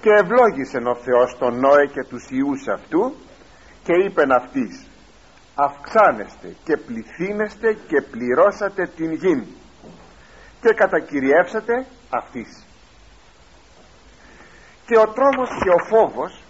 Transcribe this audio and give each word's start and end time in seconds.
και 0.00 0.10
ευλόγησε 0.10 0.78
ο 0.78 0.94
Θεός 0.94 1.36
τον 1.38 1.58
Νόε 1.58 1.86
και 1.86 2.04
τους 2.04 2.30
ιούς 2.30 2.68
αυτού 2.68 3.14
και 3.84 3.92
είπεν 4.04 4.32
αυτής 4.32 4.86
αυξάνεστε 5.54 6.56
και 6.64 6.76
πληθύνεστε 6.76 7.72
και 7.72 8.02
πληρώσατε 8.10 8.86
την 8.96 9.12
γη 9.12 9.46
και 10.60 10.72
κατακυριεύσατε 10.74 11.86
αυτής 12.10 12.64
και 14.86 14.98
ο 14.98 15.06
τρόμος 15.08 15.48
και 15.62 15.70
ο 15.70 15.78
φόβος 15.90 16.42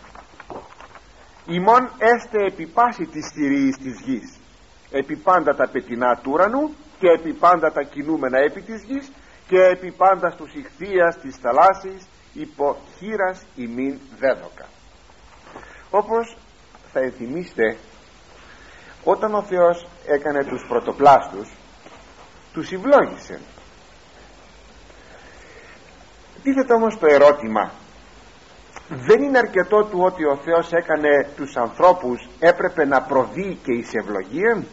ημών 1.46 1.91
έστε 1.98 2.45
επί 2.46 2.67
πάση 2.67 3.07
της 3.07 3.30
θηρίης 3.35 3.77
της 3.77 4.01
γης 4.01 4.39
επί 4.91 5.17
πάντα 5.17 5.55
τα 5.55 5.69
πετεινά 5.69 6.17
του 6.17 6.30
ουρανού 6.32 6.75
και 6.98 7.09
επί 7.09 7.32
πάντα 7.32 7.73
τα 7.73 7.82
κινούμενα 7.82 8.39
επί 8.39 8.61
της 8.62 8.82
γης 8.82 9.12
και 9.48 9.62
επί 9.64 9.93
πάντα 9.93 10.30
στους 10.30 10.55
ηχθείας 10.55 11.19
της 11.19 11.37
θαλάσσης 11.37 12.07
υπό 12.33 12.77
χείρας 12.99 13.45
ημίν 13.57 13.98
δέδοκα. 14.19 14.66
Όπως 15.91 16.37
θα 16.93 17.01
ενθυμίστε 17.01 17.77
όταν 19.05 19.34
ο 19.34 19.43
Θεός 19.43 19.87
έκανε 20.06 20.45
τους 20.45 20.65
πρωτοπλάστους 20.69 21.48
τους 22.53 22.73
ευλόγησε. 22.73 23.41
Τίθεται 26.43 26.73
όμως 26.73 26.98
το 26.98 27.06
ερώτημα 27.06 27.73
δεν 28.89 29.23
είναι 29.23 29.39
αρκετό 29.39 29.84
του 29.84 30.01
ότι 30.03 30.25
ο 30.25 30.37
Θεός 30.45 30.73
έκανε 30.73 31.28
τους 31.37 31.56
ανθρώπους 31.56 32.28
έπρεπε 32.39 32.84
να 32.84 33.03
προβεί 33.03 33.59
και 33.62 33.73
εις 33.73 33.95
ευλογία 33.95 34.65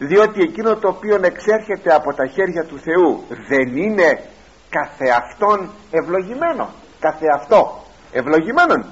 διότι 0.00 0.40
εκείνο 0.40 0.76
το 0.76 0.88
οποίο 0.88 1.20
εξέρχεται 1.22 1.94
από 1.94 2.14
τα 2.14 2.26
χέρια 2.26 2.64
του 2.64 2.78
Θεού 2.78 3.24
δεν 3.48 3.76
είναι 3.76 4.20
καθεαυτόν 4.70 5.70
ευλογημένο 5.90 6.68
καθεαυτό 7.00 7.84
ευλογημένον 8.12 8.86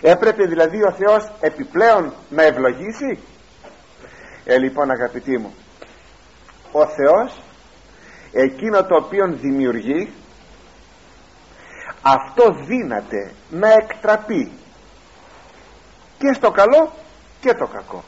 έπρεπε 0.00 0.44
δηλαδή 0.44 0.82
ο 0.82 0.92
Θεός 0.92 1.32
επιπλέον 1.40 2.14
να 2.30 2.42
ευλογήσει. 2.42 3.18
Ε 4.44 4.58
λοιπόν 4.58 4.90
αγαπητοί 4.90 5.38
μου 5.38 5.54
ο 6.72 6.86
Θεός 6.86 7.40
εκείνο 8.32 8.84
το 8.84 8.96
οποίο 8.96 9.26
δημιουργεί 9.32 10.12
αυτό 12.02 12.44
δύναται 12.66 13.32
να 13.50 13.72
εκτραπεί 13.72 14.52
και 16.18 16.32
στο 16.32 16.50
καλό 16.50 16.92
και 17.40 17.54
το 17.54 17.66
κακό. 17.66 18.04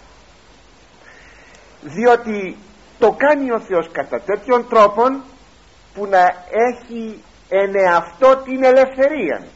Διότι 1.82 2.56
το 2.98 3.12
κάνει 3.12 3.52
ο 3.52 3.60
Θεός 3.60 3.88
κατά 3.92 4.20
τέτοιον 4.20 4.68
τρόπον 4.68 5.22
που 5.94 6.06
να 6.06 6.18
έχει 6.50 7.22
εν 7.48 7.74
εαυτό 7.74 8.36
την 8.36 8.64
ελευθερία. 8.64 9.46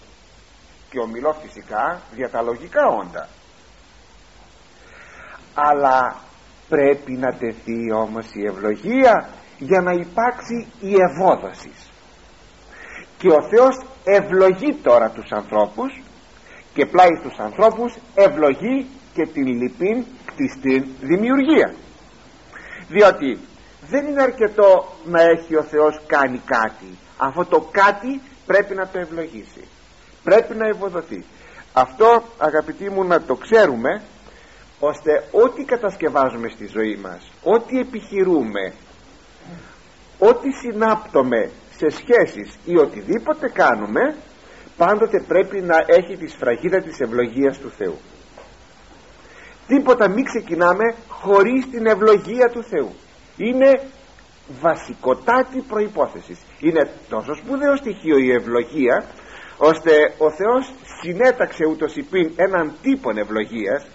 Και 0.90 0.98
ομιλώ 0.98 1.36
φυσικά 1.42 2.00
για 2.14 2.30
τα 2.30 2.42
λογικά 2.42 2.86
όντα. 2.86 3.28
Αλλά 5.54 6.16
πρέπει 6.68 7.12
να 7.12 7.32
τεθεί 7.32 7.92
όμως 7.92 8.26
η 8.34 8.46
ευλογία 8.46 9.28
για 9.58 9.80
να 9.80 9.92
υπάρξει 9.92 10.66
η 10.80 10.94
ευόδοσης. 11.10 11.90
Και 13.18 13.28
ο 13.28 13.48
Θεός 13.50 13.84
ευλογεί 14.04 14.74
τώρα 14.82 15.10
τους 15.10 15.30
ανθρώπους 15.30 16.02
και 16.74 16.86
πλάι 16.86 17.08
στους 17.20 17.38
ανθρώπους 17.38 17.96
ευλογεί 18.14 18.86
και 19.14 19.26
την 19.32 19.46
λυπήν 19.46 20.04
κτιστήν 20.24 20.86
δημιουργία. 21.00 21.74
Διότι 22.88 23.38
δεν 23.88 24.06
είναι 24.06 24.22
αρκετό 24.22 24.96
να 25.04 25.22
έχει 25.22 25.56
ο 25.56 25.62
Θεός 25.62 26.00
κάνει 26.06 26.42
κάτι. 26.46 26.98
Αυτό 27.16 27.44
το 27.44 27.68
κάτι 27.70 28.20
πρέπει 28.46 28.74
να 28.74 28.86
το 28.88 28.98
ευλογήσει. 28.98 29.64
Πρέπει 30.22 30.54
να 30.54 30.66
ευοδοθεί. 30.66 31.24
Αυτό 31.72 32.22
αγαπητοί 32.38 32.90
μου 32.90 33.04
να 33.04 33.22
το 33.22 33.34
ξέρουμε 33.34 34.02
ώστε 34.80 35.24
ό,τι 35.30 35.64
κατασκευάζουμε 35.64 36.48
στη 36.48 36.66
ζωή 36.66 36.96
μας 36.96 37.30
ό,τι 37.42 37.78
επιχειρούμε 37.78 38.72
ό,τι 40.18 40.50
συνάπτουμε 40.50 41.50
σε 41.76 41.88
σχέσεις 41.88 42.58
ή 42.64 42.76
οτιδήποτε 42.76 43.48
κάνουμε 43.48 44.14
πάντοτε 44.76 45.24
πρέπει 45.28 45.60
να 45.60 45.76
έχει 45.86 46.16
τη 46.16 46.28
σφραγίδα 46.28 46.80
της 46.80 47.00
ευλογίας 47.00 47.58
του 47.58 47.70
Θεού. 47.70 47.98
Τίποτα 49.66 50.08
μην 50.08 50.24
ξεκινάμε 50.24 50.94
χωρίς 51.08 51.70
την 51.70 51.86
ευλογία 51.86 52.48
του 52.48 52.62
Θεού 52.62 52.94
είναι 53.36 53.80
βασικοτάτη 54.60 55.60
προϋπόθεσης. 55.68 56.38
Είναι 56.60 56.90
τόσο 57.08 57.34
σπουδαίο 57.34 57.76
στοιχείο 57.76 58.18
η 58.18 58.32
ευλογία 58.32 59.04
ώστε 59.56 59.90
ο 60.18 60.30
Θεός 60.30 60.72
συνέταξε 61.02 61.64
ούτως 61.70 61.96
υπήν 61.96 62.32
έναν 62.36 62.72
τύπο 62.82 63.10
ευλογίας 63.14 63.86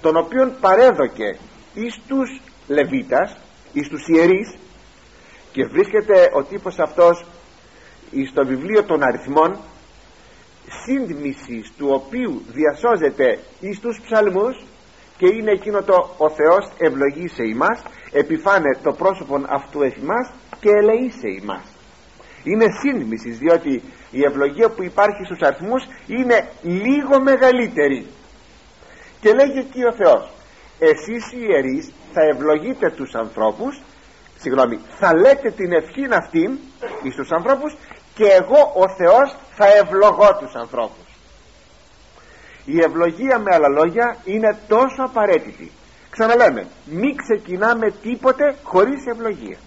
τον 0.00 0.16
οποίον 0.16 0.52
παρέδοκε 0.60 1.38
εις 1.74 2.00
τους 2.08 2.40
Λεβίτας 2.66 3.36
εις 3.72 3.88
τους 3.88 4.08
ιερείς 4.08 4.56
και 5.52 5.64
βρίσκεται 5.64 6.30
ο 6.32 6.42
τύπος 6.42 6.78
αυτός 6.78 7.24
στο 8.30 8.46
βιβλίο 8.46 8.84
των 8.84 9.02
αριθμών 9.02 9.58
σύντμησης 10.84 11.72
του 11.76 11.88
οποίου 11.90 12.42
διασώζεται 12.48 13.38
εις 13.60 13.80
τους 13.80 14.00
ψαλμούς 14.04 14.64
και 15.20 15.28
είναι 15.36 15.52
εκείνο 15.58 15.82
το 15.82 15.96
ο 16.16 16.28
Θεός 16.30 16.64
ευλογεί 16.78 17.28
σε 17.28 17.42
ημάς 17.54 17.78
επιφάνε 18.12 18.70
το 18.82 18.92
πρόσωπο 18.92 19.34
αυτού 19.48 19.82
εφημάς 19.82 20.26
και 20.60 20.70
ελεεί 20.80 21.10
σε 21.10 21.28
ημάς 21.42 21.66
είναι 22.42 22.66
σύντμησης 22.82 23.38
διότι 23.38 23.82
η 24.10 24.20
ευλογία 24.24 24.68
που 24.68 24.82
υπάρχει 24.82 25.24
στους 25.24 25.40
αριθμούς 25.40 25.82
είναι 26.06 26.48
λίγο 26.62 27.20
μεγαλύτερη. 27.22 28.06
Και 29.20 29.32
λέγει 29.32 29.58
εκεί 29.58 29.84
ο 29.84 29.92
Θεός 29.92 30.30
εσείς 30.78 31.32
οι 31.32 31.46
ιερείς 31.48 31.92
θα 32.12 32.22
ευλογείτε 32.32 32.90
τους 32.90 33.14
ανθρώπους 33.14 33.82
συγγνώμη 34.38 34.78
θα 34.98 35.16
λέτε 35.16 35.50
την 35.50 35.72
ευχήν 35.72 36.12
αυτήν 36.12 36.58
εις 37.02 37.14
τους 37.14 37.30
ανθρώπους 37.30 37.76
και 38.14 38.24
εγώ 38.24 38.72
ο 38.74 38.88
Θεός 38.96 39.36
θα 39.56 39.66
ευλογώ 39.66 40.36
τους 40.40 40.54
ανθρώπους 40.54 40.99
η 42.72 42.78
ευλογία 42.84 43.38
με 43.38 43.54
άλλα 43.54 43.68
λόγια 43.68 44.16
είναι 44.24 44.58
τόσο 44.68 45.02
απαραίτητη. 45.02 45.70
Ξαναλέμε 46.10 46.66
μην 46.84 47.16
ξεκινάμε 47.16 47.90
τίποτε 48.02 48.56
χωρίς 48.62 49.06
ευλογία. 49.06 49.58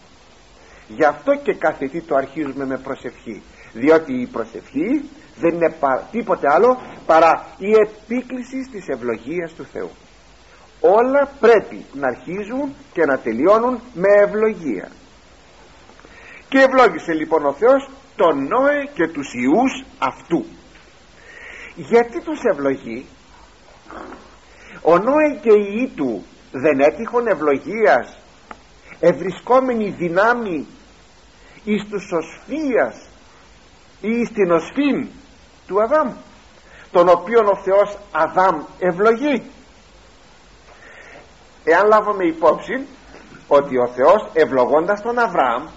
Γι' 0.87 1.05
αυτό 1.05 1.35
και 1.35 1.53
κάθε 1.53 1.87
τι 1.87 2.01
το 2.01 2.15
αρχίζουμε 2.15 2.65
με 2.65 2.77
προσευχή. 2.77 3.41
Διότι 3.73 4.13
η 4.21 4.25
προσευχή 4.25 5.09
δεν 5.39 5.53
είναι 5.53 5.73
τίποτε 6.11 6.47
άλλο 6.49 6.81
παρά 7.05 7.45
η 7.57 7.71
επίκληση 7.71 8.69
της 8.71 8.87
ευλογίας 8.87 9.53
του 9.53 9.65
Θεού. 9.73 9.91
Όλα 10.79 11.31
πρέπει 11.39 11.85
να 11.93 12.07
αρχίζουν 12.07 12.75
και 12.93 13.05
να 13.05 13.17
τελειώνουν 13.17 13.79
με 13.93 14.09
ευλογία. 14.25 14.91
Και 16.49 16.59
ευλόγησε 16.59 17.13
λοιπόν 17.13 17.45
ο 17.45 17.53
Θεός 17.53 17.89
τον 18.15 18.47
Νόε 18.47 18.89
και 18.93 19.07
τους 19.07 19.33
ιούς 19.33 19.85
αυτού 19.99 20.45
γιατί 21.75 22.21
τους 22.21 22.39
ευλογεί; 22.51 23.05
Ο 24.81 24.97
Νόε 24.97 25.39
και 25.41 25.53
οι 25.53 25.73
ιοί 25.75 25.87
του 25.95 26.25
δεν 26.51 26.79
έτυχον 26.79 27.27
ευλογίας 27.27 28.17
ευρισκόμενοι 28.99 29.89
δυνάμει 29.89 30.67
εις 31.63 31.83
τους 31.89 32.11
οσφίας 32.11 33.07
ή 34.01 34.25
στην 34.25 34.51
οσφήν 34.51 35.07
του 35.67 35.81
Αδάμ 35.81 36.13
τον 36.91 37.09
οποίον 37.09 37.45
ο 37.45 37.55
Θεός 37.55 37.97
Αδάμ 38.11 38.63
ευλογεί. 38.79 39.43
Εάν 41.63 41.87
λάβουμε 41.87 42.25
υπόψη 42.25 42.87
ότι 43.47 43.77
ο 43.77 43.87
Θεός 43.87 44.29
ευλογώντας 44.33 45.01
τον 45.01 45.19
Αβραάμ 45.19 45.67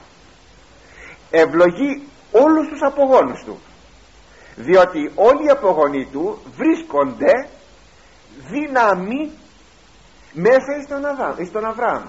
ευλογεί 1.31 2.09
όλους 2.33 2.69
τους 2.69 2.83
απογόνους 2.83 3.45
του 3.45 3.61
διότι 4.56 5.12
όλοι 5.14 5.44
οι 5.47 5.50
απογονοί 5.50 6.04
του 6.12 6.38
βρίσκονται 6.56 7.48
δύναμη 8.50 9.30
μέσα 10.32 10.82
στον, 10.84 11.06
Αδάμ, 11.06 11.34
στον 11.47 11.64
Αβραάμ. 11.64 12.04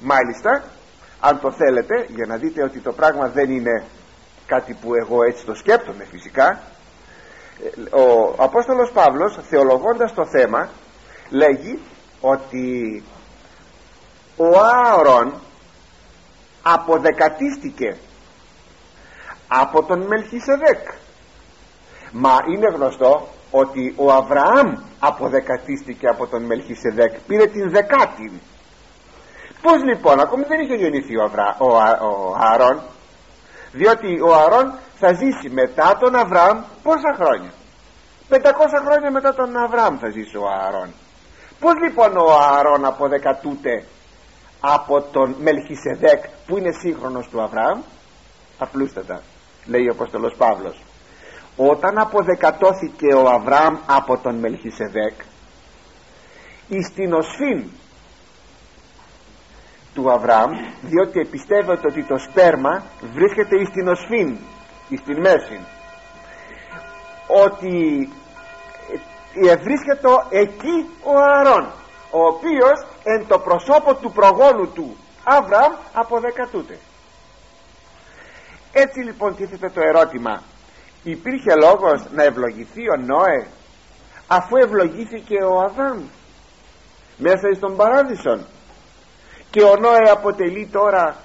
Μάλιστα 0.00 0.64
αν 1.20 1.40
το 1.40 1.52
θέλετε 1.52 2.06
για 2.08 2.26
να 2.26 2.36
δείτε 2.36 2.62
ότι 2.62 2.78
το 2.78 2.92
πράγμα 2.92 3.28
δεν 3.28 3.50
είναι 3.50 3.84
κάτι 4.46 4.76
που 4.80 4.94
εγώ 4.94 5.22
έτσι 5.22 5.44
το 5.44 5.54
σκέπτομαι 5.54 6.04
φυσικά 6.04 6.60
ο 7.90 8.34
Απόστολος 8.42 8.90
Παύλος 8.90 9.38
θεολογώντας 9.48 10.14
το 10.14 10.26
θέμα 10.26 10.68
λέγει 11.30 11.78
ότι 12.20 13.02
ο 14.36 14.58
Άωρον 14.58 15.34
αποδεκατίστηκε 16.62 17.96
από 19.48 19.82
τον 19.82 20.06
Μελχισεδέκ 20.06 20.88
μα 22.12 22.38
είναι 22.52 22.68
γνωστό 22.74 23.28
ότι 23.50 23.94
ο 23.96 24.12
Αβραάμ 24.12 24.74
αποδεκατίστηκε 24.98 26.06
από 26.06 26.26
τον 26.26 26.42
Μελχισεδέκ 26.42 27.18
πήρε 27.26 27.46
την 27.46 27.70
δεκάτη. 27.70 28.40
Πως 29.62 29.82
λοιπόν 29.84 30.20
ακόμη 30.20 30.44
δεν 30.44 30.60
είχε 30.60 30.74
γεννηθεί 30.74 31.16
ο, 31.16 31.22
Αβρα, 31.22 31.56
ο, 31.58 31.66
ο 31.66 32.36
Άρον 32.38 32.80
διότι 33.72 34.20
ο 34.20 34.34
Αρών 34.34 34.78
θα 34.98 35.12
ζήσει 35.12 35.48
μετά 35.50 35.96
τον 36.00 36.14
Αβραάμ 36.14 36.58
πόσα 36.82 37.14
χρόνια; 37.14 37.50
500 38.28 38.36
χρόνια 38.86 39.10
μετά 39.10 39.34
τον 39.34 39.56
Αβραάμ 39.56 39.96
θα 40.00 40.10
ζήσει 40.10 40.36
ο 40.36 40.46
Αρών 40.66 40.88
πως 41.60 41.72
λοιπόν 41.82 42.16
ο 42.16 42.38
Αρών 42.58 42.84
αποδεκατούται 42.84 43.84
από 44.60 45.00
τον 45.00 45.36
Μελχισεδέκ 45.40 46.24
που 46.46 46.56
είναι 46.58 46.72
σύγχρονος 46.72 47.28
του 47.28 47.42
Αβραάμ; 47.42 47.80
Απλούστατα 48.58 49.22
λέει 49.66 49.86
ο 49.88 49.92
Απόστολος 49.92 50.34
Παύλος 50.36 50.82
όταν 51.68 51.98
αποδεκατώθηκε 51.98 53.14
ο 53.14 53.28
Αβραάμ 53.28 53.76
από 53.86 54.18
τον 54.18 54.34
Μελχισεδέκ 54.34 55.14
εις 56.68 56.92
την 56.94 57.12
οσφήν 57.12 57.64
του 59.94 60.12
Αβραάμ 60.12 60.50
διότι 60.82 61.20
επιστεύεται 61.20 61.86
ότι 61.86 62.04
το 62.04 62.18
σπέρμα 62.18 62.82
βρίσκεται 63.12 63.60
εις 63.60 63.70
την 63.70 63.88
οσφήν 63.88 64.36
εις 64.88 65.02
την 65.02 65.20
μέση 65.20 65.60
ότι 67.44 68.08
βρίσκεται 69.62 70.08
εκεί 70.30 70.88
ο 71.02 71.12
Αρών 71.38 71.72
ο 72.10 72.26
οποίος 72.26 72.86
εν 73.02 73.26
το 73.26 73.38
προσώπο 73.38 73.94
του 73.94 74.12
προγόνου 74.12 74.72
του 74.72 74.96
Αβραάμ 75.24 75.72
αποδεκατούται. 75.92 76.78
Έτσι 78.72 79.00
λοιπόν 79.00 79.36
τίθεται 79.36 79.70
το 79.70 79.80
ερώτημα 79.80 80.42
υπήρχε 81.02 81.54
λόγος 81.54 82.06
να 82.12 82.22
ευλογηθεί 82.22 82.82
ο 82.90 82.96
Νόε 82.96 83.46
αφού 84.26 84.56
ευλογήθηκε 84.56 85.36
ο 85.44 85.60
Αδάμ 85.60 86.02
μέσα 87.16 87.54
στον 87.56 87.76
παράδεισον. 87.76 88.46
Και 89.50 89.62
ο 89.62 89.76
Νόε 89.76 90.10
αποτελεί 90.10 90.68
τώρα 90.72 91.16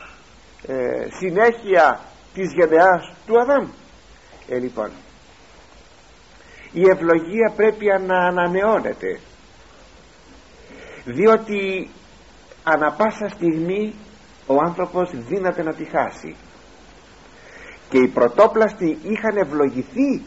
ε, 0.67 1.07
συνέχεια 1.19 1.99
της 2.33 2.53
γενεάς 2.53 3.13
του 3.25 3.39
Αδάμ. 3.39 3.67
Ε 4.47 4.57
λοιπόν 4.59 4.89
η 6.75 6.89
ευλογία 6.89 7.53
πρέπει 7.55 7.85
να 8.07 8.17
ανανεώνεται 8.17 9.19
διότι 11.05 11.89
ανα 12.63 12.91
πάσα 12.91 13.29
στιγμή 13.29 13.93
ο 14.47 14.55
άνθρωπος 14.65 15.09
δύναται 15.13 15.63
να 15.63 15.73
τη 15.73 15.85
χάσει 15.85 16.35
και 17.95 18.01
οι 18.01 18.07
πρωτόπλαστοι 18.07 18.97
είχαν 19.03 19.37
ευλογηθεί 19.37 20.21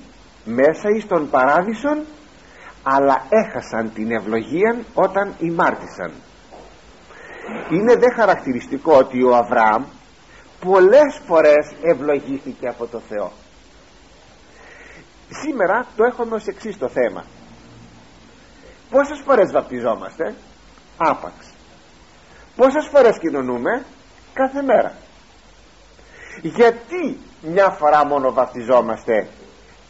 μέσα 0.44 0.88
εις 0.96 1.06
τον 1.06 1.30
παράδεισον 1.30 2.04
αλλά 2.82 3.22
έχασαν 3.28 3.92
την 3.94 4.10
ευλογία 4.12 4.78
όταν 4.94 5.34
ημάρτησαν. 5.38 6.12
Είναι 7.70 7.94
δε 7.96 8.10
χαρακτηριστικό 8.14 8.96
ότι 8.96 9.22
ο 9.22 9.36
Αβραάμ 9.36 9.84
πολλές 10.60 11.20
φορές 11.26 11.72
ευλογήθηκε 11.82 12.68
από 12.68 12.86
το 12.86 13.00
Θεό. 13.08 13.32
Σήμερα 15.30 15.86
το 15.96 16.04
έχουμε 16.04 16.34
ως 16.34 16.46
εξής 16.46 16.78
το 16.78 16.88
θέμα. 16.88 17.24
Πόσες 18.90 19.22
φορές 19.24 19.52
βαπτιζόμαστε; 19.52 20.34
Άπαξ. 20.96 21.34
Πόσες 22.56 22.88
φορές 22.92 23.18
κοινωνούμε; 23.18 23.84
Κάθε 24.32 24.62
μέρα. 24.62 24.92
Γιατί 26.42 27.18
μια 27.42 27.70
φορά 27.70 28.06
μόνο 28.06 28.32
βαπτιζόμαστε 28.32 29.28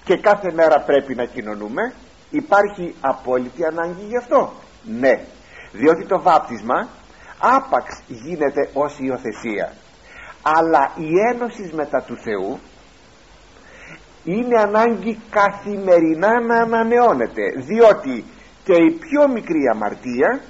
και 0.04 0.16
κάθε 0.16 0.52
μέρα 0.52 0.80
πρέπει 0.80 1.14
να 1.14 1.24
κοινωνούμε 1.24 1.92
υπάρχει 2.30 2.94
απόλυτη 3.00 3.64
ανάγκη 3.64 4.04
γι' 4.08 4.16
αυτό. 4.16 4.52
Ναι 4.84 5.20
διότι 5.72 6.06
το 6.06 6.20
βάπτισμα 6.22 6.88
άπαξ 7.38 8.02
γίνεται 8.06 8.70
ως 8.72 8.98
υιοθεσία. 8.98 9.72
Αλλά 10.42 10.92
η 10.96 11.08
ένωση 11.32 11.70
μετά 11.74 12.02
του 12.02 12.16
Θεού 12.16 12.58
είναι 14.24 14.60
ανάγκη 14.60 15.18
καθημερινά 15.30 16.40
να 16.40 16.56
ανανεώνεται 16.60 17.42
διότι 17.56 18.24
και 18.64 18.74
η 18.74 18.90
πιο 18.90 19.28
μικρή 19.28 19.60
αμαρτία 19.72 20.40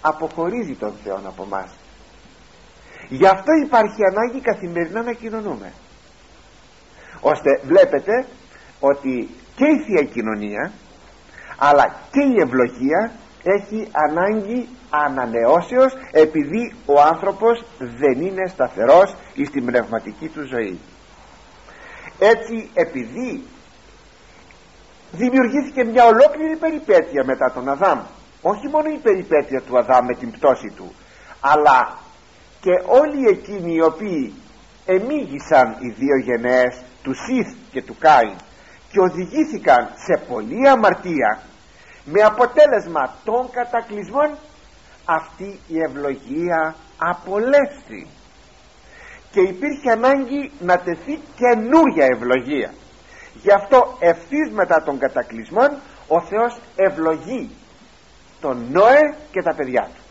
αποχωρίζει 0.00 0.74
τον 0.74 0.92
Θεό 1.04 1.20
από 1.26 1.44
μας. 1.44 1.70
Γι' 3.08 3.26
αυτό 3.26 3.52
υπάρχει 3.64 4.00
ανάγκη 4.10 4.40
καθημερινά 4.40 5.02
να 5.02 5.12
κοινωνούμε 5.12 5.72
ώστε 7.20 7.60
βλέπετε 7.64 8.26
ότι 8.80 9.28
και 9.56 9.64
η 9.64 9.78
Θεία 9.84 10.04
Κοινωνία 10.04 10.72
αλλά 11.56 12.00
και 12.10 12.20
η 12.20 12.40
ευλογία 12.40 13.12
έχει 13.42 13.88
ανάγκη 13.92 14.68
ανανεώσεως 14.90 15.92
επειδή 16.12 16.74
ο 16.86 17.00
άνθρωπος 17.00 17.64
δεν 17.78 18.20
είναι 18.20 18.48
σταθερός 18.48 19.14
στην 19.46 19.64
πνευματική 19.64 20.28
του 20.28 20.46
ζωή. 20.46 20.78
Έτσι 22.18 22.70
επειδή 22.74 23.44
δημιουργήθηκε 25.12 25.84
μια 25.84 26.04
ολόκληρη 26.04 26.56
περιπέτεια 26.56 27.24
μετά 27.24 27.52
τον 27.54 27.68
Αδάμ 27.68 28.00
όχι 28.42 28.68
μόνο 28.68 28.88
η 28.88 28.98
περιπέτεια 29.02 29.60
του 29.60 29.78
Αδάμ 29.78 30.04
με 30.06 30.14
την 30.14 30.30
πτώση 30.30 30.72
του 30.76 30.94
αλλά 31.40 31.98
και 32.60 32.70
όλοι 32.86 33.28
εκείνοι 33.28 33.74
οι 33.74 33.82
οποίοι 33.82 34.34
εμίγησαν 34.86 35.76
οι 35.78 35.88
δύο 35.88 36.16
γενναίες 36.24 36.82
του 37.06 37.14
Σιθ 37.14 37.54
και 37.72 37.82
του 37.82 37.96
Κάιν 37.98 38.36
και 38.90 39.00
οδηγήθηκαν 39.00 39.90
σε 40.06 40.24
πολλή 40.28 40.68
αμαρτία 40.68 41.40
με 42.04 42.20
αποτέλεσμα 42.22 43.14
των 43.24 43.50
κατακλυσμών 43.50 44.30
αυτή 45.04 45.58
η 45.68 45.76
ευλογία 45.88 46.74
απολέστη. 46.98 48.06
Και 49.30 49.40
υπήρχε 49.40 49.90
ανάγκη 49.90 50.52
να 50.60 50.78
τεθεί 50.78 51.20
καινούρια 51.40 52.06
ευλογία. 52.14 52.70
Γι' 53.42 53.52
αυτό 53.52 53.96
ευθύς 54.00 54.50
μετά 54.52 54.82
των 54.82 54.98
κατακλυσμών 54.98 55.70
ο 56.08 56.20
Θεός 56.20 56.58
ευλογεί 56.76 57.50
τον 58.40 58.66
Νόε 58.70 59.14
και 59.30 59.42
τα 59.42 59.54
παιδιά 59.54 59.88
του. 59.94 60.02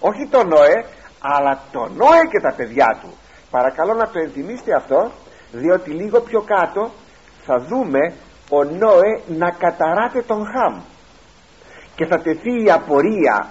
Όχι 0.00 0.26
τον 0.30 0.48
Νόε 0.48 0.84
αλλά 1.20 1.62
τον 1.72 1.92
Νόε 1.96 2.22
και 2.30 2.40
τα 2.40 2.52
παιδιά 2.56 2.98
του. 3.00 3.16
Παρακαλώ 3.50 3.94
να 3.94 4.06
το 4.08 4.18
ενθυμίστε 4.18 4.74
αυτό 4.74 5.12
διότι 5.52 5.90
λίγο 5.90 6.20
πιο 6.20 6.40
κάτω 6.40 6.90
θα 7.44 7.58
δούμε 7.58 8.14
ο 8.50 8.64
Νόε 8.64 9.20
να 9.26 9.50
καταράτε 9.50 10.22
τον 10.22 10.44
Χαμ. 10.46 10.80
Και 11.94 12.06
θα 12.06 12.18
τεθεί 12.18 12.64
η 12.64 12.70
απορία 12.70 13.50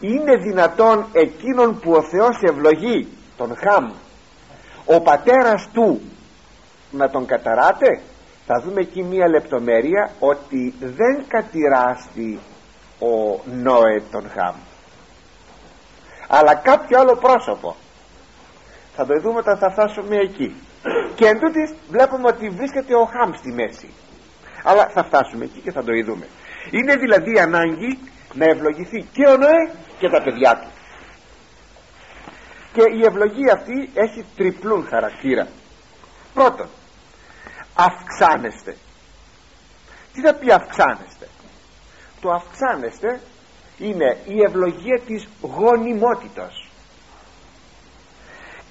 είναι 0.00 0.36
δυνατόν 0.36 1.06
εκείνον 1.12 1.80
που 1.80 1.92
ο 1.92 2.02
Θεός 2.02 2.38
ευλογεί 2.42 3.08
τον 3.36 3.56
Χαμ 3.56 3.92
ο 4.84 5.00
πατέρας 5.00 5.68
του 5.72 6.00
να 6.90 7.10
τον 7.10 7.26
καταράτε; 7.26 8.00
Θα 8.46 8.60
δούμε 8.64 8.80
εκεί 8.80 9.02
μία 9.02 9.28
λεπτομέρεια 9.28 10.10
ότι 10.18 10.74
δεν 10.80 11.24
κατηράστη 11.28 12.38
ο 12.98 13.40
Νόε 13.62 14.02
τον 14.10 14.30
Χαμ. 14.30 14.54
Αλλά 16.28 16.54
κάποιο 16.54 17.00
άλλο 17.00 17.16
πρόσωπο. 17.16 17.76
Θα 18.96 19.06
το 19.06 19.20
δούμε 19.20 19.38
όταν 19.38 19.58
θα 19.58 19.70
φτάσουμε 19.70 20.16
εκεί 20.16 20.54
και 21.14 21.26
εν 21.26 21.38
τούτης 21.40 21.74
βλέπουμε 21.88 22.28
ότι 22.28 22.48
βρίσκεται 22.48 22.94
ο 22.94 23.04
Χαμ 23.04 23.32
στη 23.32 23.52
μέση. 23.52 23.88
Αλλά 24.64 24.88
θα 24.94 25.04
φτάσουμε 25.04 25.44
εκεί 25.44 25.60
και 25.60 25.72
θα 25.72 25.84
το 25.84 25.92
ειδούμε. 25.92 26.26
Είναι 26.70 26.96
δηλαδή 26.96 27.38
ανάγκη 27.38 27.98
να 28.34 28.44
ευλογηθεί 28.44 29.06
και 29.12 29.26
ο 29.26 29.36
Νοέ 29.36 29.70
και 29.98 30.08
τα 30.08 30.22
παιδιά 30.22 30.58
του. 30.58 30.68
Και 32.72 32.82
η 32.98 33.04
ευλογία 33.04 33.52
αυτή 33.52 33.90
έχει 33.94 34.24
τριπλούν 34.36 34.86
χαρακτήρα. 34.86 35.48
Πρώτον 36.34 36.68
αυξάνεστε. 37.74 38.76
Τι 40.12 40.20
θα 40.20 40.34
πει 40.34 40.52
αυξάνεστε; 40.52 41.28
Το 42.20 42.30
αυξάνεστε 42.30 43.20
είναι 43.78 44.18
η 44.26 44.42
ευλογία 44.42 45.00
της 45.06 45.28
γονιμότητας. 45.40 46.68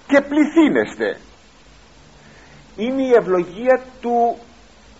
Και 0.08 0.22
πληθύνεστε 0.22 1.20
είναι 2.75 3.03
η 3.03 3.13
ευλογία 3.13 3.82
του, 4.01 4.38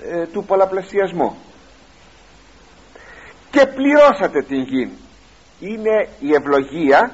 ε, 0.01 0.25
του 0.25 0.44
πολλαπλασιασμού. 0.46 1.38
Και 3.51 3.65
πληρώσατε 3.65 4.42
την 4.42 4.62
γη 4.62 4.92
είναι 5.60 6.10
η 6.20 6.34
ευλογία 6.34 7.12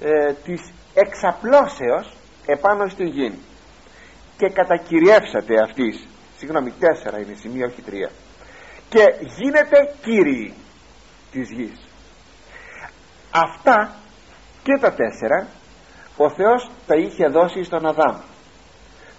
ε, 0.00 0.32
της 0.32 0.72
εξαπλώσεως 0.94 2.16
επάνω 2.46 2.88
στην 2.88 3.06
γη 3.06 3.38
και 4.36 4.48
κατακυριεύσατε 4.48 5.62
αυτής. 5.62 6.06
Συγγνώμη 6.38 6.72
τέσσερα 6.78 7.18
είναι 7.18 7.34
σημεία 7.34 7.66
όχι 7.66 7.82
τρία. 7.82 8.10
Και 8.88 9.04
γίνετε 9.38 9.94
κύριοι 10.02 10.54
της 11.32 11.50
γης. 11.50 11.88
Αυτά 13.30 13.94
και 14.62 14.78
τα 14.80 14.92
τέσσερα 14.92 15.48
ο 16.16 16.30
Θεός 16.30 16.70
τα 16.86 16.94
είχε 16.94 17.26
δώσει 17.26 17.64
στον 17.64 17.86
Αδάμ 17.86 18.16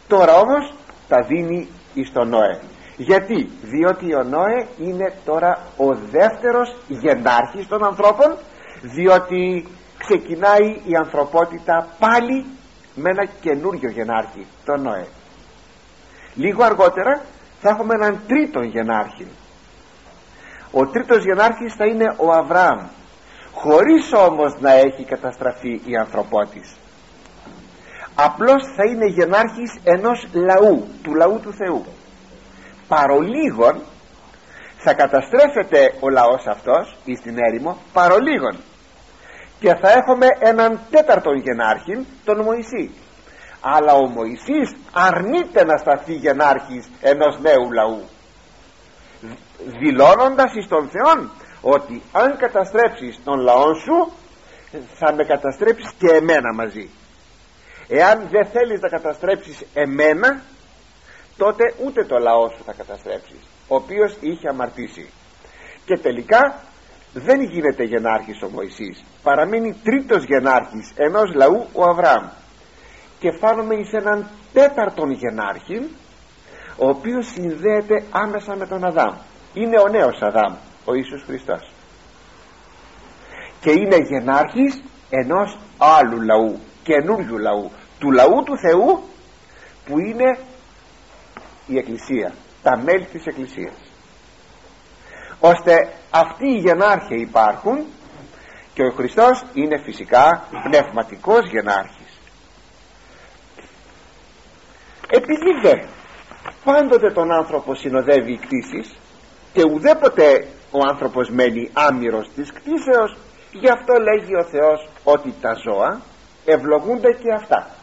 τώρα 0.07 0.35
όμως 0.35 0.73
τα 1.07 1.21
δίνει 1.27 1.67
στον 2.05 2.29
Νόε. 2.29 2.59
Γιατί; 2.97 3.49
Διότι 3.61 4.15
ο 4.15 4.23
Νόε 4.23 4.67
είναι 4.77 5.13
τώρα 5.25 5.59
ο 5.77 5.93
δεύτερος 6.11 6.75
γενάρχης 6.87 7.67
των 7.67 7.85
ανθρώπων 7.85 8.37
διότι 8.81 9.67
ξεκινάει 9.97 10.81
η 10.85 10.95
ανθρωπότητα 10.97 11.87
πάλι 11.99 12.45
με 12.95 13.09
ένα 13.09 13.25
καινούριο 13.41 13.89
γενάρχη 13.89 14.45
τον 14.65 14.81
Νόε. 14.81 15.05
Λίγο 16.35 16.63
αργότερα 16.63 17.21
θα 17.61 17.69
έχουμε 17.69 17.93
έναν 17.93 18.19
τρίτον 18.27 18.63
γενάρχη. 18.63 19.27
Ο 20.71 20.87
τρίτος 20.87 21.23
γενάρχης 21.23 21.73
θα 21.73 21.85
είναι 21.85 22.15
ο 22.17 22.31
Αβραάμ. 22.31 22.79
Χωρίς 23.53 24.13
όμως 24.13 24.55
να 24.59 24.71
έχει 24.71 25.03
καταστραφεί 25.03 25.81
η 25.85 25.95
ανθρωπότης 25.95 26.75
απλώς 28.15 28.63
θα 28.75 28.83
είναι 28.85 29.05
γενάρχης 29.05 29.79
ενός 29.83 30.27
λαού 30.33 30.87
του 31.03 31.15
λαού 31.15 31.39
του 31.39 31.53
Θεού. 31.53 31.85
Παρολίγων 32.87 33.81
θα 34.77 34.93
καταστρέφεται 34.93 35.93
ο 35.99 36.09
λαός 36.09 36.45
αυτός 36.47 36.95
ή 37.05 37.15
στην 37.15 37.37
έρημο 37.37 37.77
παρολίγων. 37.93 38.57
Και 39.59 39.75
θα 39.75 39.91
έχουμε 39.91 40.27
έναν 40.39 40.79
τέταρτον 40.89 41.37
γενάρχη 41.37 42.05
τον 42.25 42.41
Μωυσή. 42.41 42.91
Αλλά 43.61 43.93
ο 43.93 44.05
Μωυσής 44.07 44.75
αρνείται 44.91 45.63
να 45.63 45.77
σταθεί 45.77 46.13
γενάρχης 46.13 46.89
ενός 47.01 47.39
νέου 47.41 47.71
λαού 47.71 48.01
δηλώνοντας 49.79 50.53
εις 50.53 50.67
τον 50.67 50.89
Θεόν 50.89 51.31
ότι 51.61 52.01
αν 52.11 52.37
καταστρέψεις 52.37 53.19
τον 53.23 53.39
λαό 53.39 53.73
σου 53.73 54.11
θα 54.99 55.13
με 55.13 55.23
καταστρέψεις 55.23 55.91
και 55.97 56.07
εμένα 56.07 56.53
μαζί 56.53 56.89
εάν 57.99 58.27
δεν 58.29 58.45
θέλεις 58.45 58.79
να 58.79 58.89
καταστρέψεις 58.89 59.65
εμένα 59.73 60.41
τότε 61.37 61.73
ούτε 61.85 62.05
το 62.05 62.17
λαό 62.17 62.49
σου 62.49 62.63
θα 62.65 62.73
καταστρέψεις 62.73 63.39
ο 63.67 63.75
οποίος 63.75 64.17
είχε 64.19 64.47
αμαρτήσει. 64.49 65.09
Και 65.85 65.97
τελικά 65.97 66.55
δεν 67.13 67.41
γίνεται 67.41 67.83
γενάρχης 67.83 68.41
ο 68.41 68.49
Μωυσής 68.49 69.03
παραμένει 69.23 69.75
τρίτος 69.83 70.23
γενάρχης 70.23 70.93
ενός 70.95 71.33
λαού 71.33 71.67
ο 71.73 71.83
Αβραάμ. 71.83 72.25
Και 73.19 73.31
φτάνουμε 73.31 73.75
εις 73.75 73.91
έναν 73.91 74.27
τέταρτον 74.53 75.11
γενάρχη 75.11 75.89
ο 76.77 76.87
οποίος 76.87 77.25
συνδέεται 77.27 78.03
άμεσα 78.11 78.55
με 78.55 78.67
τον 78.67 78.85
Αδάμ. 78.85 79.15
Είναι 79.53 79.79
ο 79.79 79.87
νέος 79.87 80.21
Αδάμ 80.21 80.53
ο 80.85 80.93
Ιησούς 80.93 81.23
Χριστός. 81.25 81.71
Και 83.59 83.71
είναι 83.71 83.97
γενάρχης 83.97 84.83
ενός 85.09 85.57
άλλου 85.77 86.21
λαού 86.21 86.59
καινούριου 86.83 87.37
λαού 87.37 87.71
του 88.03 88.11
λαού 88.11 88.43
του 88.45 88.57
Θεού 88.57 89.03
που 89.85 89.99
είναι 89.99 90.39
η 91.67 91.77
Εκκλησία 91.77 92.33
τα 92.63 92.77
μέλη 92.77 93.05
της 93.05 93.25
Εκκλησίας. 93.25 93.75
Ώστε 95.39 95.93
αυτοί 96.09 96.47
οι 96.47 96.57
γενάρχοι 96.57 97.19
υπάρχουν 97.19 97.85
και 98.73 98.83
ο 98.83 98.91
Χριστός 98.91 99.43
είναι 99.53 99.81
φυσικά 99.83 100.47
πνευματικός 100.63 101.49
γενάρχης. 101.49 102.19
Επειδή 105.09 105.51
δε 105.61 105.75
πάντοτε 106.63 107.11
τον 107.11 107.31
άνθρωπο 107.31 107.75
συνοδεύει 107.75 108.31
η 108.31 108.37
κτήσης 108.37 108.95
και 109.53 109.63
ουδέποτε 109.63 110.47
ο 110.71 110.79
άνθρωπος 110.91 111.29
μένει 111.29 111.69
άμυρος 111.73 112.29
της 112.35 112.51
κτήσεως 112.53 113.17
γι' 113.51 113.69
αυτό 113.69 113.93
λέγει 113.93 114.35
ο 114.35 114.43
Θεός 114.43 114.89
ότι 115.03 115.33
τα 115.41 115.53
ζώα 115.53 116.01
ευλογούνται 116.45 117.11
και 117.11 117.33
αυτά 117.33 117.81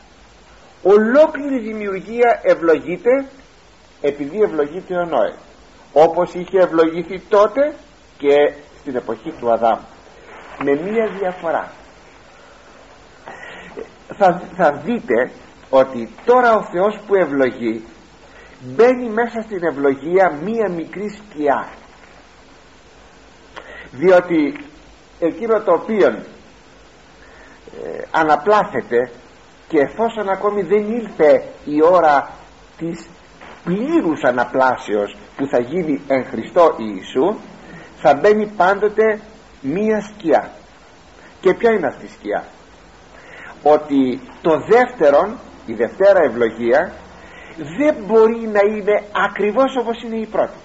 ολόκληρη 0.82 1.58
δημιουργία 1.58 2.40
ευλογείται 2.42 3.26
επειδή 4.00 4.42
ευλογείται 4.42 4.94
ο 4.96 5.04
Νόε 5.04 5.34
όπως 5.92 6.34
είχε 6.34 6.58
ευλογηθεί 6.58 7.20
τότε 7.20 7.74
και 8.18 8.54
στην 8.80 8.96
εποχή 8.96 9.32
του 9.40 9.52
Αδάμ 9.52 9.78
με 10.64 10.72
μία 10.72 11.06
διαφορά. 11.18 11.72
Θα, 14.16 14.42
θα 14.56 14.72
δείτε 14.72 15.30
ότι 15.70 16.08
τώρα 16.24 16.54
ο 16.54 16.62
Θεός 16.62 16.98
που 17.06 17.14
ευλογεί 17.14 17.84
μπαίνει 18.60 19.08
μέσα 19.08 19.42
στην 19.42 19.64
ευλογία 19.64 20.38
μία 20.44 20.68
μικρή 20.68 21.08
σκιά. 21.08 21.68
Διότι 23.90 24.64
εκείνο 25.18 25.60
το 25.60 25.72
οποίο 25.72 26.06
ε, 26.06 28.02
αναπλάθεται 28.10 29.10
και 29.70 29.78
εφόσον 29.78 30.28
ακόμη 30.28 30.62
δεν 30.62 30.92
ήρθε 30.92 31.44
η 31.64 31.82
ώρα 31.82 32.30
της 32.78 33.08
πλήρους 33.64 34.22
αναπλάσεως 34.22 35.16
που 35.36 35.46
θα 35.46 35.60
γίνει 35.60 36.00
εν 36.08 36.24
Χριστώ 36.24 36.74
Ιησού 36.78 37.36
θα 37.96 38.14
μπαίνει 38.14 38.46
πάντοτε 38.46 39.20
μία 39.60 40.00
σκιά. 40.00 40.50
Και 41.40 41.54
ποια 41.54 41.70
είναι 41.70 41.86
αυτή 41.86 42.04
η 42.04 42.08
σκιά; 42.08 42.44
Ότι 43.62 44.20
το 44.42 44.50
δεύτερον 44.68 45.38
η 45.66 45.72
δευτέρα 45.74 46.20
ευλογία 46.20 46.92
δεν 47.78 47.94
μπορεί 48.06 48.48
να 48.52 48.60
είναι 48.74 49.04
ακριβώς 49.26 49.76
όπως 49.76 50.02
είναι 50.02 50.16
η 50.16 50.26
πρώτη. 50.26 50.60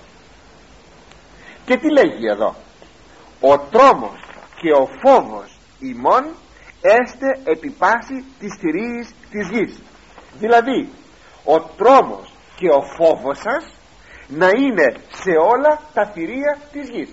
Και 1.65 1.77
τι 1.77 1.91
λέγει 1.91 2.27
εδώ; 2.27 2.55
Ο 3.41 3.59
τρόμος 3.59 4.19
και 4.55 4.71
ο 4.71 4.89
φόβος 5.03 5.57
ημών 5.79 6.25
έστε 6.85 7.51
επί 7.51 7.69
πάση 7.69 8.25
της 8.39 8.57
θηρίας 8.59 9.13
της 9.31 9.49
γης. 9.49 9.81
Δηλαδή 10.39 10.89
ο 11.43 11.59
τρόμος 11.61 12.33
και 12.55 12.69
ο 12.69 12.81
φόβος 12.97 13.37
σας 13.37 13.73
να 14.27 14.47
είναι 14.47 14.95
σε 15.09 15.31
όλα 15.53 15.79
τα 15.93 16.05
θηρία 16.05 16.57
της 16.71 16.89
γης. 16.89 17.09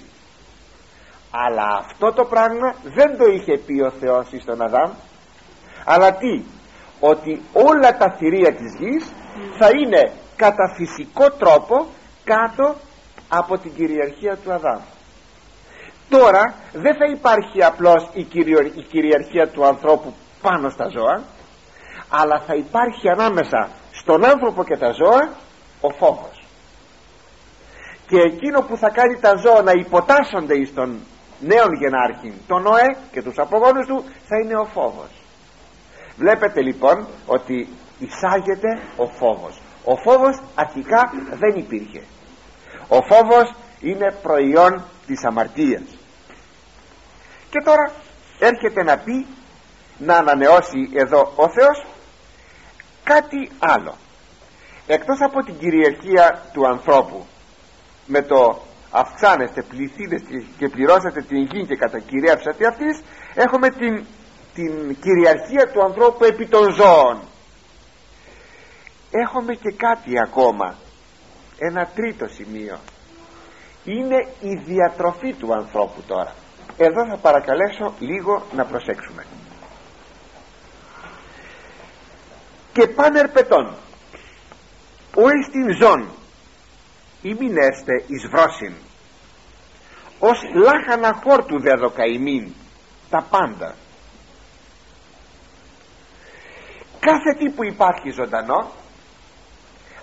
Αλλά 1.30 1.66
αυτό 1.78 2.12
το 2.12 2.24
πράγμα 2.24 2.74
δεν 2.82 3.16
το 3.18 3.24
είχε 3.24 3.58
πει 3.66 3.80
ο 3.80 3.90
Θεός 3.90 4.26
στον 4.40 4.62
Αδάμ. 4.62 4.90
Αλλά 5.84 6.12
τι 6.12 6.42
ότι 7.00 7.42
όλα 7.52 7.96
τα 7.96 8.16
θηρία 8.18 8.54
της 8.54 8.74
γης 8.78 9.12
θα 9.58 9.68
είναι 9.68 10.12
κατά 10.36 10.74
φυσικό 10.76 11.30
τρόπο 11.30 11.86
κάτω 12.24 12.76
από 13.28 13.58
την 13.58 13.74
κυριαρχία 13.74 14.36
του 14.36 14.52
Αδάμ 14.52 14.80
τώρα 16.16 16.54
δεν 16.72 16.94
θα 16.96 17.06
υπάρχει 17.16 17.64
απλώς 17.64 18.08
η, 18.12 18.26
η 18.74 18.82
κυριαρχία 18.82 19.48
του 19.48 19.66
ανθρώπου 19.66 20.14
πάνω 20.42 20.68
στα 20.70 20.88
ζώα 20.88 21.22
αλλά 22.08 22.42
θα 22.46 22.54
υπάρχει 22.54 23.08
ανάμεσα 23.08 23.68
στον 23.92 24.24
άνθρωπο 24.24 24.64
και 24.64 24.76
τα 24.76 24.90
ζώα 24.92 25.30
ο 25.80 25.90
φόβος. 25.90 26.36
Και 28.06 28.18
εκείνο 28.20 28.60
που 28.60 28.76
θα 28.76 28.90
κάνει 28.90 29.16
τα 29.20 29.36
ζώα 29.36 29.62
να 29.62 29.72
υποτάσσονται 29.84 30.54
εις 30.54 30.74
τον 30.74 31.00
νέον 31.40 31.72
γενάρχη 31.80 32.32
τον 32.46 32.62
Νοέ 32.62 32.96
και 33.12 33.22
τους 33.22 33.38
απογόνους 33.38 33.86
του 33.86 34.04
θα 34.28 34.36
είναι 34.42 34.56
ο 34.56 34.64
φόβος. 34.64 35.10
Βλέπετε 36.16 36.60
λοιπόν 36.62 37.06
ότι 37.26 37.68
εισάγεται 37.98 38.80
ο 38.96 39.06
φόβος. 39.06 39.60
Ο 39.84 39.96
φόβος 39.96 40.42
αρχικά 40.54 41.12
δεν 41.42 41.54
υπήρχε. 41.56 42.02
Ο 42.88 42.98
φόβος 43.10 43.54
είναι 43.80 44.16
προϊόν 44.22 44.84
της 45.06 45.24
αμαρτίας 45.24 45.82
και 47.52 47.62
τώρα 47.64 47.92
έρχεται 48.38 48.82
να 48.82 48.98
πει 48.98 49.26
να 49.98 50.16
ανανεώσει 50.16 50.90
εδώ 50.94 51.32
ο 51.36 51.48
Θεός 51.48 51.86
κάτι 53.04 53.50
άλλο. 53.58 53.94
Εκτός 54.86 55.20
από 55.20 55.44
την 55.44 55.58
κυριαρχία 55.58 56.42
του 56.52 56.66
ανθρώπου 56.66 57.26
με 58.06 58.22
το 58.22 58.62
αυξάνεστε 58.90 59.62
πληθύνεστε 59.62 60.44
και 60.58 60.68
πληρώσατε 60.68 61.22
την 61.22 61.42
γη 61.42 61.66
και 61.66 61.76
κατακυριεύσατε 61.76 62.66
αυτής 62.66 63.02
έχουμε 63.34 63.68
την, 63.70 64.04
την 64.54 64.96
κυριαρχία 65.00 65.70
του 65.72 65.82
ανθρώπου 65.84 66.24
επί 66.24 66.46
των 66.46 66.72
ζώων. 66.72 67.18
Έχουμε 69.10 69.54
και 69.54 69.74
κάτι 69.76 70.20
ακόμα 70.20 70.74
ένα 71.58 71.86
τρίτο 71.94 72.26
σημείο. 72.28 72.78
Είναι 73.84 74.26
η 74.40 74.54
διατροφή 74.54 75.32
του 75.32 75.54
ανθρώπου 75.54 76.02
τώρα 76.06 76.34
εδώ 76.76 77.06
θα 77.06 77.16
παρακαλέσω 77.16 77.94
λίγο 77.98 78.46
να 78.54 78.64
προσέξουμε. 78.64 79.26
Και 82.72 82.86
πάνε 82.86 83.28
πετών 83.28 83.76
ο 85.16 85.28
εις 85.28 85.48
την 85.50 85.76
ζών 85.76 86.08
μην 87.22 87.56
έστε 87.56 88.04
εις 88.06 88.28
βρόσιν. 88.30 88.74
Ως 90.18 90.38
λάχανα 90.54 91.20
χόρτου 91.24 91.60
δεδοκαημήν 91.60 92.54
τα 93.10 93.26
πάντα. 93.30 93.74
Κάθε 97.00 97.34
τι 97.38 97.50
που 97.50 97.64
υπάρχει 97.64 98.10
ζωντανό 98.10 98.70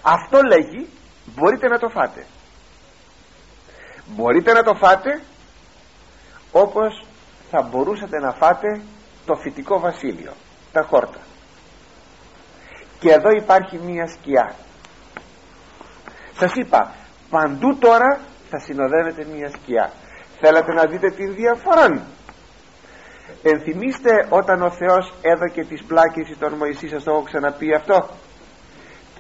αυτό 0.02 0.42
λέγει 0.42 0.88
μπορείτε 1.26 1.68
να 1.68 1.80
το 1.80 1.90
φάτε. 1.90 2.26
Μπορείτε 4.06 4.54
να 4.54 4.64
το 4.64 4.74
φάτε 4.74 5.22
όπως 6.52 7.06
θα 7.52 7.62
μπορούσατε 7.62 8.20
να 8.20 8.32
φάτε 8.32 8.82
το 9.26 9.36
φυτικό 9.36 9.80
βασίλειο 9.80 10.32
τα 10.72 10.82
χόρτα. 10.82 11.20
Και 13.00 13.12
εδώ 13.12 13.30
υπάρχει 13.30 13.78
μία 13.78 14.08
σκιά. 14.08 14.56
Σας 16.34 16.54
είπα 16.56 16.94
παντού 17.30 17.78
τώρα 17.78 18.20
θα 18.50 18.60
συνοδεύεται 18.60 19.26
μία 19.26 19.50
σκιά. 19.50 19.92
Θέλετε 20.40 20.74
να 20.74 20.86
δείτε 20.86 21.10
την 21.10 21.34
διαφορά. 21.34 22.02
Ενθυμίστε 23.44 24.28
όταν 24.30 24.62
ο 24.62 24.72
Θεός 24.72 25.14
έδωκε 25.22 25.64
τις 25.64 25.84
πλάκες 25.84 26.36
στον 26.36 26.54
Μωυσή 26.54 26.88
σας 26.88 27.04
το 27.04 27.12
έχω 27.12 27.22
ξαναπεί 27.22 27.74
αυτό. 27.74 28.10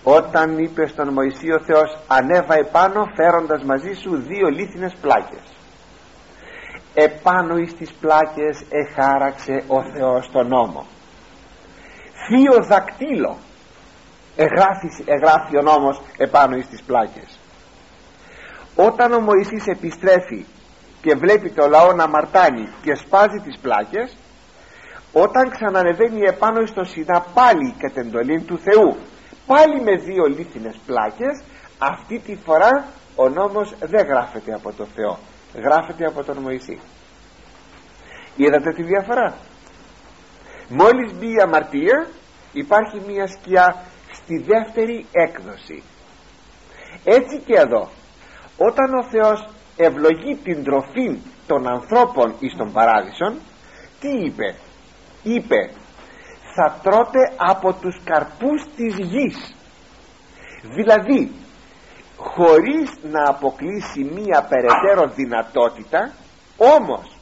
Όταν 0.03 0.57
είπε 0.57 0.87
στον 0.87 1.13
Μωυσή 1.13 1.51
ο 1.51 1.59
Θεός 1.59 1.97
ανέβα 2.07 2.55
επάνω 2.57 3.05
φέροντας 3.15 3.63
μαζί 3.63 3.93
σου 3.93 4.15
δύο 4.15 4.47
λίθινες 4.47 4.93
πλάκες 5.01 5.58
επάνω 7.03 7.57
εις 7.57 7.73
τις 7.73 7.91
πλάκες 7.93 8.63
εχάραξε 8.69 9.63
ο 9.67 9.81
Θεός 9.93 10.29
τον 10.31 10.47
νόμο. 10.47 10.85
Θείο 12.27 12.63
δακτύλο 12.63 13.37
εγγράφει, 14.35 14.89
εγγράφει 15.05 15.57
ο 15.57 15.61
νόμος 15.61 16.01
επάνω 16.17 16.55
εις 16.55 16.67
τις 16.67 16.81
πλάκες. 16.81 17.39
Όταν 18.75 19.13
ο 19.13 19.19
Μωυσής 19.19 19.67
επιστρέφει 19.67 20.45
και 21.01 21.15
βλέπει 21.15 21.49
το 21.49 21.67
λαό 21.67 21.91
να 21.93 22.07
μαρτάνει 22.07 22.69
και 22.81 22.95
σπάζει 22.95 23.39
τις 23.39 23.57
πλάκες 23.61 24.17
όταν 25.13 25.49
ξανανεβαίνει 25.49 26.21
επάνω 26.21 26.65
στο 26.65 26.83
Σινά 26.83 27.25
πάλι 27.33 27.75
κατ' 27.77 27.97
εντολή 27.97 28.41
του 28.41 28.59
Θεού 28.59 28.97
πάλι 29.45 29.81
με 29.81 29.95
δύο 29.95 30.25
λίθινες 30.25 30.75
πλάκες 30.85 31.41
αυτή 31.79 32.19
τη 32.19 32.35
φορά 32.45 32.85
ο 33.15 33.29
νόμος 33.29 33.75
δεν 33.79 34.07
γράφεται 34.07 34.53
από 34.53 34.71
το 34.73 34.85
Θεό 34.95 35.17
γράφεται 35.53 36.05
από 36.05 36.23
τον 36.23 36.37
Μωυσή. 36.37 36.79
Είδατε 38.35 38.73
τη 38.73 38.83
διαφορά; 38.83 39.37
Μόλις 40.69 41.13
μπει 41.13 41.31
η 41.31 41.41
αμαρτία 41.41 42.07
υπάρχει 42.53 43.01
μια 43.07 43.27
σκιά 43.27 43.75
στη 44.11 44.37
δεύτερη 44.37 45.05
έκδοση. 45.11 45.83
Έτσι 47.03 47.39
και 47.39 47.53
εδώ 47.55 47.89
όταν 48.57 48.93
ο 48.93 49.03
Θεός 49.03 49.49
ευλογεί 49.77 50.35
την 50.35 50.63
τροφή 50.63 51.17
των 51.47 51.67
ανθρώπων 51.67 52.35
εις 52.39 52.55
τον 52.57 52.71
παράδεισον 52.71 53.39
τι 53.99 54.09
είπε; 54.09 54.55
Είπε 55.23 55.71
θα 56.55 56.79
τρώτε 56.83 57.31
από 57.35 57.73
τους 57.73 58.01
καρπούς 58.03 58.63
της 58.75 58.95
γης 58.97 59.55
δηλαδή 60.63 61.31
χωρίς 62.19 62.89
να 63.11 63.29
αποκλείσει 63.29 64.03
μία 64.03 64.47
περαιτέρω 64.49 65.13
δυνατότητα 65.15 66.13
όμως 66.57 67.15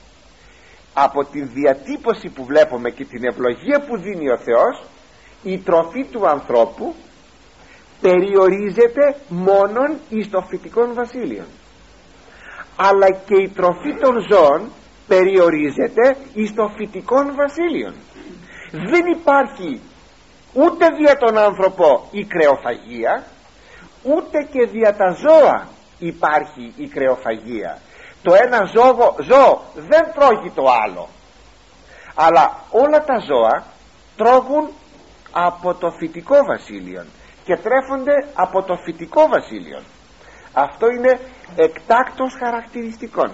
από 0.94 1.26
τη 1.26 1.42
διατύπωση 1.42 2.30
που 2.30 2.46
βλέπουμε 2.46 2.90
και 2.90 3.06
την 3.06 3.26
ευλογία 3.26 3.80
που 3.88 3.98
δίνει 3.98 4.30
ο 4.30 4.38
Θεός 4.38 4.84
η 5.44 5.58
τροφή 5.58 6.06
του 6.12 6.28
ανθρώπου 6.28 6.96
περιορίζεται 8.02 9.16
μόνον 9.28 9.98
εις 10.10 10.30
το 10.30 10.42
φυτικό 10.42 10.94
βασίλειο 10.94 11.46
αλλά 12.76 13.10
και 13.10 13.36
η 13.42 13.50
τροφή 13.50 13.96
των 14.02 14.26
ζώων 14.30 14.72
περιορίζεται 15.08 16.18
εις 16.34 16.54
το 16.54 16.72
φυτικό 16.78 17.16
βασίλειο 17.36 17.94
δεν 18.72 19.06
υπάρχει 19.06 19.82
ούτε 20.54 20.86
δια 21.00 21.18
τον 21.18 21.38
άνθρωπο 21.38 22.08
η 22.12 22.24
κρεοφαγία 22.26 23.26
ούτε 24.04 24.44
και 24.52 24.66
δια 24.66 24.96
τα 24.96 25.12
ζώα 25.12 25.68
υπάρχει 26.00 26.74
η 26.78 26.88
κρεοφαγία. 26.88 27.78
Το 28.24 28.34
ένα 28.34 28.64
ζώο, 28.66 29.16
ζώο 29.22 29.62
δεν 29.76 30.12
τρώγει 30.16 30.50
το 30.56 30.64
άλλο. 30.86 31.08
Αλλά 32.16 32.56
όλα 32.72 33.04
τα 33.04 33.20
ζώα 33.20 33.64
τρώγουν 34.18 34.70
από 35.32 35.74
το 35.74 35.92
φυτικό 35.92 36.36
βασίλειο 36.46 37.06
και 37.44 37.58
τρέφονται 37.58 38.28
από 38.34 38.64
το 38.64 38.76
φυτικό 38.76 39.28
βασίλειο 39.28 39.82
αυτό 40.58 40.90
είναι 40.90 41.20
εκτάκτος 41.56 42.34
χαρακτηριστικών. 42.40 43.32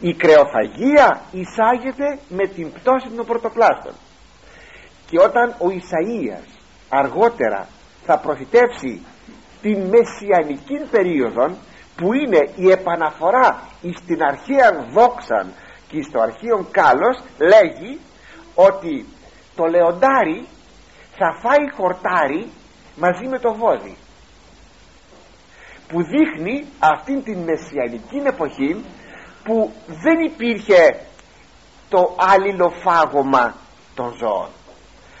Η 0.00 0.14
κρεοφαγία 0.14 1.20
εισάγεται 1.32 2.18
με 2.28 2.46
την 2.46 2.72
πτώση 2.72 3.08
των 3.08 3.26
πρωτοπλάστων 3.26 3.92
και 5.06 5.20
όταν 5.20 5.48
ο 5.58 5.66
Ισαΐας 5.68 6.48
αργότερα 6.88 7.68
θα 8.06 8.18
προφητεύσει 8.18 9.02
την 9.62 9.78
μεσιανική 9.80 10.78
περίοδο 10.90 11.56
που 11.96 12.12
είναι 12.12 12.50
η 12.56 12.70
επαναφορά 12.70 13.62
στην 13.96 14.22
αρχαία 14.22 14.86
δόξαν 14.92 15.52
και 15.88 16.02
στο 16.02 16.20
αρχαίο 16.20 16.66
κάλος 16.70 17.22
λέγει 17.38 18.00
ότι 18.54 19.06
το 19.56 19.64
λεοντάρι 19.64 20.46
θα 21.16 21.38
φάει 21.42 21.70
χορτάρι 21.76 22.50
μαζί 22.96 23.26
με 23.26 23.38
το 23.38 23.54
βόδι 23.54 23.96
που 25.88 26.02
δείχνει 26.02 26.64
αυτήν 26.78 27.22
την 27.22 27.38
μεσιανική 27.38 28.16
εποχή 28.24 28.84
που 29.44 29.72
δεν 29.86 30.20
υπήρχε 30.20 31.00
το 31.88 32.16
αλληλοφάγωμα 32.18 33.54
των 33.94 34.14
ζώων. 34.18 34.48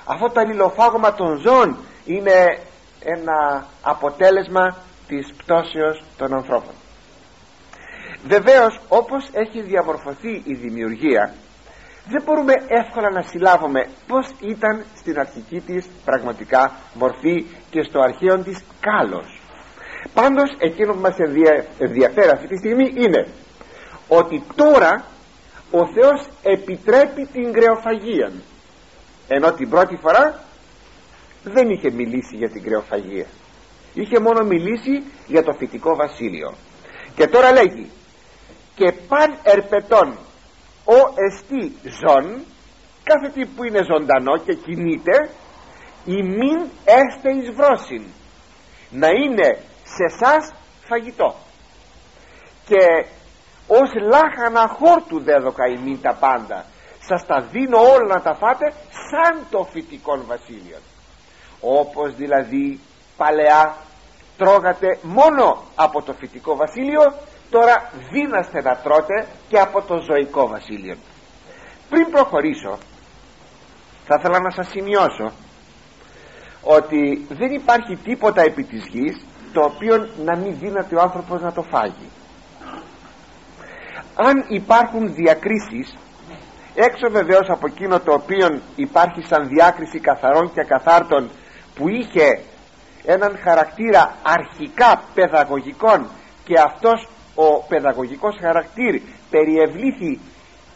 Αυτό 0.04 0.26
το 0.30 0.40
αλληλοφάγωμα 0.40 1.12
των 1.14 1.38
ζώων 1.38 1.76
είναι 2.04 2.58
ένα 3.04 3.66
αποτέλεσμα 3.82 4.76
της 5.08 5.32
πτώσεως 5.36 6.02
των 6.16 6.34
ανθρώπων. 6.34 6.74
Βεβαίως 8.26 8.80
όπως 8.88 9.28
έχει 9.32 9.62
διαμορφωθεί 9.62 10.42
η 10.44 10.54
δημιουργία 10.54 11.34
δεν 12.08 12.22
μπορούμε 12.22 12.52
εύκολα 12.68 13.10
να 13.10 13.22
συλλάβουμε 13.22 13.88
πως 14.06 14.26
ήταν 14.40 14.84
στην 14.96 15.18
αρχική 15.18 15.60
της 15.60 15.86
πραγματικά 16.04 16.72
μορφή 16.94 17.46
και 17.70 17.82
στο 17.82 18.00
αρχαίο 18.00 18.38
της 18.38 18.62
κάλος. 18.80 19.40
Πάντως 20.14 20.56
εκείνο 20.58 20.92
που 20.92 21.00
μας 21.00 21.16
ενδιαφέρει 21.78 22.30
αυτή 22.30 22.46
τη 22.46 22.56
στιγμή 22.56 22.92
είναι 22.96 23.26
ότι 24.08 24.42
τώρα 24.54 25.04
ο 25.70 25.92
Θεός 25.94 26.28
επιτρέπει 26.42 27.26
την 27.32 27.52
κρεοφαγία 27.52 28.32
ενώ 29.28 29.52
την 29.52 29.68
πρώτη 29.70 29.96
φορά 29.96 30.42
δεν 31.42 31.70
είχε 31.70 31.90
μιλήσει 31.90 32.36
για 32.36 32.50
την 32.50 32.62
κρεοφαγία. 32.62 33.26
Είχε 33.94 34.20
μόνο 34.20 34.44
μιλήσει 34.44 35.02
για 35.26 35.42
το 35.42 35.52
φυτικό 35.52 35.96
βασίλειο. 35.96 36.54
Και 37.14 37.26
τώρα 37.26 37.52
λέγει 37.52 37.90
και 38.74 38.92
παν 39.08 39.36
ερπετών 39.42 40.18
ο 40.84 40.98
εστί 41.26 41.76
ζών 41.82 42.44
κάθε 43.02 43.28
τι 43.28 43.46
που 43.46 43.64
είναι 43.64 43.82
ζωντανό 43.82 44.36
και 44.38 44.54
κινείται 44.54 45.30
η 46.04 46.22
μην 46.22 46.58
έστε 46.84 47.30
εις 47.30 47.50
βρόσιν 47.50 48.02
να 48.90 49.08
είναι 49.08 49.58
σε 49.84 50.04
εσά 50.10 50.54
φαγητό 50.88 51.34
και 52.66 53.06
ως 53.66 53.90
λάχανα 54.10 54.68
χόρτου 54.68 55.20
δέδοκα 55.20 55.66
ημίν 55.66 56.00
τα 56.00 56.14
πάντα 56.14 56.64
σας 57.00 57.26
τα 57.26 57.40
δίνω 57.40 57.78
όλα 57.78 58.14
να 58.14 58.22
τα 58.22 58.34
φάτε 58.34 58.72
σαν 59.10 59.46
το 59.50 59.68
φυτικό 59.72 60.22
βασίλειο 60.26 60.76
όπως 61.60 62.14
δηλαδή 62.14 62.80
παλαιά 63.16 63.76
τρώγατε 64.36 64.98
μόνο 65.02 65.62
από 65.74 66.02
το 66.02 66.12
φυτικό 66.12 66.56
βασίλειο 66.56 67.14
τώρα 67.50 67.90
δίναστε 68.10 68.62
να 68.62 68.76
τρώτε 68.76 69.26
και 69.48 69.58
από 69.58 69.82
το 69.82 70.00
ζωικό 70.00 70.48
βασίλειο. 70.48 70.96
Πριν 71.88 72.10
προχωρήσω 72.10 72.78
θα 74.06 74.16
ήθελα 74.18 74.38
να 74.40 74.50
σας 74.50 74.68
σημειώσω 74.68 75.32
ότι 76.62 77.26
δεν 77.28 77.52
υπάρχει 77.52 77.96
τίποτα 77.96 78.40
επί 78.42 78.62
της 78.64 78.86
γης 78.86 79.24
το 79.52 79.60
οποίο 79.64 80.08
να 80.24 80.36
μην 80.36 80.56
δύναται 80.58 80.96
ο 80.96 81.00
άνθρωπος 81.00 81.40
να 81.40 81.52
το 81.52 81.62
φάγει. 81.62 82.08
Αν 84.14 84.44
υπάρχουν 84.48 85.14
διακρίσεις 85.14 85.96
έξω 86.74 87.10
βεβαίως 87.10 87.48
από 87.48 87.66
εκείνο 87.66 88.00
το 88.00 88.12
οποίο 88.12 88.60
υπάρχει 88.76 89.22
σαν 89.22 89.48
διάκριση 89.48 89.98
καθαρών 90.00 90.52
και 90.52 90.60
ακαθάρτων 90.60 91.30
που 91.80 91.88
είχε 91.88 92.40
έναν 93.04 93.38
χαρακτήρα 93.42 94.14
αρχικά 94.22 95.02
παιδαγωγικών 95.14 96.06
και 96.44 96.54
αυτός 96.60 97.08
ο 97.34 97.62
παιδαγωγικός 97.68 98.36
χαρακτήρ 98.40 99.00
περιευλήθη 99.30 100.20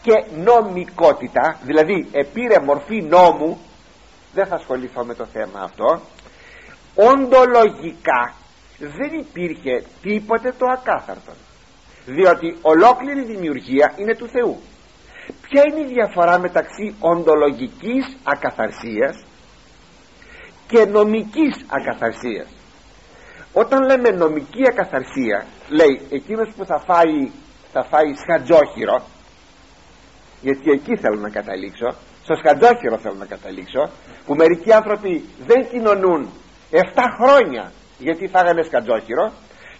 και 0.01 0.25
νομικότητα 0.43 1.59
δηλαδή 1.63 2.07
επήρε 2.11 2.59
μορφή 2.59 3.01
νόμου 3.01 3.57
δεν 4.33 4.47
θα 4.47 4.55
ασχοληθώ 4.55 5.03
με 5.05 5.13
το 5.13 5.25
θέμα 5.25 5.59
αυτό 5.63 6.01
οντολογικά 6.95 8.33
δεν 8.77 9.19
υπήρχε 9.19 9.83
τίποτε 10.01 10.53
το 10.57 10.65
ακάθαρτο 10.65 11.31
διότι 12.05 12.57
ολόκληρη 12.61 13.23
δημιουργία 13.23 13.93
είναι 13.97 14.15
του 14.15 14.27
Θεού. 14.27 14.57
Ποια 15.41 15.63
είναι 15.67 15.89
η 15.89 15.93
διαφορά 15.93 16.39
μεταξύ 16.39 16.95
οντολογικής 16.99 18.17
ακαθαρσίας 18.23 19.23
και 20.67 20.85
νομικής 20.85 21.65
ακαθαρσίας. 21.67 22.47
Όταν 23.53 23.83
λέμε 23.83 24.09
νομική 24.09 24.67
ακαθαρσία 24.67 25.45
λέει 25.69 26.01
εκείνος 26.09 26.49
που 26.55 26.65
θα 26.65 26.79
φάει 26.79 27.31
θα 27.71 27.83
φάει 27.83 28.13
σχατζόχυρο 28.23 28.97
γιατί 30.41 30.71
εκεί 30.71 30.97
θέλω 30.97 31.19
να 31.19 31.29
καταλήξω 31.29 31.87
στο 32.23 32.35
σχατζόχυρο 32.35 32.97
θέλω 32.97 33.15
να 33.23 33.25
καταλήξω 33.25 33.89
που 34.25 34.33
μερικοί 34.35 34.73
άνθρωποι 34.73 35.23
δεν 35.45 35.69
κοινωνούν 35.69 36.29
7 36.71 36.81
χρόνια 37.19 37.71
γιατί 37.97 38.27
φάγανε 38.27 38.63
σκατζόχυρο 38.63 39.31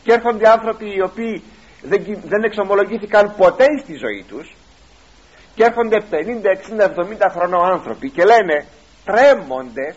και 0.03 0.13
έρχονται 0.13 0.49
άνθρωποι 0.49 0.85
οι 0.95 1.01
οποίοι 1.01 1.43
δεν, 1.81 2.01
δεν 2.23 2.43
εξομολογήθηκαν 2.43 3.33
ποτέ 3.37 3.65
στη 3.83 3.93
ζωή 3.93 4.25
τους 4.27 4.55
και 5.55 5.63
έρχονται 5.63 5.97
50, 6.11 6.15
60, 6.79 6.85
70 6.85 7.27
χρονών 7.35 7.65
άνθρωποι 7.71 8.09
και 8.09 8.23
λένε 8.23 8.65
τρέμοντες 9.05 9.95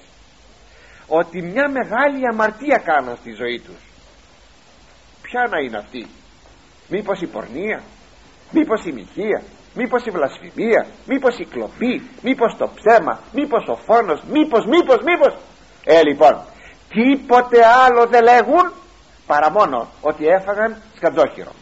ότι 1.09 1.42
μια 1.42 1.68
μεγάλη 1.68 2.21
αμαρτία 2.33 2.79
κάναν 2.79 3.16
στη 3.16 3.33
ζωή 3.33 3.59
τους. 3.61 3.83
Ποια 5.23 5.49
να 5.51 5.59
είναι 5.59 5.77
αυτή; 5.77 6.07
Μήπως 6.88 7.21
η 7.21 7.27
πορνεία 7.27 7.83
μήπως 8.51 8.85
η 8.85 8.92
μοιχεία 8.92 9.42
μήπως 9.75 10.05
η 10.05 10.11
βλασφημία 10.11 10.87
μήπως 11.07 11.38
η 11.38 11.44
κλοπή 11.44 12.11
μήπως 12.23 12.57
το 12.59 12.71
ψέμα 12.75 13.21
μήπως 13.33 13.68
ο 13.68 13.77
φόνος 13.77 14.23
μήπως 14.31 14.64
μήπως 14.66 14.99
μήπως. 15.05 15.37
Ε 15.85 16.03
λοιπόν 16.03 16.40
τίποτε 16.88 17.59
άλλο 17.85 18.07
δεν 18.07 18.23
λέγουν 18.23 18.73
παρά 19.27 19.51
μόνο 19.51 19.88
ότι 20.01 20.27
έφαγαν 20.27 20.77
σκαντόχυρο 20.97 21.53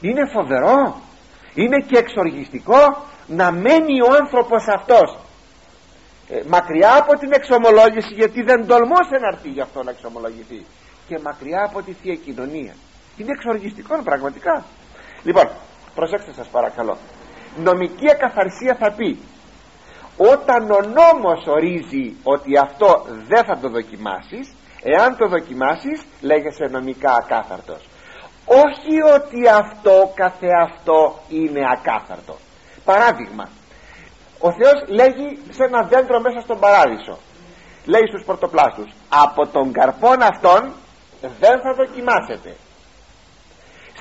είναι 0.00 0.30
φοβερό 0.32 1.00
είναι 1.54 1.84
και 1.86 1.98
εξοργιστικό 1.98 3.04
να 3.26 3.50
μένει 3.50 4.02
ο 4.02 4.12
άνθρωπος 4.20 4.64
αυτός 4.68 5.18
ε, 6.30 6.42
μακριά 6.48 6.96
από 6.96 7.18
την 7.18 7.32
εξομολόγηση 7.32 8.14
γιατί 8.14 8.42
δεν 8.42 8.66
τολμούσε 8.66 9.16
να 9.20 9.28
έρθει 9.32 9.48
γι' 9.48 9.60
αυτό 9.60 9.82
να 9.82 9.90
εξομολογηθεί. 9.90 10.64
Και 11.08 11.18
μακριά 11.22 11.64
από 11.64 11.82
τη 11.82 11.92
Θεία 11.92 12.14
Κοινωνία. 12.14 12.74
Είναι 13.16 13.32
εξοργιστικό 13.36 14.02
πραγματικά. 14.04 14.64
Λοιπόν 15.22 15.48
προσέξτε 15.94 16.32
σας 16.32 16.48
παρακαλώ. 16.48 16.96
Νομική 17.56 18.10
ακαθαρσία 18.10 18.74
θα 18.78 18.92
πει 18.92 19.18
όταν 20.16 20.70
ο 20.70 20.80
νόμος 20.80 21.46
ορίζει 21.46 22.16
ότι 22.22 22.58
αυτό 22.58 23.06
δεν 23.28 23.44
θα 23.44 23.58
το 23.58 23.68
δοκιμάσεις 23.68 24.52
εάν 24.82 25.16
το 25.16 25.28
δοκιμάσεις 25.28 26.02
λέγεσαι 26.20 26.64
νομικά 26.70 27.12
ακάθαρτος 27.12 27.88
όχι 28.46 29.02
ότι 29.14 29.48
αυτό 29.48 30.12
καθεαυτό 30.14 31.18
είναι 31.28 31.60
ακάθαρτο. 31.72 32.36
Παράδειγμα 32.84 33.48
ο 34.40 34.48
Θεός 34.52 34.78
λέγει 34.86 35.38
σε 35.50 35.64
ένα 35.64 35.82
δέντρο 35.82 36.20
μέσα 36.20 36.40
στον 36.40 36.58
παράδεισο. 36.60 37.18
Λέει 37.84 38.06
στους 38.06 38.24
πρωτοπλάστους 38.26 38.90
από 39.08 39.46
τον 39.46 39.72
καρπόν 39.72 40.22
αυτόν 40.22 40.72
δεν 41.20 41.60
θα 41.60 41.74
δοκιμάσετε 41.76 42.56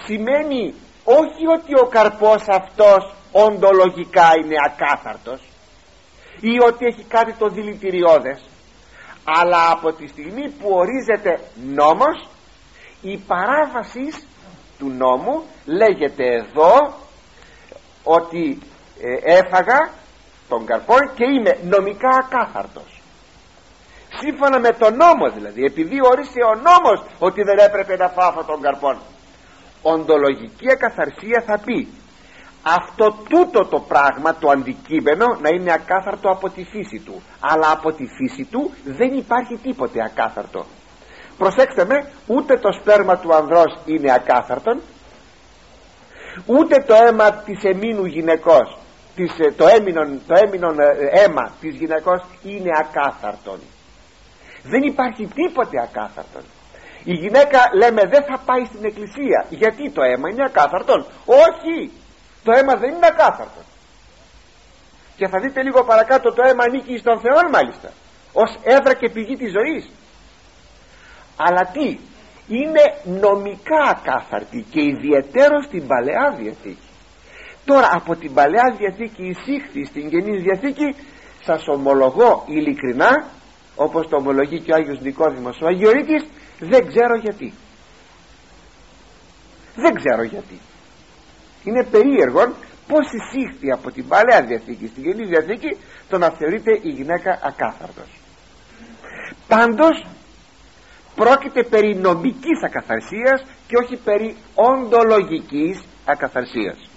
σημαίνει 0.10 0.73
όχι 1.04 1.47
ότι 1.58 1.73
ο 1.84 1.88
καρπός 1.88 2.43
αυτός 2.47 3.13
οντολογικά 3.32 4.28
είναι 4.43 4.56
ακάθαρτος 4.65 5.41
ή 6.39 6.60
ότι 6.67 6.86
έχει 6.86 7.04
κάτι 7.04 7.34
το 7.34 7.47
δηλητηριώδες 7.47 8.41
αλλά 9.23 9.71
από 9.71 9.93
τη 9.93 10.08
στιγμή 10.08 10.49
που 10.49 10.69
ορίζεται 10.69 11.39
νόμος 11.65 12.28
η 13.02 13.17
παράβαση 13.17 14.28
του 14.78 14.89
νόμου 14.89 15.43
λέγεται 15.65 16.25
εδώ 16.36 16.93
ότι 18.04 18.60
ε, 19.02 19.38
έφαγα 19.38 19.89
τον 20.49 20.65
καρπό 20.65 20.95
και 21.15 21.25
είμαι 21.25 21.57
νομικά 21.73 22.09
ακάθαρτος. 22.09 23.01
Σύμφωνα 24.21 24.59
με 24.59 24.69
τον 24.69 24.95
νόμο 24.95 25.29
δηλαδή 25.35 25.63
επειδή 25.63 25.97
όρισε 26.12 26.41
ο 26.51 26.55
νόμος 26.55 26.99
ότι 27.19 27.41
δεν 27.43 27.57
έπρεπε 27.57 27.95
να 27.97 28.07
φάω 28.07 28.43
τον 28.43 28.62
καρπόν 28.62 28.97
οντολογική 29.81 30.71
ακαθαρσία 30.71 31.43
θα 31.45 31.59
πει 31.65 31.88
αυτό 32.63 33.15
τούτο 33.29 33.65
το 33.65 33.79
πράγμα 33.79 34.35
το 34.35 34.49
αντικείμενο 34.49 35.25
να 35.41 35.49
είναι 35.49 35.73
ακάθαρτο 35.73 36.29
από 36.29 36.49
τη 36.49 36.63
φύση 36.63 36.99
του. 36.99 37.21
Αλλά 37.39 37.71
από 37.71 37.91
τη 37.91 38.05
φύση 38.05 38.45
του 38.45 38.71
δεν 38.83 39.17
υπάρχει 39.17 39.55
τίποτε 39.57 39.99
ακάθαρτο. 40.03 40.65
Προσέξτε 41.38 41.85
με 41.85 42.12
ούτε 42.27 42.57
το 42.57 42.69
σπέρμα 42.81 43.17
του 43.17 43.35
ανδρός 43.35 43.77
είναι 43.85 44.13
ακάθαρτον 44.13 44.81
ούτε 46.45 46.83
το 46.88 46.93
αίμα 46.93 47.31
της 47.31 47.63
εμίνου 47.63 48.05
γυναικός 48.05 48.77
της, 49.19 49.39
ε, 49.39 49.51
το, 49.51 49.67
έμεινον, 49.67 50.21
το 50.27 50.36
έμεινον 50.45 50.79
ε, 50.79 50.86
αίμα 51.19 51.45
της 51.62 51.75
γυναικός 51.75 52.21
είναι 52.43 52.71
ακάθαρτον. 52.84 53.60
Δεν 54.63 54.82
υπάρχει 54.82 55.25
τίποτε 55.39 55.82
ακάθαρτον. 55.82 56.43
Η 57.03 57.13
γυναίκα 57.13 57.60
λέμε 57.82 58.01
δεν 58.13 58.23
θα 58.29 58.38
πάει 58.45 58.65
στην 58.65 58.86
εκκλησία. 58.86 59.45
Γιατί 59.49 59.89
το 59.89 60.01
αίμα 60.01 60.29
είναι 60.32 60.45
ακάθαρτον; 60.45 61.05
Όχι! 61.25 61.91
Το 62.43 62.51
αίμα 62.51 62.75
δεν 62.75 62.89
είναι 62.93 63.10
ακάθαρτον. 63.13 63.65
Και 65.17 65.27
θα 65.27 65.39
δείτε 65.39 65.63
λίγο 65.63 65.84
παρακάτω 65.84 66.34
το 66.34 66.41
αίμα 66.47 66.63
ανήκει 66.63 66.97
στον 66.97 67.19
Θεό 67.19 67.49
μάλιστα 67.51 67.89
ως 68.34 68.51
έδρα 68.63 68.93
και 68.93 69.10
πηγή 69.10 69.36
της 69.38 69.51
ζωής. 69.51 69.89
Αλλά 71.45 71.63
τι 71.73 71.88
είναι 72.47 72.84
νομικά 73.03 73.82
ακάθαρτη 73.89 74.65
και 74.71 74.82
ιδιαίτερο 74.82 75.62
στην 75.62 75.88
Παλαιά 75.88 76.36
Διαθήκη 76.38 76.88
τώρα 77.71 77.89
από 77.91 78.15
την 78.15 78.34
Παλαιά 78.34 78.75
Διαθήκη 78.77 79.23
εισήχθη 79.23 79.86
στην 79.86 80.10
Καινή 80.10 80.38
Διαθήκη 80.38 80.95
σας 81.43 81.67
ομολογώ 81.67 82.43
ειλικρινά 82.47 83.12
όπως 83.75 84.08
το 84.08 84.15
ομολογεί 84.15 84.60
και 84.60 84.71
ο 84.71 84.75
Άγιος 84.75 84.99
Νικόδημος 85.01 85.62
ο 85.62 85.65
Αγιορείτης 85.67 86.23
δεν 86.60 86.88
ξέρω 86.88 87.15
γιατί. 87.15 87.53
Δεν 89.75 89.93
ξέρω 89.93 90.23
γιατί. 90.23 90.60
Είναι 91.63 91.84
περίεργο 91.84 92.43
πως 92.88 93.05
εισήχθη 93.17 93.71
από 93.71 93.91
την 93.91 94.08
Παλαιά 94.08 94.41
Διαθήκη 94.41 94.88
στην 94.88 95.03
Καινή 95.03 95.25
Διαθήκη 95.25 95.77
το 96.10 96.17
να 96.17 96.29
θεωρείται 96.29 96.79
η 96.82 96.89
γυναίκα 96.89 97.39
ακάθαρτος. 97.43 98.10
Πάντως 99.47 100.05
πρόκειται 101.15 101.63
περί 101.63 101.95
νομικής 101.95 102.63
ακαθαρσίας 102.65 103.45
και 103.67 103.75
όχι 103.84 103.95
περί 103.95 104.36
οντολογικής 104.55 105.84
ακαθαρσίας 106.05 106.88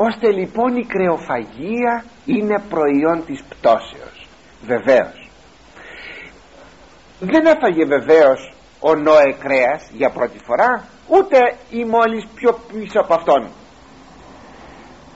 ώστε 0.00 0.30
λοιπόν 0.32 0.76
η 0.76 0.84
κρεοφαγία 0.84 2.04
είναι 2.24 2.62
προϊόν 2.68 3.24
της 3.26 3.42
πτώσεως. 3.48 4.26
Βεβαίως. 4.66 5.28
Δεν 7.20 7.46
έφαγε 7.46 7.84
βεβαίως 7.84 8.52
ο 8.80 8.94
Νόε 8.94 9.32
κρέας 9.38 9.90
για 9.92 10.10
πρώτη 10.10 10.38
φορά 10.44 10.84
ούτε 11.06 11.38
η 11.70 11.84
μόλις 11.84 12.26
πιο 12.34 12.60
πίσω 12.72 13.00
από 13.00 13.14
αυτόν. 13.14 13.48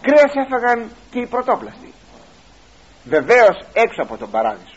Κρέας 0.01 0.33
έφαγαν 0.45 0.91
και 1.11 1.19
οι 1.19 1.27
πρωτόπλαστοι. 1.27 1.93
Βεβαίως 3.05 3.59
έξω 3.73 4.03
από 4.03 4.17
τον 4.17 4.31
παράδεισο. 4.31 4.77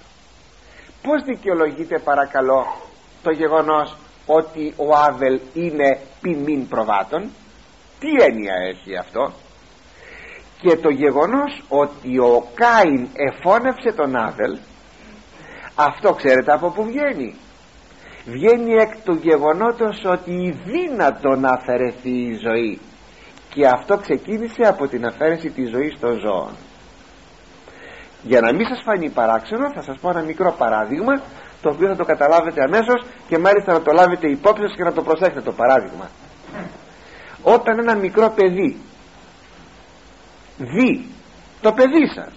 Πως 1.01 1.23
δικαιολογείται 1.23 1.99
παρακαλώ 1.99 2.65
το 3.23 3.31
γεγονός 3.31 3.95
ότι 4.25 4.73
ο 4.77 4.95
Άβελ 4.95 5.39
είναι 5.53 5.99
ποιμήν 6.21 6.67
προβάτων; 6.67 7.29
Τι 7.99 8.07
έννοια 8.23 8.53
έχει 8.69 8.97
αυτό; 8.97 9.33
Και 10.61 10.75
το 10.75 10.89
γεγονός 10.89 11.63
ότι 11.67 12.19
ο 12.19 12.47
Κάιν 12.55 13.07
εφώνευσε 13.13 13.91
τον 13.95 14.15
Άβελ 14.15 14.57
αυτό 15.75 16.13
ξέρετε 16.13 16.51
από 16.51 16.69
που 16.69 16.83
βγαίνει. 16.83 17.35
Βγαίνει 18.25 18.73
εκ 18.73 18.93
του 19.03 19.19
γεγονότος 19.21 20.03
ότι 20.05 20.57
δύνατο 20.65 21.35
να 21.35 21.49
αφαιρεθεί 21.49 22.09
η 22.09 22.37
ζωή. 22.41 22.79
Και 23.49 23.67
αυτό 23.67 23.97
ξεκίνησε 23.97 24.61
από 24.61 24.87
την 24.87 25.05
αφαίρεση 25.05 25.49
της 25.49 25.69
ζωής 25.69 25.99
των 25.99 26.19
ζώων. 26.19 26.51
Για 28.21 28.41
να 28.41 28.53
μην 28.53 28.67
σας 28.67 28.81
φανεί 28.85 29.09
παράξενο 29.09 29.71
θα 29.75 29.81
σας 29.81 29.97
πω 30.01 30.09
ένα 30.09 30.21
μικρό 30.21 30.55
παράδειγμα 30.57 31.21
το 31.61 31.69
οποίο 31.69 31.87
θα 31.87 31.95
το 31.95 32.03
καταλάβετε 32.05 32.63
αμέσως 32.63 33.05
και 33.27 33.37
μάλιστα 33.37 33.73
να 33.73 33.81
το 33.81 33.91
λάβετε 33.91 34.27
υπόψη 34.29 34.61
σας 34.61 34.75
και 34.75 34.83
να 34.83 34.93
το 34.93 35.01
προσέχετε 35.01 35.41
το 35.41 35.51
παράδειγμα. 35.51 36.09
Όταν 37.43 37.79
ένα 37.79 37.95
μικρό 37.95 38.29
παιδί 38.35 38.77
δει 40.57 41.05
το 41.61 41.71
παιδί 41.73 42.07
σας. 42.15 42.33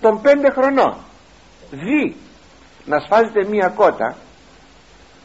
Των 0.00 0.20
πέντε 0.20 0.50
χρονών. 0.50 0.96
Δει 1.70 2.16
να 2.84 3.00
σφάζετε 3.00 3.48
μία 3.48 3.68
κότα 3.68 4.16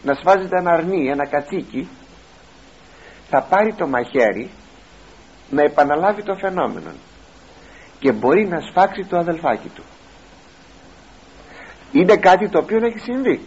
να 0.04 0.14
σφάζετε 0.14 0.58
ένα 0.60 0.72
αρνί, 0.72 1.10
ένα 1.10 1.28
κατσίκι 1.28 1.88
θα 3.30 3.42
πάρει 3.42 3.74
το 3.74 3.88
μαχαίρι 3.88 4.50
να 5.50 5.62
επαναλάβει 5.62 6.24
το 6.24 6.36
φαινόμενο 6.36 6.92
και 8.00 8.12
μπορεί 8.12 8.48
να 8.48 8.60
σφάξει 8.60 9.04
το 9.04 9.18
αδελφάκι 9.18 9.68
του. 9.68 9.84
Είναι 11.92 12.18
κάτι 12.18 12.50
το 12.50 12.60
οποίο 12.60 12.86
έχει 12.86 13.00
συμβεί. 13.00 13.42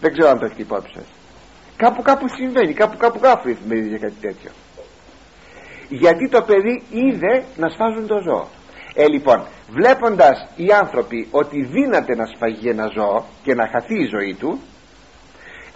Δεν 0.00 0.12
ξέρω 0.12 0.28
αν 0.28 0.38
το 0.38 0.44
έχετε 0.44 0.62
υπόψη 0.62 0.92
σας. 0.94 1.06
Κάπου 1.76 2.02
κάπου 2.02 2.28
συμβαίνει 2.28 2.72
κάπου 2.72 2.96
κάπου 2.96 3.18
κάπου 3.18 3.48
εφημερίδη 3.48 3.88
για 3.88 3.98
κάτι 3.98 4.16
τέτοιο 4.20 4.50
γιατί 5.88 6.28
το 6.28 6.42
παιδί 6.42 6.82
είδε 6.90 7.44
να 7.56 7.68
σφάζουν 7.68 8.06
το 8.06 8.16
ζώο. 8.28 8.46
Ε 8.94 9.06
λοιπόν 9.08 9.44
βλέποντας 9.70 10.46
οι 10.56 10.70
άνθρωποι 10.72 11.28
ότι 11.30 11.64
δύναται 11.64 12.14
να 12.14 12.26
σφαγεί 12.26 12.68
ένα 12.68 12.86
ζώο 12.86 13.24
και 13.42 13.54
να 13.54 13.68
χαθεί 13.68 13.94
η 13.94 14.08
ζωή 14.16 14.34
του 14.34 14.60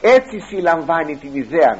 έτσι 0.00 0.38
συλλαμβάνει 0.48 1.16
την 1.16 1.34
ιδέα 1.34 1.78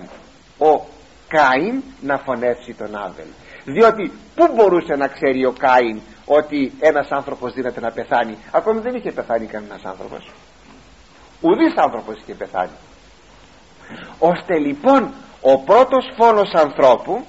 ο 0.59 0.85
Κάιν 1.29 1.83
να 2.01 2.19
φωνεύσει 2.19 2.75
τον 2.75 2.97
Άβελ. 2.97 3.27
Διότι 3.65 4.13
πού 4.35 4.53
μπορούσε 4.55 4.95
να 4.95 5.09
ξέρει 5.09 5.45
ο 5.45 5.53
Κάιν 5.59 6.01
ότι 6.25 6.73
ένας 6.81 7.09
άνθρωπος 7.11 7.53
δύναται 7.53 7.81
να 7.81 7.91
πεθάνει; 7.91 8.37
Ακόμη 8.51 8.81
δεν 8.81 8.95
είχε 8.95 9.13
πεθάνει 9.13 9.47
κανένας 9.47 9.85
άνθρωπος. 9.85 10.31
Ουδής 11.41 11.75
άνθρωπος 11.77 12.21
είχε 12.23 12.35
πεθάνει. 12.35 12.77
Ώστε 14.19 14.59
λοιπόν 14.59 15.13
ο 15.41 15.59
πρώτος 15.59 16.13
φόνος 16.17 16.53
ανθρώπου 16.53 17.25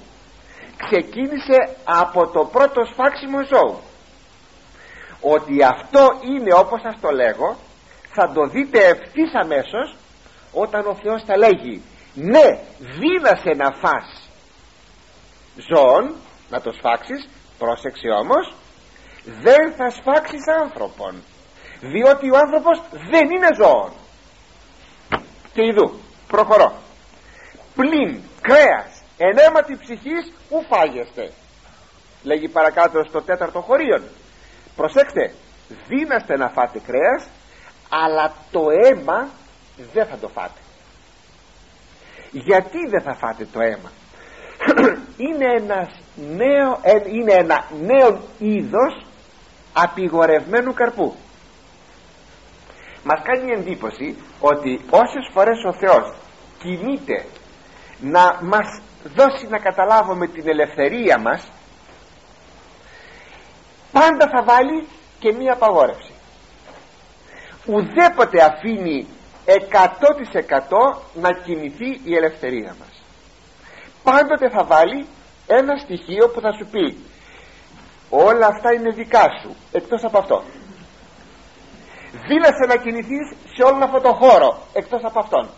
ξεκίνησε 0.84 1.76
από 1.84 2.26
το 2.26 2.44
πρώτο 2.44 2.80
σφάξιμο 2.92 3.38
ζώου 3.44 3.80
ότι 5.20 5.62
αυτό 5.64 6.02
είναι 6.22 6.54
όπως 6.54 6.80
σας 6.80 6.96
το 7.00 7.10
λέγω 7.10 7.56
θα 8.12 8.32
το 8.32 8.46
δείτε 8.46 8.78
ευθύς 8.84 9.34
αμέσως 9.42 9.96
όταν 10.52 10.86
ο 10.86 10.94
Θεός 11.02 11.22
θα 11.26 11.36
λέγει. 11.36 11.82
Ναι 12.14 12.58
δύνασε 12.78 13.50
να 13.56 13.70
φας 13.72 14.28
ζώων 15.68 16.14
να 16.50 16.60
το 16.60 16.72
σφάξεις 16.72 17.28
πρόσεξε 17.58 18.08
όμως 18.22 18.54
δεν 19.24 19.74
θα 19.76 19.90
σφάξεις 19.90 20.44
άνθρωπον 20.62 21.22
διότι 21.80 22.30
ο 22.30 22.36
άνθρωπος 22.36 22.82
δεν 23.10 23.30
είναι 23.30 23.48
ζώων 23.60 23.92
και 25.52 25.66
ειδού 25.66 25.98
προχωρώ. 26.26 26.72
Πλην 27.74 28.20
κρέας 28.40 28.99
ενέματι 29.28 29.76
ψυχής 29.76 30.32
ου 30.50 30.62
φάγεστε; 30.68 31.32
Λέγει 32.22 32.48
παρακάτω 32.48 33.04
στο 33.08 33.22
τέταρτο 33.22 33.60
χωρίον. 33.60 34.02
Προσέξτε 34.76 35.34
δύναστε 35.88 36.36
να 36.36 36.48
φάτε 36.48 36.80
κρέας 36.86 37.28
αλλά 37.88 38.32
το 38.50 38.66
αίμα 38.84 39.28
δεν 39.92 40.06
θα 40.06 40.16
το 40.16 40.28
φάτε. 40.28 40.60
Γιατί 42.30 42.78
δεν 42.88 43.02
θα 43.02 43.14
φάτε 43.14 43.46
το 43.52 43.60
αίμα; 43.60 43.90
Είναι, 45.26 45.54
ένας 45.56 45.88
νέο, 46.16 46.78
ε, 46.82 47.00
είναι 47.16 47.32
ένα 47.32 47.64
νέο 47.80 48.20
είδος 48.38 49.06
απειγορευμένου 49.72 50.74
καρπού. 50.74 51.14
Μας 53.04 53.20
κάνει 53.22 53.52
εντύπωση 53.52 54.16
ότι 54.40 54.80
όσες 54.90 55.30
φορές 55.32 55.64
ο 55.64 55.72
Θεός 55.72 56.14
κινείται 56.58 57.26
να 58.00 58.38
μας 58.42 58.80
δώσει 59.04 59.46
να 59.48 59.58
καταλάβουμε 59.58 60.26
την 60.26 60.48
ελευθερία 60.48 61.18
μας 61.18 61.48
πάντα 63.92 64.28
θα 64.28 64.42
βάλει 64.44 64.88
και 65.18 65.32
μία 65.32 65.52
απαγόρευση. 65.52 66.12
Ουδέποτε 67.66 68.42
αφήνει 68.42 69.06
100% 69.46 70.98
να 71.14 71.32
κινηθεί 71.32 72.00
η 72.04 72.16
ελευθερία 72.16 72.76
μας. 72.78 73.02
Πάντοτε 74.02 74.50
θα 74.50 74.64
βάλει 74.64 75.06
ένα 75.46 75.76
στοιχείο 75.76 76.28
που 76.28 76.40
θα 76.40 76.52
σου 76.52 76.66
πει 76.70 76.98
όλα 78.10 78.46
αυτά 78.46 78.72
είναι 78.72 78.90
δικά 78.90 79.24
σου 79.42 79.56
εκτός 79.72 80.04
από 80.04 80.18
αυτό 80.18 80.42
δίλασε 82.12 82.64
να 82.68 82.76
κινηθείς 82.76 83.36
σε 83.54 83.62
όλον 83.62 83.82
αυτό 83.82 84.00
το 84.00 84.12
χώρο 84.14 84.58
εκτός 84.72 85.02
από 85.04 85.20
αυτόν. 85.20 85.48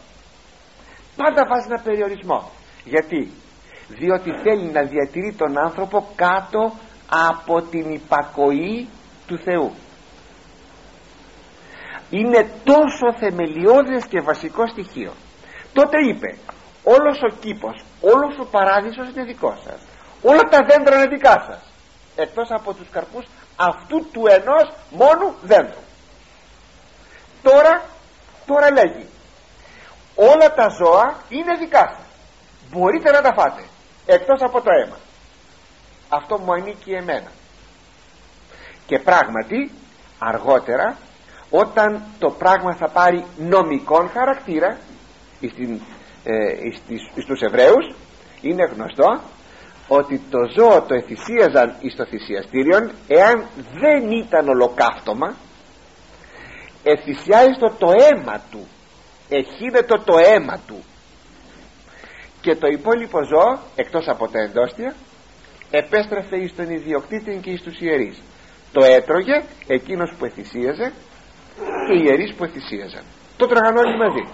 Πάντα 1.16 1.46
βάζεις 1.48 1.66
ένα 1.66 1.80
περιορισμό 1.82 2.50
γιατί; 2.84 3.30
Διότι 3.88 4.30
θέλει 4.42 4.70
να 4.72 4.82
διατηρεί 4.82 5.32
τον 5.32 5.58
άνθρωπο 5.58 6.08
κάτω 6.16 6.72
από 7.30 7.62
την 7.62 7.92
υπακοή 7.92 8.88
του 9.26 9.38
Θεού. 9.38 9.72
Είναι 12.10 12.50
τόσο 12.64 13.12
θεμελιώδες 13.18 14.04
και 14.08 14.20
βασικό 14.20 14.66
στοιχείο. 14.66 15.12
Τότε 15.72 15.96
είπε 16.08 16.36
όλος 16.82 17.22
ο 17.22 17.36
κήπος 17.40 17.84
όλος 18.00 18.38
ο 18.38 18.44
παράδεισος 18.44 19.08
είναι 19.08 19.24
δικός 19.24 19.62
σας. 19.64 19.80
Όλα 20.22 20.42
τα 20.42 20.58
δέντρα 20.68 20.96
είναι 20.96 21.06
δικά 21.06 21.44
σας. 21.48 21.62
Εκτός 22.16 22.50
από 22.50 22.74
τους 22.74 22.88
καρπούς 22.90 23.24
αυτού 23.56 24.06
του 24.12 24.26
ενός 24.26 24.72
μόνου 24.90 25.34
δέντρου 25.42 25.80
τώρα 27.42 27.82
τώρα 28.46 28.70
λέγει 28.72 29.06
όλα 30.14 30.54
τα 30.54 30.68
ζώα 30.68 31.16
είναι 31.28 31.56
δικά 31.56 31.96
σας 31.96 32.01
μπορείτε 32.72 33.10
να 33.10 33.20
τα 33.20 33.32
φάτε 33.34 33.62
εκτός 34.06 34.40
από 34.42 34.60
το 34.60 34.70
αίμα. 34.70 34.96
Αυτό 36.08 36.38
μου 36.38 36.52
ανήκει 36.52 36.92
εμένα. 36.92 37.30
Και 38.86 38.98
πράγματι 38.98 39.70
αργότερα 40.18 40.96
όταν 41.50 42.02
το 42.18 42.30
πράγμα 42.30 42.74
θα 42.74 42.88
πάρει 42.88 43.24
νομικόν 43.38 44.08
χαρακτήρα 44.08 44.78
στην, 45.50 45.80
ε, 46.24 46.54
στους 47.22 47.40
Εβραίους 47.40 47.94
είναι 48.40 48.64
γνωστό 48.64 49.20
ότι 49.88 50.20
το 50.30 50.38
ζώο 50.56 50.82
το 50.82 50.94
εθυσίαζαν 50.94 51.76
εις 51.80 51.94
το 51.96 52.04
θυσιαστήριο 52.04 52.90
εάν 53.08 53.46
δεν 53.80 54.10
ήταν 54.10 54.48
ολοκαύτωμα 54.48 55.34
εθυσιάζεται 56.82 57.72
το 57.78 57.90
αίμα 57.90 58.40
του 58.50 58.66
εχύνεται 59.28 59.98
το 60.04 60.18
αίμα 60.18 60.60
του 60.66 60.84
και 62.42 62.54
το 62.56 62.66
υπόλοιπο 62.66 63.18
ζώο 63.24 63.58
εκτός 63.76 64.08
από 64.08 64.28
τα 64.28 64.40
εντόστια 64.40 64.94
επέστρεφε 65.70 66.36
εις 66.36 66.54
τον 66.56 66.70
ιδιοκτήτη 66.70 67.40
και 67.42 67.50
εις 67.50 67.62
τους 67.62 67.80
ιερείς. 67.80 68.22
Το 68.72 68.84
έτρωγε 68.84 69.42
εκείνος 69.66 70.14
που 70.18 70.24
εθυσίαζε 70.24 70.92
και 71.86 71.94
οι 71.94 72.02
ιερείς 72.04 72.34
που 72.34 72.44
εθυσίαζαν. 72.44 73.02
Το 73.36 73.46
τρώγαν 73.46 73.76
όλοι 73.76 73.96
μαζί 73.96 74.24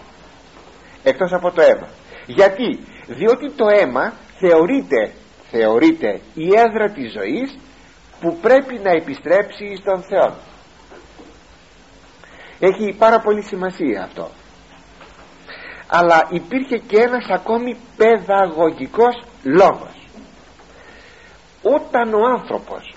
εκτός 1.02 1.32
από 1.32 1.50
το 1.50 1.62
αίμα. 1.62 1.88
Γιατί; 2.26 2.78
Διότι 3.06 3.50
το 3.50 3.66
αίμα 3.68 4.12
θεωρείται 4.38 5.12
θεωρείται 5.50 6.20
η 6.34 6.46
έδρα 6.54 6.90
της 6.90 7.12
ζωής 7.12 7.58
που 8.20 8.38
πρέπει 8.40 8.80
να 8.82 8.90
επιστρέψει 8.90 9.76
στον 9.76 10.02
Θεό. 10.02 10.36
Έχει 12.58 12.94
πάρα 12.98 13.20
πολύ 13.20 13.42
σημασία 13.42 14.02
αυτό 14.02 14.30
αλλά 15.88 16.26
υπήρχε 16.30 16.78
και 16.78 16.96
ένας 17.00 17.26
ακόμη 17.28 17.76
παιδαγωγικός 17.96 19.22
λόγος. 19.42 20.08
Όταν 21.62 22.14
ο 22.14 22.24
άνθρωπος 22.24 22.94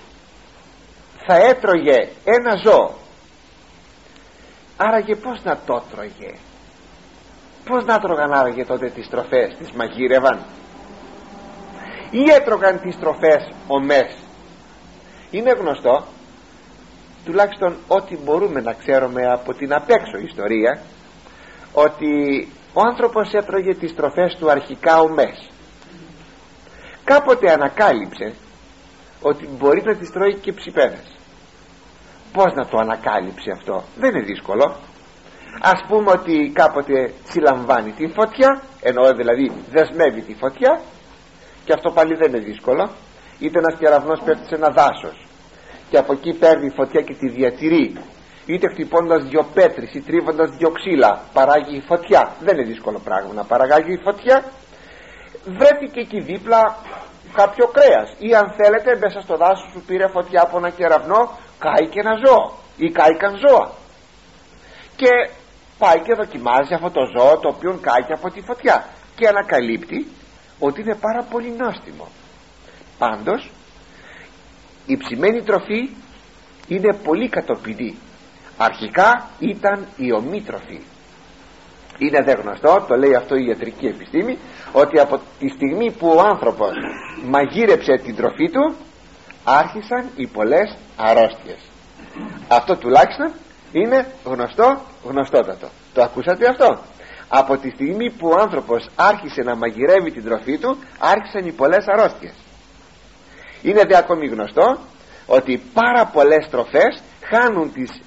θα 1.26 1.36
έτρωγε 1.36 2.08
ένα 2.24 2.56
ζώο 2.64 2.94
άραγε 4.76 5.14
πως 5.14 5.42
να 5.44 5.58
το 5.66 5.82
τρώγε; 5.90 6.34
Πως 7.64 7.84
να 7.84 7.98
τρώγαν 7.98 8.32
άραγε 8.32 8.64
τότε 8.64 8.88
τις 8.88 9.08
τροφές 9.08 9.56
τις 9.58 9.72
μαγείρευαν; 9.72 10.40
Ή 12.10 12.30
έτρωγαν 12.30 12.80
τις 12.80 12.98
τροφές 12.98 13.48
ομές 13.66 14.16
είναι 15.30 15.50
γνωστό 15.50 16.04
τουλάχιστον 17.24 17.76
ό,τι 17.88 18.16
μπορούμε 18.16 18.60
να 18.60 18.72
ξέρουμε 18.72 19.26
από 19.26 19.54
την 19.54 19.74
απέξω 19.74 20.16
ιστορία 20.18 20.82
ότι 21.72 22.48
ο 22.72 22.80
άνθρωπος 22.80 23.32
έτρωγε 23.32 23.74
τις 23.74 23.94
τροφές 23.94 24.36
του 24.38 24.50
αρχικά 24.50 25.00
ομές 25.00 25.50
κάποτε 27.04 27.52
ανακάλυψε 27.52 28.34
ότι 29.22 29.48
μπορεί 29.58 29.82
να 29.84 29.96
τις 29.96 30.10
τρώει 30.10 30.34
και 30.34 30.52
ψηπέδες 30.52 31.06
πως 32.32 32.54
να 32.54 32.66
το 32.66 32.76
ανακάλυψε 32.78 33.50
αυτό; 33.50 33.82
Δεν 33.96 34.10
είναι 34.10 34.24
δύσκολο. 34.24 34.76
Ας 35.60 35.84
πούμε 35.88 36.10
ότι 36.10 36.50
κάποτε 36.54 37.12
συλλαμβάνει 37.24 37.92
την 37.92 38.12
φωτιά 38.12 38.62
εννοώ 38.80 39.14
δηλαδή 39.14 39.52
δεσμεύει 39.70 40.20
τη 40.20 40.34
φωτιά 40.34 40.80
και 41.64 41.72
αυτό 41.72 41.90
πάλι 41.90 42.14
δεν 42.14 42.28
είναι 42.28 42.44
δύσκολο. 42.44 42.90
Είτε 43.38 43.58
ένας 43.58 43.78
κεραυνός 43.78 44.20
πέφτει 44.24 44.46
σε 44.46 44.54
ένα 44.54 44.68
δάσος. 44.68 45.26
Και 45.90 45.98
από 45.98 46.12
εκεί 46.12 46.32
παίρνει 46.38 46.70
φωτιά 46.70 47.00
και 47.00 47.14
τη 47.14 47.28
διατηρεί 47.28 47.96
είτε 48.46 48.68
χτυπώντας 48.72 49.24
δυο 49.24 49.46
πέτρες 49.54 49.94
ή 49.94 50.00
τρίβοντας 50.00 50.50
δυο 50.50 50.70
ξύλα 50.70 51.20
παράγει 51.32 51.82
φωτιά. 51.86 52.32
Δεν 52.40 52.58
είναι 52.58 52.66
δύσκολο 52.66 52.98
πράγμα 53.04 53.32
να 53.32 53.44
παραγάγει 53.44 53.96
φωτιά. 53.96 54.44
Βρέθηκε 55.44 56.00
εκεί 56.00 56.20
δίπλα 56.20 56.76
κάποιο 57.34 57.66
κρέας 57.66 58.14
ή 58.18 58.34
αν 58.34 58.54
θέλετε 58.56 58.98
μέσα 58.98 59.20
στο 59.20 59.36
δάσος 59.36 59.70
σου 59.72 59.82
πήρε 59.86 60.06
φωτιά 60.08 60.42
από 60.42 60.56
ένα 60.56 60.70
κεραυνό 60.70 61.38
κάει 61.58 61.86
και 61.88 62.00
ένα 62.00 62.14
ζώο 62.24 62.52
ή 62.76 62.90
κάηκαν 62.90 63.36
ζώα. 63.36 63.70
Και 64.96 65.10
πάει 65.78 66.00
και 66.00 66.14
δοκιμάζει 66.14 66.74
αυτό 66.74 66.90
το 66.90 67.00
ζώο 67.16 67.38
το 67.38 67.48
οποίο 67.48 67.78
κάει 67.80 68.02
και 68.06 68.12
από 68.12 68.30
τη 68.30 68.40
φωτιά 68.40 68.86
και 69.16 69.28
ανακαλύπτει 69.28 70.06
ότι 70.58 70.80
είναι 70.80 70.94
πάρα 70.94 71.22
πολύ 71.30 71.50
νόστιμο. 71.50 72.08
Πάντως 72.98 73.50
η 74.86 74.96
ψημένη 74.96 75.42
τροφή 75.42 75.90
είναι 76.68 76.96
πολύ 77.04 77.28
κατοπινή 77.28 77.98
αρχικά 78.56 79.28
ήταν 79.38 79.86
η 79.96 80.12
ομήτροφη. 80.12 80.80
Είναι 81.98 82.22
δε 82.22 82.32
γνωστό, 82.32 82.84
το 82.88 82.96
λέει 82.96 83.14
αυτό 83.14 83.36
η 83.36 83.44
ιατρική 83.46 83.86
επιστήμη 83.86 84.38
ότι 84.72 84.98
από 84.98 85.20
τη 85.38 85.48
στιγμή 85.48 85.90
που 85.90 86.08
ο 86.16 86.20
άνθρωπος 86.20 86.72
μαγείρεψε 87.24 87.92
την 88.04 88.16
τροφή 88.16 88.50
του 88.50 88.74
άρχισαν 89.44 90.08
οι 90.16 90.26
πολλές 90.26 90.76
αρρώστιες. 90.96 91.58
Αυτό 92.48 92.76
τουλάχιστον 92.76 93.32
είναι 93.72 94.06
γνωστό 94.24 94.80
γνωστότατο. 95.04 95.68
Το 95.94 96.02
ακούσατε 96.02 96.48
αυτό; 96.48 96.78
Από 97.28 97.56
τη 97.56 97.70
στιγμή 97.70 98.10
που 98.10 98.28
ο 98.28 98.40
άνθρωπος 98.40 98.88
άρχισε 98.96 99.42
να 99.42 99.56
μαγειρεύει 99.56 100.10
την 100.10 100.24
τροφή 100.24 100.58
του 100.58 100.78
άρχισαν 100.98 101.46
οι 101.46 101.52
πολλές 101.52 101.84
αρρώστιες. 101.86 102.34
Είναι 103.62 103.84
δε 103.84 103.96
ακόμη 103.96 104.26
γνωστό 104.26 104.78
ότι 105.26 105.62
πάρα 105.72 106.06
πολλές 106.06 106.48
τροφές 106.50 107.02
χάνουν 107.24 107.72
τις 107.72 108.00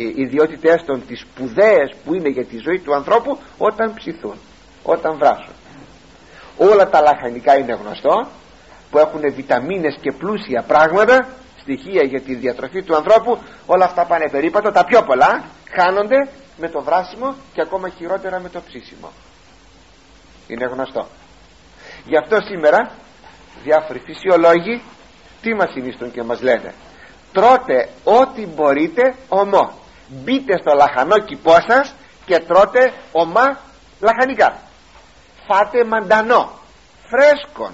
ιδιότητές 0.00 0.84
των 0.84 1.06
τις 1.06 1.20
σπουδαίες 1.20 1.94
που 2.04 2.14
είναι 2.14 2.28
για 2.28 2.44
τη 2.44 2.58
ζωή 2.58 2.78
του 2.78 2.94
ανθρώπου 2.94 3.38
όταν 3.58 3.94
ψηθούν 3.94 4.38
όταν 4.82 5.18
βράσουν. 5.18 5.52
Όλα 6.56 6.88
τα 6.88 7.00
λαχανικά 7.00 7.58
είναι 7.58 7.78
γνωστό 7.82 8.28
που 8.90 8.98
έχουν 8.98 9.20
βιταμίνες 9.34 9.98
και 10.00 10.12
πλούσια 10.12 10.62
πράγματα 10.62 11.28
στοιχεία 11.60 12.02
για 12.02 12.20
τη 12.20 12.34
διατροφή 12.34 12.82
του 12.82 12.96
ανθρώπου. 12.96 13.38
Όλα 13.66 13.84
αυτά 13.84 14.04
πάνε 14.04 14.28
περίπατο 14.30 14.70
τα 14.70 14.84
πιο 14.84 15.02
πολλά 15.02 15.44
χάνονται 15.76 16.28
με 16.56 16.68
το 16.68 16.82
βράσιμο 16.82 17.34
και 17.52 17.60
ακόμα 17.60 17.88
χειρότερα 17.88 18.40
με 18.40 18.48
το 18.48 18.60
ψήσιμο. 18.66 19.12
Είναι 20.48 20.66
γνωστό. 20.66 21.06
Γι' 22.04 22.16
αυτό 22.16 22.38
σήμερα 22.40 22.90
διάφοροι 23.64 23.98
φυσιολόγοι 23.98 24.82
τι 25.42 25.54
μας 25.54 25.70
συνιστούν 25.72 26.10
και 26.10 26.22
μας 26.22 26.40
λένε; 26.42 26.74
Τρώτε 27.32 27.88
ό,τι 28.04 28.46
μπορείτε 28.46 29.14
ομό 29.28 29.72
μπείτε 30.08 30.58
στο 30.58 30.74
λαχανό 30.74 31.18
κηπός 31.18 31.64
σας 31.68 31.94
και 32.26 32.38
τρώτε 32.38 32.92
ομά 33.12 33.58
λαχανικά. 34.00 34.58
Φάτε 35.46 35.84
μαντανό 35.84 36.50
φρέσκον 37.08 37.72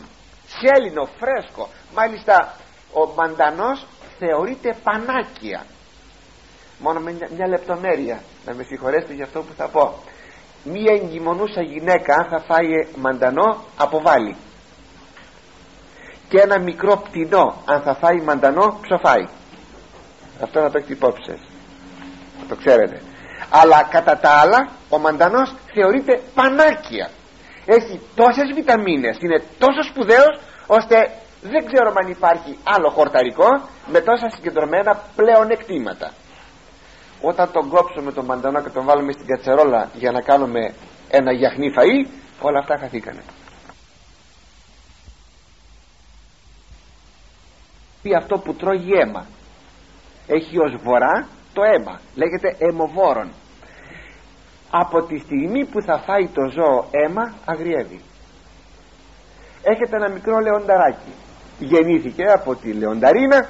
σέλινο 0.58 1.08
φρέσκο. 1.18 1.68
Μάλιστα 1.94 2.54
ο 2.92 3.06
μαντανός 3.16 3.86
θεωρείται 4.18 4.76
πανάκια. 4.82 5.64
Μόνο 6.78 7.00
με 7.00 7.16
μια, 7.36 7.48
λεπτομέρεια 7.48 8.22
να 8.46 8.54
με 8.54 8.62
συγχωρέσετε 8.62 9.14
για 9.14 9.24
αυτό 9.24 9.40
που 9.42 9.52
θα 9.56 9.68
πω. 9.68 9.94
Μία 10.64 10.94
εγκυμονούσα 10.94 11.62
γυναίκα 11.62 12.14
αν 12.14 12.26
θα 12.30 12.40
φάει 12.40 12.68
μαντανό 12.96 13.64
αποβάλλει. 13.76 14.36
Και 16.28 16.40
ένα 16.40 16.58
μικρό 16.58 16.96
πτηνό 16.96 17.62
αν 17.64 17.82
θα 17.82 17.94
φάει 17.94 18.20
μαντανό 18.20 18.78
ψοφάει. 18.82 19.28
Αυτό 20.42 20.60
να 20.60 20.70
το 20.70 20.78
έχετε 20.78 20.92
υπόψη 20.92 21.22
σας 21.30 21.49
το 22.48 22.56
ξέρετε. 22.56 23.00
Αλλά 23.50 23.88
κατά 23.90 24.18
τα 24.18 24.30
άλλα 24.30 24.68
ο 24.88 24.98
μαντανός 24.98 25.54
θεωρείται 25.74 26.20
πανάκια. 26.34 27.10
Έχει 27.66 28.00
τόσες 28.14 28.52
βιταμίνες 28.54 29.16
είναι 29.20 29.42
τόσο 29.58 29.82
σπουδαίος 29.90 30.38
ώστε 30.66 31.10
δεν 31.42 31.66
ξέρω 31.66 31.92
αν 32.02 32.10
υπάρχει 32.10 32.58
άλλο 32.64 32.90
χορταρικό 32.90 33.68
με 33.86 34.00
τόσα 34.00 34.30
συγκεντρωμένα 34.30 35.02
πλέον 35.16 35.50
εκτήματα 35.50 36.12
όταν 37.20 37.52
τον 37.52 37.68
κόψουμε 37.68 38.12
τον 38.12 38.24
μαντανό 38.24 38.62
και 38.62 38.68
τον 38.68 38.84
βάλουμε 38.84 39.12
στην 39.12 39.26
κατσερόλα 39.26 39.90
για 39.94 40.10
να 40.10 40.20
κάνουμε 40.20 40.74
ένα 41.10 41.32
γιαχνί 41.32 41.72
φαΐ 41.76 42.08
όλα 42.40 42.58
αυτά 42.58 42.78
χαθήκανε. 42.78 43.22
Πει 48.02 48.14
αυτό 48.14 48.38
που 48.38 48.54
τρώγει 48.54 48.92
αίμα. 48.92 49.26
Έχει 50.26 50.58
ως 50.58 50.76
βορρά 50.82 51.28
το 51.52 51.62
αίμα 51.62 52.00
λέγεται 52.14 52.56
αιμοβόρον. 52.58 53.32
Από 54.70 55.02
τη 55.02 55.18
στιγμή 55.18 55.64
που 55.66 55.82
θα 55.82 55.98
φάει 55.98 56.26
το 56.26 56.50
ζώο 56.50 56.86
αίμα 56.90 57.34
αγριεύει. 57.44 58.00
Έχετε 59.62 59.96
ένα 59.96 60.08
μικρό 60.10 60.38
λεονταράκι. 60.38 61.12
Γεννήθηκε 61.58 62.24
από 62.24 62.54
τη 62.54 62.72
λεονταρίνα 62.72 63.48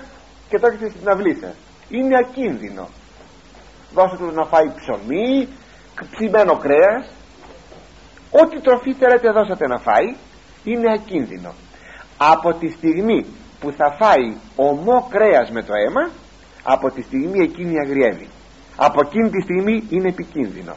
και 0.48 0.58
το 0.58 0.66
έχετε 0.66 0.88
στην 0.88 1.08
αυλή 1.08 1.34
σας. 1.34 1.54
Είναι 1.88 2.16
ακίνδυνο. 2.16 2.88
Δώστε 3.94 4.16
του 4.16 4.32
να 4.34 4.44
φάει 4.44 4.72
ψωμί 4.76 5.48
ψημένο 6.10 6.56
κρέας. 6.56 7.12
Ό,τι 8.30 8.60
τροφή 8.60 8.92
θέλετε 8.92 9.30
δώσατε 9.30 9.66
να 9.66 9.78
φάει. 9.78 10.14
Είναι 10.64 10.92
ακίνδυνο. 10.92 11.54
Από 12.16 12.52
τη 12.52 12.68
στιγμή 12.68 13.26
που 13.60 13.72
θα 13.72 13.96
φάει 13.98 14.36
ομό 14.56 15.08
κρέας 15.10 15.50
με 15.50 15.62
το 15.62 15.72
αίμα 15.74 16.10
από 16.72 16.90
τη 16.90 17.02
στιγμή 17.02 17.38
εκείνη 17.38 17.78
αγριεύει 17.78 18.28
από 18.76 19.00
εκείνη 19.00 19.30
τη 19.30 19.40
στιγμή 19.42 19.84
είναι 19.88 20.08
επικίνδυνο. 20.08 20.74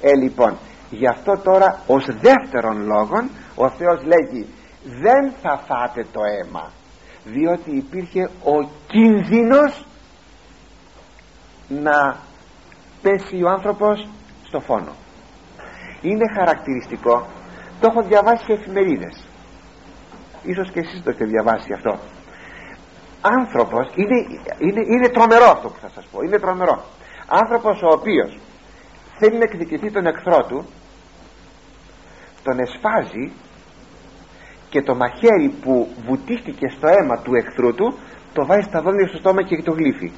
Ε 0.00 0.14
λοιπόν 0.14 0.58
γι' 0.90 1.06
αυτό 1.06 1.38
τώρα 1.38 1.80
ως 1.86 2.04
δεύτερον 2.04 2.86
λόγον 2.86 3.30
ο 3.54 3.68
Θεός 3.70 4.02
λέγει 4.04 4.46
δεν 4.84 5.32
θα 5.42 5.62
φάτε 5.66 6.06
το 6.12 6.20
αίμα 6.24 6.70
διότι 7.24 7.70
υπήρχε 7.76 8.22
ο 8.24 8.68
κίνδυνος 8.86 9.86
να 11.68 12.16
πέσει 13.02 13.42
ο 13.42 13.48
άνθρωπος 13.48 14.08
στο 14.46 14.60
φόνο 14.60 14.92
είναι 16.02 16.32
χαρακτηριστικό 16.34 17.26
το 17.80 17.88
έχω 17.90 18.02
διαβάσει 18.02 18.44
σε 18.44 18.52
εφημερίδες. 18.52 19.26
Ίσως 20.42 20.70
και 20.70 20.80
εσείς 20.80 21.02
το 21.02 21.10
έχετε 21.10 21.24
διαβάσει 21.24 21.72
αυτό 21.72 21.98
άνθρωπος 23.22 23.90
είναι, 23.94 24.16
είναι, 24.58 24.80
είναι 24.80 25.08
τρομερό 25.08 25.44
αυτό 25.44 25.68
που 25.68 25.78
θα 25.80 25.90
σας 25.94 26.04
πω 26.12 26.22
είναι 26.22 26.38
τρομερό. 26.38 26.84
Άνθρωπος 27.26 27.82
ο 27.82 27.88
οποίος 27.88 28.38
θέλει 29.18 29.38
να 29.38 29.44
εκδικηθεί 29.44 29.90
τον 29.90 30.06
εχθρό 30.06 30.44
του 30.48 30.66
τον 32.42 32.58
εσφάζει 32.58 33.32
και 34.68 34.82
το 34.82 34.94
μαχαίρι 34.94 35.48
που 35.62 35.88
βουτήχτηκε 36.06 36.68
στο 36.76 36.86
αίμα 36.88 37.18
του 37.22 37.34
εχθρού 37.34 37.74
του 37.74 37.98
το 38.32 38.46
βάζει 38.46 38.66
στα 38.68 38.80
δόντια 38.82 39.06
στο 39.08 39.16
στόμα 39.16 39.42
και 39.42 39.62
το 39.62 39.72
γλύφει. 39.72 40.12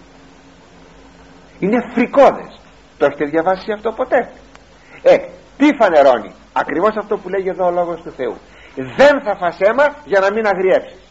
Είναι 1.59 1.91
φρικόδες. 1.95 2.61
Το 2.99 3.05
έχετε 3.07 3.25
διαβάσει 3.25 3.73
αυτό 3.73 3.93
ποτέ; 3.93 4.31
Ε 5.03 5.17
τι 5.57 5.69
φανερώνει; 5.79 6.33
Ακριβώς 6.53 6.97
αυτό 6.97 7.17
που 7.17 7.29
λέγει 7.29 7.49
εδώ 7.49 7.67
ο 7.67 7.71
λόγος 7.71 8.03
του 8.03 8.11
Θεού. 8.11 8.35
Δεν 8.75 9.23
θα 9.25 9.37
φας 9.37 9.59
αίμα 9.61 9.97
για 10.05 10.21
να 10.21 10.33
μην 10.33 10.47
αγριέψεις 10.47 11.04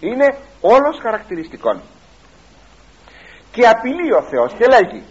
είναι 0.00 0.36
όλος 0.60 0.98
χαρακτηριστικών. 1.02 1.80
Και 3.52 3.68
απειλεί 3.68 4.12
ο 4.12 4.22
Θεός 4.22 4.52
και 4.58 4.66
λέγει 4.66 5.04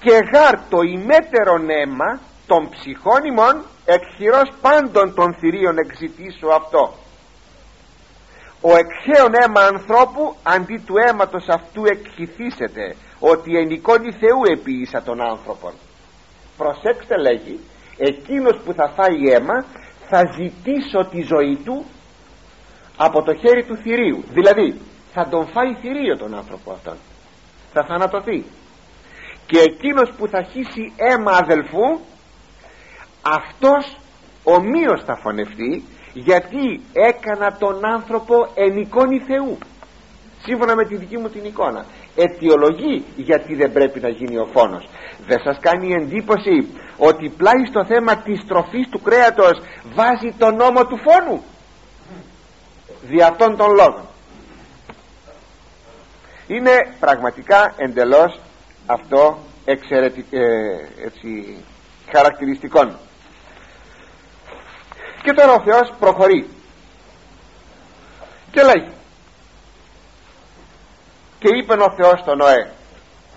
και 0.00 0.18
γάρ 0.32 0.54
το 0.68 0.80
ημέτερον 0.80 1.70
αίμα 1.70 2.20
των 2.46 2.68
ψυχών 2.68 3.24
ημών 3.24 3.64
εκχειρός 3.84 4.50
πάντων 4.60 5.14
των 5.14 5.34
θηρίων 5.34 5.78
εξητήσω 5.78 6.46
αυτό. 6.46 6.94
Ο 8.60 8.70
εκχέων 8.76 9.32
αίμα 9.34 9.60
ανθρώπου 9.60 10.34
αντί 10.42 10.82
του 10.86 10.94
αίματος 11.06 11.46
αυτού 11.48 11.84
εκχυθήσεται 11.84 12.96
ότι 13.18 13.56
εν 13.58 13.70
εικόνη 13.70 14.12
Θεού 14.12 14.40
επίησα 14.52 15.02
τον 15.02 15.20
άνθρωπον 15.20 15.72
προσέξτε 16.56 17.16
λέγει 17.16 17.60
εκείνος 17.96 18.60
που 18.64 18.72
θα 18.72 18.88
φάει 18.88 19.32
αίμα 19.32 19.64
θα 20.08 20.22
ζητήσω 20.38 21.06
τη 21.10 21.20
ζωή 21.22 21.56
του 21.64 21.84
από 22.96 23.22
το 23.22 23.34
χέρι 23.34 23.64
του 23.64 23.76
θηρίου. 23.76 24.24
Δηλαδή 24.28 24.80
θα 25.12 25.28
τον 25.28 25.46
φάει 25.46 25.74
θηρίο 25.80 26.16
τον 26.16 26.34
άνθρωπο 26.34 26.72
αυτόν. 26.72 26.96
Θα 27.72 27.84
θανατωθεί. 27.84 28.44
Και 29.46 29.58
εκείνος 29.58 30.10
που 30.16 30.28
θα 30.28 30.42
χύσει 30.42 30.92
αίμα 30.96 31.32
αδελφού 31.32 32.00
αυτός 33.22 33.96
ομοίως 34.44 35.02
θα 35.04 35.16
φωνευτεί 35.16 35.82
γιατί 36.12 36.80
έκανα 36.92 37.56
τον 37.58 37.86
άνθρωπο 37.94 38.48
εν 38.54 38.76
εικόνη 38.76 39.18
Θεού. 39.18 39.58
Σύμφωνα 40.42 40.74
με 40.74 40.84
τη 40.84 40.96
δική 40.96 41.18
μου 41.18 41.28
την 41.28 41.44
εικόνα. 41.44 41.84
Αιτιολογεί 42.16 43.04
γιατί 43.16 43.54
δεν 43.54 43.72
πρέπει 43.72 44.00
να 44.00 44.08
γίνει 44.08 44.36
ο 44.38 44.48
φόνος. 44.52 44.88
Δεν 45.26 45.38
σας 45.44 45.58
κάνει 45.60 45.92
εντύπωση 45.92 46.56
ότι 46.98 47.28
πλάι 47.36 47.64
στο 47.68 47.84
θέμα 47.84 48.16
της 48.16 48.44
τροφής 48.48 48.88
του 48.90 49.00
κρέατος 49.02 49.60
βάζει 49.94 50.34
τον 50.38 50.56
νόμο 50.56 50.86
του 50.86 50.98
φόνου 51.06 51.42
δι' 53.08 53.22
αυτόν 53.22 53.56
τον 53.56 53.74
λόγο. 53.74 54.08
Είναι 56.46 56.94
πραγματικά 57.00 57.74
εντελώς 57.76 58.40
αυτό 58.86 59.38
εξαιρετικ, 59.64 60.32
ε, 60.32 60.40
έτσι, 61.04 61.56
χαρακτηριστικών 62.12 62.96
και 65.24 65.32
τώρα 65.32 65.52
ο 65.52 65.62
Θεός 65.62 65.92
προχωρεί. 65.98 66.48
Και 68.50 68.62
λέει 68.62 68.92
και 71.38 71.48
είπε 71.56 71.72
ο 71.72 71.94
Θεός 71.96 72.20
στον 72.20 72.36
Νοέ 72.36 72.70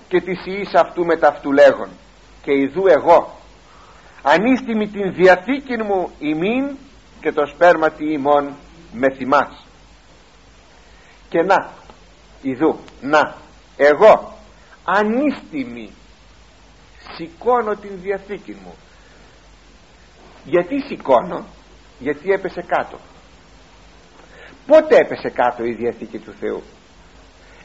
και 0.08 0.22
της 0.22 0.46
ιής 0.46 0.74
αυτού 0.74 1.06
με 1.06 1.20
αυτού 1.22 1.52
λέγον 1.52 1.90
και 2.42 2.54
ιδού 2.54 2.88
εγώ. 2.88 3.36
Ανίστημη 4.22 4.88
την 4.88 5.14
διαθήκη 5.14 5.78
μου 5.78 6.12
ημίν 6.20 6.78
και 7.22 7.32
το 7.32 7.46
σπέρμα 7.54 7.90
τη 7.90 8.12
ημών 8.12 8.56
με 8.94 9.10
θυμάς 9.10 9.66
και 11.30 11.42
να 11.42 11.70
ιδού 12.42 12.80
να 13.02 13.36
εγώ 13.78 14.38
ανίστημη 14.84 15.90
σηκώνω 17.16 17.76
την 17.76 17.92
διαθήκη 18.02 18.58
μου. 18.64 18.76
Γιατί 20.44 20.82
σηκώνω; 20.82 21.46
Γιατί 22.00 22.32
έπεσε 22.32 22.62
κάτω. 22.62 22.98
Πότε 24.68 24.96
έπεσε 24.98 25.30
κάτω 25.30 25.64
η 25.64 25.74
Διαθήκη 25.74 26.18
του 26.18 26.34
Θεού; 26.40 26.64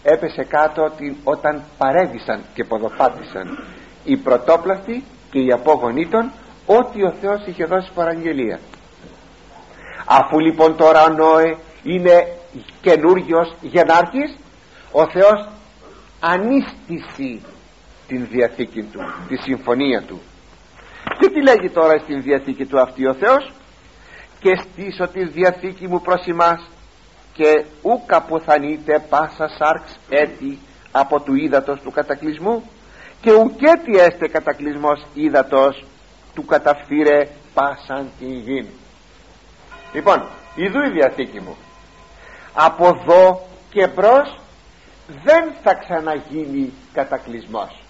Έπεσε 0.02 0.44
κάτω 0.44 0.92
όταν 1.24 1.64
παρέβησαν 1.78 2.44
και 2.54 2.64
ποδοπάτησαν 2.64 3.64
οι 4.04 4.16
πρωτόπλαστοι 4.16 5.04
και 5.30 5.38
οι 5.38 5.52
απόγονοί 5.52 6.08
των 6.08 6.32
ό,τι 6.66 7.04
ο 7.04 7.12
Θεός 7.20 7.46
είχε 7.46 7.64
δώσει 7.64 7.90
παραγγελία 7.94 8.60
αφού 10.18 10.38
λοιπόν 10.40 10.76
τώρα 10.76 11.04
ο 11.04 11.08
Νόε 11.08 11.56
είναι 11.82 12.26
καινούργιος 12.80 13.54
γενάρχης 13.60 14.36
ο 14.92 15.10
Θεός 15.10 15.48
ανίστηση 16.20 17.42
την 18.06 18.26
Διαθήκη 18.30 18.82
του 18.82 19.00
τη 19.28 19.36
συμφωνία 19.36 20.02
του. 20.02 20.20
Και 21.18 21.28
τι 21.28 21.42
λέγει 21.42 21.70
τώρα 21.70 21.98
στην 21.98 22.22
Διαθήκη 22.22 22.64
του 22.64 22.80
αυτή 22.80 23.06
ο 23.06 23.14
Θεός; 23.14 23.52
Και 24.40 24.56
στήσω 24.56 25.08
τη 25.08 25.24
διαθήκη 25.24 25.88
μου 25.88 26.00
προς 26.00 26.26
εμάς 26.26 26.68
και 27.32 27.64
ούκα 27.82 28.16
αποθανείται 28.16 29.04
πάσα 29.08 29.48
σάρξ 29.58 29.98
έτη 30.08 30.58
από 30.92 31.20
του 31.20 31.34
ύδατος 31.34 31.80
του 31.80 31.90
κατακλυσμού 31.90 32.70
και 33.20 33.32
ουκέτι 33.32 33.98
έστε 33.98 34.28
κατακλυσμός 34.28 35.06
ύδατος 35.14 35.84
του 36.34 36.44
καταφύρε 36.44 37.28
πάσαν 37.54 38.10
την 38.18 38.32
γη 38.32 38.66
λοιπόν 39.92 40.28
ειδού 40.54 40.82
η 40.82 40.90
διαθήκη 40.90 41.40
μου. 41.40 41.56
Από 42.52 42.86
εδώ 42.86 43.46
και 43.70 43.86
μπρος 43.86 44.38
δεν 45.06 45.52
θα 45.62 45.74
ξαναγίνει 45.74 46.72
κατακλυσμός. 46.92 47.82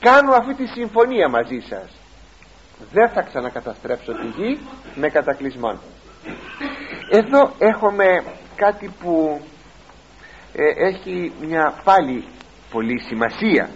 Κάνω 0.00 0.34
αυτή 0.34 0.54
τη 0.54 0.66
συμφωνία 0.66 1.28
μαζί 1.28 1.60
σας. 1.68 1.90
Δεν 2.92 3.08
θα 3.08 3.22
ξανακαταστρέψω 3.22 4.12
τη 4.12 4.26
γη 4.26 4.58
με 4.94 5.08
κατακλυσμόν. 5.08 5.78
Εδώ 7.10 7.52
έχουμε 7.58 8.24
κάτι 8.56 8.92
που 9.00 9.40
ε, 10.52 10.86
έχει 10.88 11.32
μια 11.40 11.80
πάλι 11.84 12.24
πολύ 12.70 13.00
σημασία. 13.00 13.70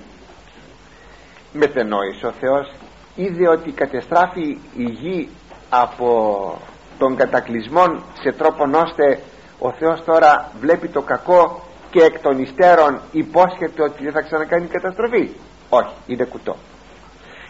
Μετενόησε 1.53 2.27
ο 2.27 2.33
Θεός 2.33 2.73
είδε 3.15 3.49
ότι 3.49 3.71
κατεστράφει 3.71 4.59
η 4.77 4.83
γη 4.83 5.29
από 5.69 6.59
τον 6.99 7.17
κατακλυσμό 7.17 7.85
σε 8.23 8.33
τρόπον 8.33 8.75
ώστε 8.75 9.21
ο 9.59 9.73
Θεός 9.73 10.05
τώρα 10.05 10.53
βλέπει 10.61 10.89
το 10.89 11.03
κακό 11.03 11.63
και 11.91 12.03
εκ 12.03 12.19
των 12.19 12.39
υστέρων 12.39 13.01
υπόσχεται 13.13 13.83
ότι 13.83 14.03
δεν 14.03 14.13
θα 14.13 14.21
ξανακάνει 14.23 14.67
καταστροφή. 14.67 15.31
Όχι 15.69 15.95
είναι 16.07 16.25
κουτό. 16.25 16.57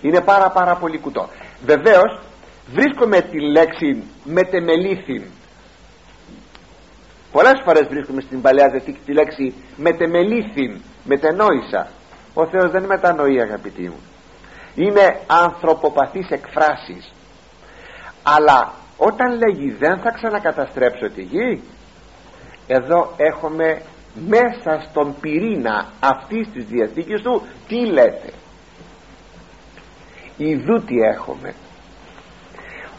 Είναι 0.01 0.21
πάρα 0.21 0.51
πάρα 0.51 0.77
πολύ 0.77 0.99
κουτό. 0.99 1.29
Βεβαίως 1.64 2.21
βρίσκουμε 2.73 3.21
τη 3.21 3.41
λέξη 3.41 4.03
μετεμελήθην 4.25 5.23
πολλές 7.33 7.62
φορές 7.64 7.87
βρίσκουμε 7.89 8.21
στην 8.21 8.41
Παλαιά 8.41 8.69
Διαθήκη 8.69 8.99
τη 9.05 9.12
λέξη 9.12 9.55
μετεμελήθην 9.77 10.81
μετενόησα. 11.05 11.89
Ο 12.35 12.47
Θεός 12.47 12.71
δεν 12.71 12.85
μετανοεί 12.85 13.41
αγαπητοί 13.41 13.83
μου. 13.83 14.01
Είναι 14.75 15.21
ανθρωποπαθείς 15.27 16.31
εκφράσεις 16.31 17.12
αλλά 18.29 18.74
όταν 18.97 19.39
λέγει 19.39 19.70
δεν 19.70 19.99
θα 20.01 20.11
ξανακαταστρέψω 20.11 21.11
τη 21.11 21.22
γη 21.22 21.62
εδώ 22.66 23.14
έχουμε 23.16 23.83
μέσα 24.14 24.87
στον 24.91 25.14
πυρήνα 25.20 25.93
αυτής 26.01 26.49
της 26.53 26.64
Διαθήκης 26.64 27.22
του 27.22 27.47
τι 27.68 27.87
λέτε; 27.87 28.33
Ιδού 30.37 30.85
τι 30.85 30.95
έχουμε. 31.14 31.55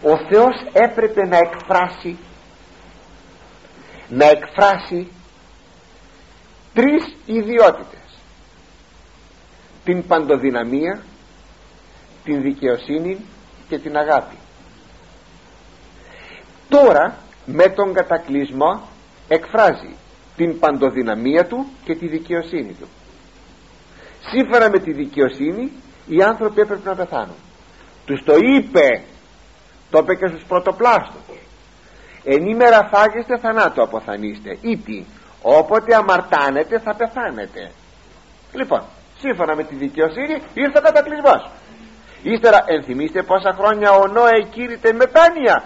Ο 0.02 0.18
Θεός 0.30 0.66
έπρεπε 0.74 1.26
να 1.26 1.38
εκφράσει 1.38 2.18
να 4.10 4.26
εκφράσει 4.26 5.08
τρεις 6.74 7.16
ιδιότητες. 7.26 8.20
Την 9.84 10.08
παντοδυναμία 10.08 11.02
την 12.24 12.42
δικαιοσύνη 12.42 13.26
και 13.70 13.80
την 13.80 13.98
αγάπη 13.98 14.36
τώρα 16.70 17.18
με 17.46 17.70
τον 17.70 17.94
κατακλυσμό 17.94 18.82
εκφράζει 19.28 19.96
την 20.36 20.60
παντοδυναμία 20.60 21.46
του 21.46 21.68
και 21.84 21.96
τη 21.96 22.08
δικαιοσύνη 22.08 22.74
του. 22.80 22.88
Σύμφωνα 24.32 24.70
με 24.70 24.80
τη 24.80 24.92
δικαιοσύνη 24.92 25.72
οι 26.08 26.24
άνθρωποι 26.24 26.62
έπρεπε 26.62 26.90
να 26.90 26.96
πεθάνουν. 26.96 27.36
Τους 28.06 28.24
το 28.24 28.34
είπε 28.36 29.04
το 29.90 30.00
είπε 30.00 30.16
και 30.16 30.28
στους 30.28 30.44
πρωτοπλάστους 30.48 31.22
ενήμερα 32.24 32.90
φάγεστε 32.92 33.38
θανάτου 33.38 33.82
αποθανείστε. 33.82 34.58
Ήτι 34.62 35.06
όποτε 35.42 35.96
αμαρτάνετε 35.96 36.80
θα 36.80 36.96
πεθάνετε 36.96 37.72
λοιπόν 38.54 38.82
σύμφωνα 39.20 39.56
με 39.56 39.64
τη 39.64 39.76
δικαιοσύνη 39.76 40.42
ήρθε 40.54 40.78
ο 40.78 40.82
κατακλυσμός. 40.82 41.50
Ύστερα 42.24 42.64
ενθυμίστε 42.68 43.24
πόσα 43.24 43.54
χρόνια 43.54 43.92
ο 43.92 44.08
Νόε 44.08 44.42
κήρυτε 44.52 44.94
μετάνοια 44.94 45.64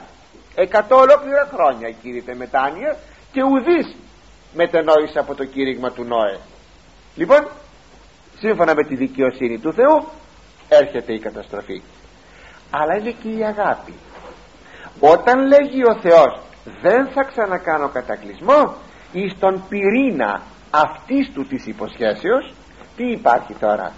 εκατό 0.55 0.95
ολόκληρα 0.95 1.49
χρόνια 1.53 1.91
κήρυτε 2.01 2.35
μετάνοια 2.35 2.97
και 3.31 3.43
ουδής 3.43 3.95
μετενόησε 4.53 5.19
από 5.19 5.35
το 5.35 5.45
κήρυγμα 5.45 5.91
του 5.91 6.03
Νόε. 6.03 6.39
Λοιπόν 7.15 7.47
σύμφωνα 8.39 8.73
με 8.75 8.83
τη 8.83 8.95
δικαιοσύνη 8.95 9.59
του 9.59 9.73
Θεού 9.73 10.07
έρχεται 10.69 11.13
η 11.13 11.19
καταστροφή. 11.19 11.81
Αλλά 12.69 12.97
είναι 12.97 13.11
και 13.11 13.29
η 13.29 13.43
αγάπη. 13.43 13.93
Όταν 14.99 15.47
λέγει 15.47 15.83
ο 15.83 15.99
Θεός 16.01 16.39
δεν 16.81 17.11
θα 17.13 17.23
ξανακάνω 17.23 17.89
κατακλυσμό 17.89 18.75
εις 19.11 19.33
τον 19.39 19.63
πυρήνα 19.69 20.41
αυτής 20.71 21.31
του 21.33 21.47
της 21.47 21.65
υποσχέσεως 21.65 22.53
τι 22.95 23.11
υπάρχει 23.11 23.53
τώρα; 23.53 23.93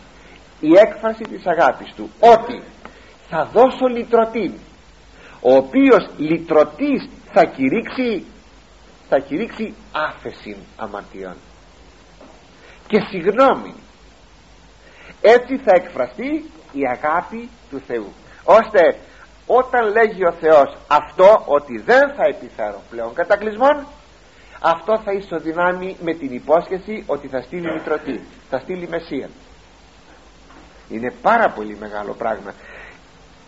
Η 0.59 0.77
έκφραση 0.77 1.23
της 1.23 1.45
αγάπης 1.45 1.93
του 1.95 2.09
ότι 2.19 2.63
θα 3.29 3.49
δώσω 3.53 3.85
λυτρωτή 3.87 4.59
ο 5.43 5.55
οποίος 5.55 6.09
λυτρωτής 6.17 7.09
θα 7.31 7.45
κηρύξει 7.45 8.25
θα 9.09 9.19
κηρύξει 9.19 9.73
άφεση 9.91 10.57
αμαρτιών. 10.75 11.35
Και 12.87 12.99
συγνώμη 13.09 13.73
έτσι 15.21 15.57
θα 15.57 15.71
εκφραστεί 15.75 16.49
η 16.71 16.81
αγάπη 16.95 17.49
του 17.69 17.81
Θεού. 17.87 18.13
Ώστε 18.43 18.97
όταν 19.45 19.91
λέγει 19.91 20.25
ο 20.25 20.33
Θεός 20.39 20.77
αυτό 20.87 21.43
ότι 21.45 21.77
δεν 21.85 22.13
θα 22.15 22.23
επιφέρω 22.29 22.81
πλέον 22.89 23.13
κατακλυσμών 23.13 23.87
αυτό 24.61 25.01
θα 25.05 25.11
ισοδυνάμει 25.11 25.97
με 26.01 26.13
την 26.13 26.33
υπόσχεση 26.33 27.03
ότι 27.07 27.27
θα 27.27 27.41
στείλει 27.41 27.71
μητρωτή 27.73 28.21
θα 28.49 28.59
στείλει 28.59 28.87
Μεσσία. 28.87 29.29
Είναι 30.89 31.13
πάρα 31.21 31.49
πολύ 31.49 31.77
μεγάλο 31.79 32.13
πράγμα 32.13 32.53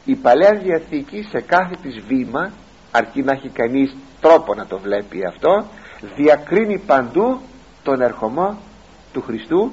η 0.05 0.15
Παλαιά 0.15 0.53
Διαθήκη 0.63 1.27
σε 1.29 1.41
κάθε 1.41 1.75
της 1.81 1.99
βήμα 2.07 2.51
αρκεί 2.91 3.21
να 3.21 3.31
έχει 3.31 3.49
κανείς 3.49 3.95
τρόπο 4.21 4.53
να 4.53 4.65
το 4.65 4.79
βλέπει 4.79 5.25
αυτό 5.27 5.65
διακρίνει 6.15 6.79
παντού 6.79 7.41
τον 7.83 8.01
ερχομό 8.01 8.57
του 9.13 9.21
Χριστού 9.21 9.71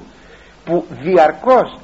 που 0.65 0.87
διαρκώς 0.91 1.79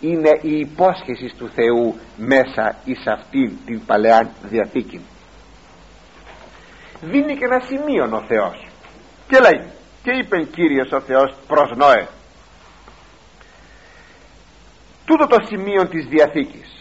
είναι 0.00 0.38
η 0.42 0.58
υπόσχεση 0.58 1.34
του 1.38 1.48
Θεού 1.48 1.94
μέσα 2.16 2.76
εις 2.84 3.06
αυτήν 3.06 3.52
την 3.66 3.84
Παλαιά 3.86 4.30
Διαθήκη. 4.42 5.00
Δίνει 7.00 7.36
και 7.36 7.44
ένα 7.44 7.60
σημείο 7.60 8.16
ο 8.16 8.24
Θεός. 8.26 8.66
Και 9.28 9.38
λέει 9.38 9.70
και 10.02 10.10
είπε 10.10 10.42
Κύριος 10.42 10.92
ο 10.92 11.00
Θεός 11.00 11.34
προς 11.46 11.76
Νόε 11.76 12.06
τούτο 15.04 15.26
το 15.26 15.36
σημείο 15.48 15.88
της 15.88 16.06
Διαθήκης 16.06 16.73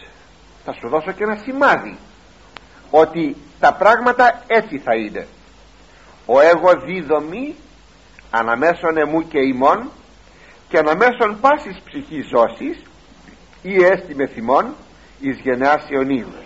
θα 0.66 0.74
σου 0.74 0.89
δώσω 0.89 1.11
και 1.11 1.24
ένα 1.24 1.36
σημάδι 1.36 1.97
ότι 2.89 3.36
τα 3.59 3.74
πράγματα 3.74 4.43
έτσι 4.47 4.78
θα 4.78 4.95
είναι. 4.95 5.28
Ο 6.26 6.39
εγώ 6.39 6.72
δίδομη 6.86 7.55
αναμέσων 8.32 8.97
εμού 8.97 9.28
και 9.28 9.39
ημών 9.39 9.91
και 10.70 10.78
αναμέσων 10.78 11.39
πάσης 11.41 11.82
ψυχής 11.86 12.28
ζώσης 12.28 12.82
ή 13.61 13.84
έστιμε 13.84 14.28
θυμών 14.28 14.76
εις 15.20 15.39
γενεάς 15.39 15.86
αιωνίους. 15.89 16.45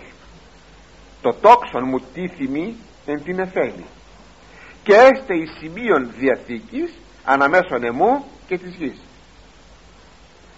Το 1.22 1.34
τόξον 1.34 1.84
μου 1.84 2.00
τίθιμη 2.14 2.76
εν 3.06 3.22
την 3.22 3.38
εφέλη 3.38 3.86
και 4.82 4.94
έστε 4.94 5.34
εις 5.36 5.50
σημείων 5.58 6.12
διαθήκης 6.18 6.92
αναμέσων 7.24 7.84
εμού 7.84 8.24
και 8.46 8.58
της 8.58 8.74
γης. 8.74 9.00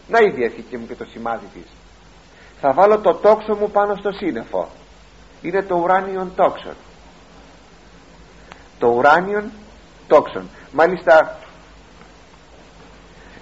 Να 0.09 0.19
η 0.21 0.31
διαθήκη 0.31 0.77
μου 0.77 0.87
και 0.87 0.95
το 0.95 1.05
σημάδι 1.05 1.47
της 1.55 1.80
θα 2.61 2.73
βάλω 2.73 2.99
το 2.99 3.15
τόξο 3.15 3.55
μου 3.55 3.71
πάνω 3.71 3.95
στο 3.95 4.13
σύννεφο. 4.13 4.69
Είναι 5.43 5.63
το 5.63 5.77
ουράνιον 5.77 6.33
τόξον. 6.37 6.75
Το 8.79 8.87
ουράνιον 8.87 9.51
τόξον. 10.07 10.49
Μάλιστα 10.73 11.39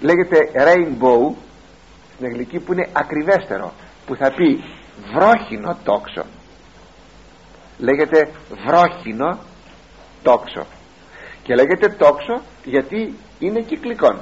λέγεται 0.01 0.39
rainbow 0.55 1.35
στην 2.15 2.27
αγγλική 2.27 2.59
που 2.59 2.73
είναι 2.73 2.89
ακριβέστερο 2.93 3.73
που 4.07 4.17
θα 4.17 4.33
πει 4.33 4.65
βρόχινο 5.15 5.77
τόξο 5.85 6.25
λέγεται 7.79 8.31
βρόχινο 8.67 9.39
τόξο. 10.23 10.67
Και 11.43 11.55
λέγεται 11.55 11.89
τόξο 11.89 12.43
γιατί 12.65 13.15
είναι 13.39 13.61
κυκλικό 13.61 14.21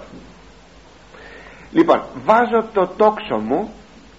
λοιπόν 1.72 2.02
βάζω 2.24 2.68
το 2.72 2.86
τόξο 2.86 3.36
μου 3.36 3.72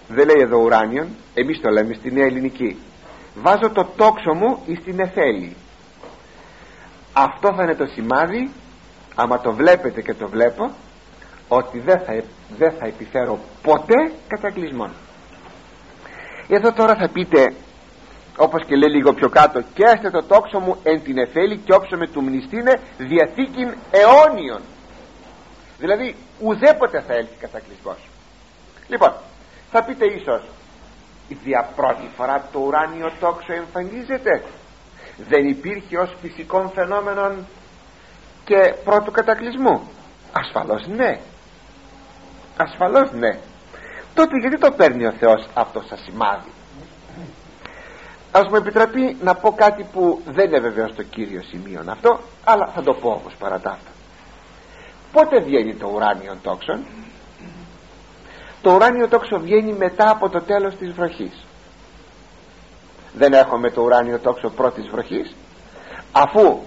δεν 0.07 0.25
λέει 0.25 0.41
εδώ 0.41 0.57
ουράνιον 0.57 1.07
εμείς 1.33 1.61
το 1.61 1.69
λέμε 1.69 1.93
στη 1.93 2.11
νέα 2.11 2.25
ελληνική. 2.25 2.77
Βάζω 3.35 3.69
το 3.69 3.87
τόξο 3.95 4.33
μου 4.33 4.63
εις 4.65 4.79
την 4.83 4.99
Εφέλη. 4.99 5.55
Αυτό 7.13 7.53
θα 7.53 7.63
είναι 7.63 7.75
το 7.75 7.85
σημάδι 7.85 8.51
άμα 9.15 9.39
το 9.39 9.53
βλέπετε 9.53 10.01
και 10.01 10.13
το 10.13 10.27
βλέπω 10.27 10.71
ότι 11.47 11.79
δεν 11.79 11.99
θα, 11.99 12.23
δεν 12.57 12.71
θα 12.79 12.85
επιφέρω 12.85 13.39
ποτέ 13.61 14.11
κατακλυσμόν. 14.27 14.91
Εδώ 16.47 16.73
τώρα 16.73 16.95
θα 16.95 17.09
πείτε 17.09 17.53
όπως 18.37 18.65
και 18.65 18.75
λέει 18.75 18.89
λίγο 18.89 19.13
πιο 19.13 19.29
κάτω 19.29 19.61
και 19.61 19.83
έστε 19.83 20.09
το 20.09 20.23
τόξο 20.23 20.59
μου 20.59 20.77
εν 20.83 21.03
την 21.03 21.17
εφέλη 21.17 21.57
και 21.57 21.73
όψο 21.73 21.97
με 21.97 22.07
του 22.07 22.21
μνηστήνε 22.21 22.79
διαθήκην 22.97 23.73
αιώνιον 23.91 24.61
δηλαδή 25.79 26.15
ουδέποτε 26.39 27.03
θα 27.07 27.13
έλθει 27.13 27.35
κατακλυσμός. 27.39 27.97
Λοιπόν 28.87 29.13
θα 29.77 29.83
πείτε 29.83 30.05
ίσως 30.05 30.41
δια 31.43 31.69
πρώτη 31.75 32.09
φορά 32.15 32.47
το 32.51 32.59
ουράνιο 32.59 33.11
τόξο 33.19 33.53
εμφανίζεται. 33.53 34.43
Δεν 35.29 35.47
υπήρχε 35.47 35.97
ως 35.97 36.15
φυσικών 36.21 36.69
φαινόμενων 36.69 37.45
και 38.45 38.73
πρώτου 38.83 39.11
κατακλυσμού 39.11 39.81
ασφαλώς 40.31 40.87
ναι. 40.87 41.19
Ασφαλώς 42.57 43.11
ναι. 43.11 43.39
Τότε 44.13 44.37
γιατί 44.39 44.57
το 44.57 44.71
παίρνει 44.71 45.05
ο 45.05 45.11
Θεός 45.11 45.47
αυτό 45.53 45.79
το 45.79 45.95
σημάδι 46.05 46.51
ας 48.31 48.47
μου 48.49 48.55
επιτραπεί 48.55 49.17
να 49.21 49.35
πω 49.35 49.51
κάτι 49.51 49.83
που 49.93 50.21
δεν 50.25 50.45
είναι 50.45 50.59
βεβαίως 50.59 50.93
το 50.95 51.03
κύριο 51.03 51.41
σημείο 51.41 51.83
αυτό 51.87 52.19
αλλά 52.43 52.71
θα 52.75 52.83
το 52.83 52.93
πω 52.93 53.09
όπως 53.09 53.33
παρά 53.39 53.79
πότε 55.11 55.39
βγαίνει 55.39 55.73
το 55.73 55.91
ουράνιο 55.93 56.37
τόξον; 56.41 56.85
Το 58.67 58.73
ουράνιο 58.73 59.07
τόξο 59.07 59.39
βγαίνει 59.39 59.73
μετά 59.73 60.09
από 60.09 60.29
το 60.29 60.41
τέλος 60.41 60.75
της 60.75 60.91
βροχής. 60.91 61.45
Δεν 63.13 63.33
έχουμε 63.33 63.71
το 63.71 63.81
ουράνιο 63.81 64.19
τόξο 64.19 64.49
πρώτης 64.49 64.89
βροχής. 64.89 65.35
Αφού 66.11 66.59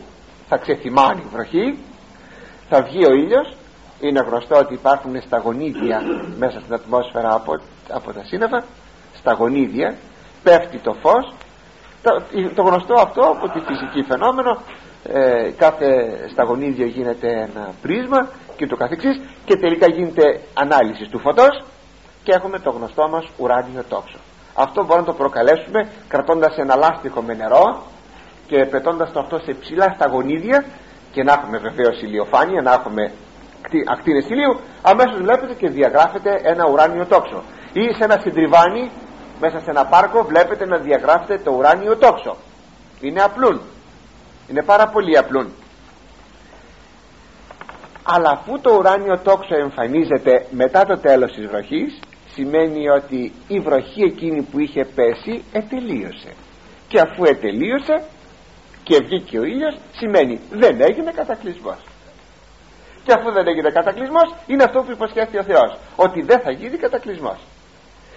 θα 0.48 0.56
ξεθυμάνει 0.56 1.20
η 1.20 1.28
βροχή 1.32 1.78
θα 2.68 2.82
βγει 2.82 3.06
ο 3.06 3.12
ήλιος 3.12 3.56
είναι 4.00 4.20
γνωστό 4.20 4.58
ότι 4.58 4.74
υπάρχουν 4.74 5.20
σταγονίδια 5.20 6.00
μέσα 6.38 6.60
στην 6.60 6.74
ατμόσφαιρα 6.74 7.34
από, 7.34 7.60
από 7.88 8.12
τα 8.12 8.24
σύννεφα 8.24 8.64
σταγονίδια 9.18 9.96
πέφτει 10.42 10.78
το 10.78 10.92
φως. 10.92 11.32
Το, 12.02 12.22
το 12.54 12.62
γνωστό 12.62 12.94
αυτό 12.94 13.20
από 13.20 13.48
τη 13.48 13.60
φυσική 13.60 14.02
φαινόμενο 14.02 14.58
ε, 15.04 15.50
κάθε 15.56 15.88
σταγονίδιο 16.32 16.86
γίνεται 16.86 17.28
ένα 17.28 17.74
πρίσμα 17.82 18.28
και 18.56 18.66
το 18.66 18.76
καθεξής 18.76 19.20
και 19.44 19.56
τελικά 19.56 19.86
γίνεται 19.86 20.40
ανάλυση 20.54 21.08
του 21.10 21.18
φωτός 21.18 21.64
και 22.30 22.36
έχουμε 22.36 22.58
το 22.58 22.70
γνωστό 22.70 23.08
μας 23.08 23.24
ουράνιο 23.36 23.84
τόξο. 23.88 24.18
Αυτό 24.54 24.84
μπορούμε 24.84 25.06
να 25.06 25.12
το 25.12 25.18
προκαλέσουμε 25.22 25.88
κρατώντας 26.08 26.56
ένα 26.56 26.76
λάστιχο 26.76 27.22
με 27.22 27.34
νερό 27.34 27.82
και 28.46 28.64
πετώντας 28.64 29.12
το 29.12 29.20
αυτό 29.20 29.38
σε 29.38 29.52
ψηλά 29.60 29.92
σταγονίδια 29.94 30.64
και 31.12 31.22
να 31.22 31.32
έχουμε 31.32 31.58
βεβαίως 31.58 32.02
ηλιοφάνεια 32.02 32.62
να 32.62 32.72
έχουμε 32.72 33.12
ακτίνες 33.92 34.26
ηλίου 34.28 34.60
αμέσως 34.82 35.16
βλέπετε 35.20 35.54
και 35.54 35.68
διαγράφεται 35.68 36.40
ένα 36.42 36.68
ουράνιο 36.70 37.06
τόξο. 37.06 37.42
Ή 37.72 37.82
σε 37.96 38.04
ένα 38.04 38.18
συντριβάνι 38.20 38.90
μέσα 39.40 39.58
σε 39.60 39.70
ένα 39.70 39.84
πάρκο 39.86 40.24
βλέπετε 40.24 40.66
να 40.66 40.78
διαγράφεται 40.78 41.38
το 41.38 41.50
ουράνιο 41.50 41.96
τόξο. 41.96 42.36
Είναι 43.00 43.22
απλούν. 43.22 43.60
Είναι 44.48 44.62
πάρα 44.62 44.86
πολύ 44.88 45.18
απλούν. 45.18 45.48
Αλλά 48.02 48.30
αφού 48.30 48.60
το 48.60 48.70
ουράνιο 48.78 49.18
τόξο 49.18 49.54
εμφανίζεται 49.56 50.46
μετά 50.50 50.84
το 50.84 50.98
τέλος 50.98 51.32
της 51.32 51.46
βροχής 51.46 52.00
σημαίνει 52.34 52.88
ότι 52.88 53.32
η 53.48 53.60
βροχή 53.60 54.02
εκείνη 54.02 54.42
που 54.42 54.58
είχε 54.58 54.84
πέσει 54.84 55.44
ετελείωσε. 55.52 56.32
Και 56.88 57.00
αφού 57.00 57.24
ετελείωσε 57.24 58.02
και 58.82 58.96
βγήκε 59.04 59.38
ο 59.38 59.44
ήλιος 59.44 59.78
σημαίνει 59.92 60.40
δεν 60.50 60.80
έγινε 60.80 61.10
κατακλυσμός. 61.12 61.78
Και 63.04 63.12
αφού 63.12 63.32
δεν 63.32 63.46
έγινε 63.46 63.70
κατακλυσμός 63.70 64.34
είναι 64.46 64.62
αυτό 64.62 64.82
που 64.82 64.90
υποσχέθηκε 64.90 65.38
ο 65.38 65.42
Θεός 65.42 65.78
ότι 65.96 66.22
δεν 66.22 66.40
θα 66.40 66.50
γίνει 66.50 66.76
κατακλυσμός. 66.76 67.38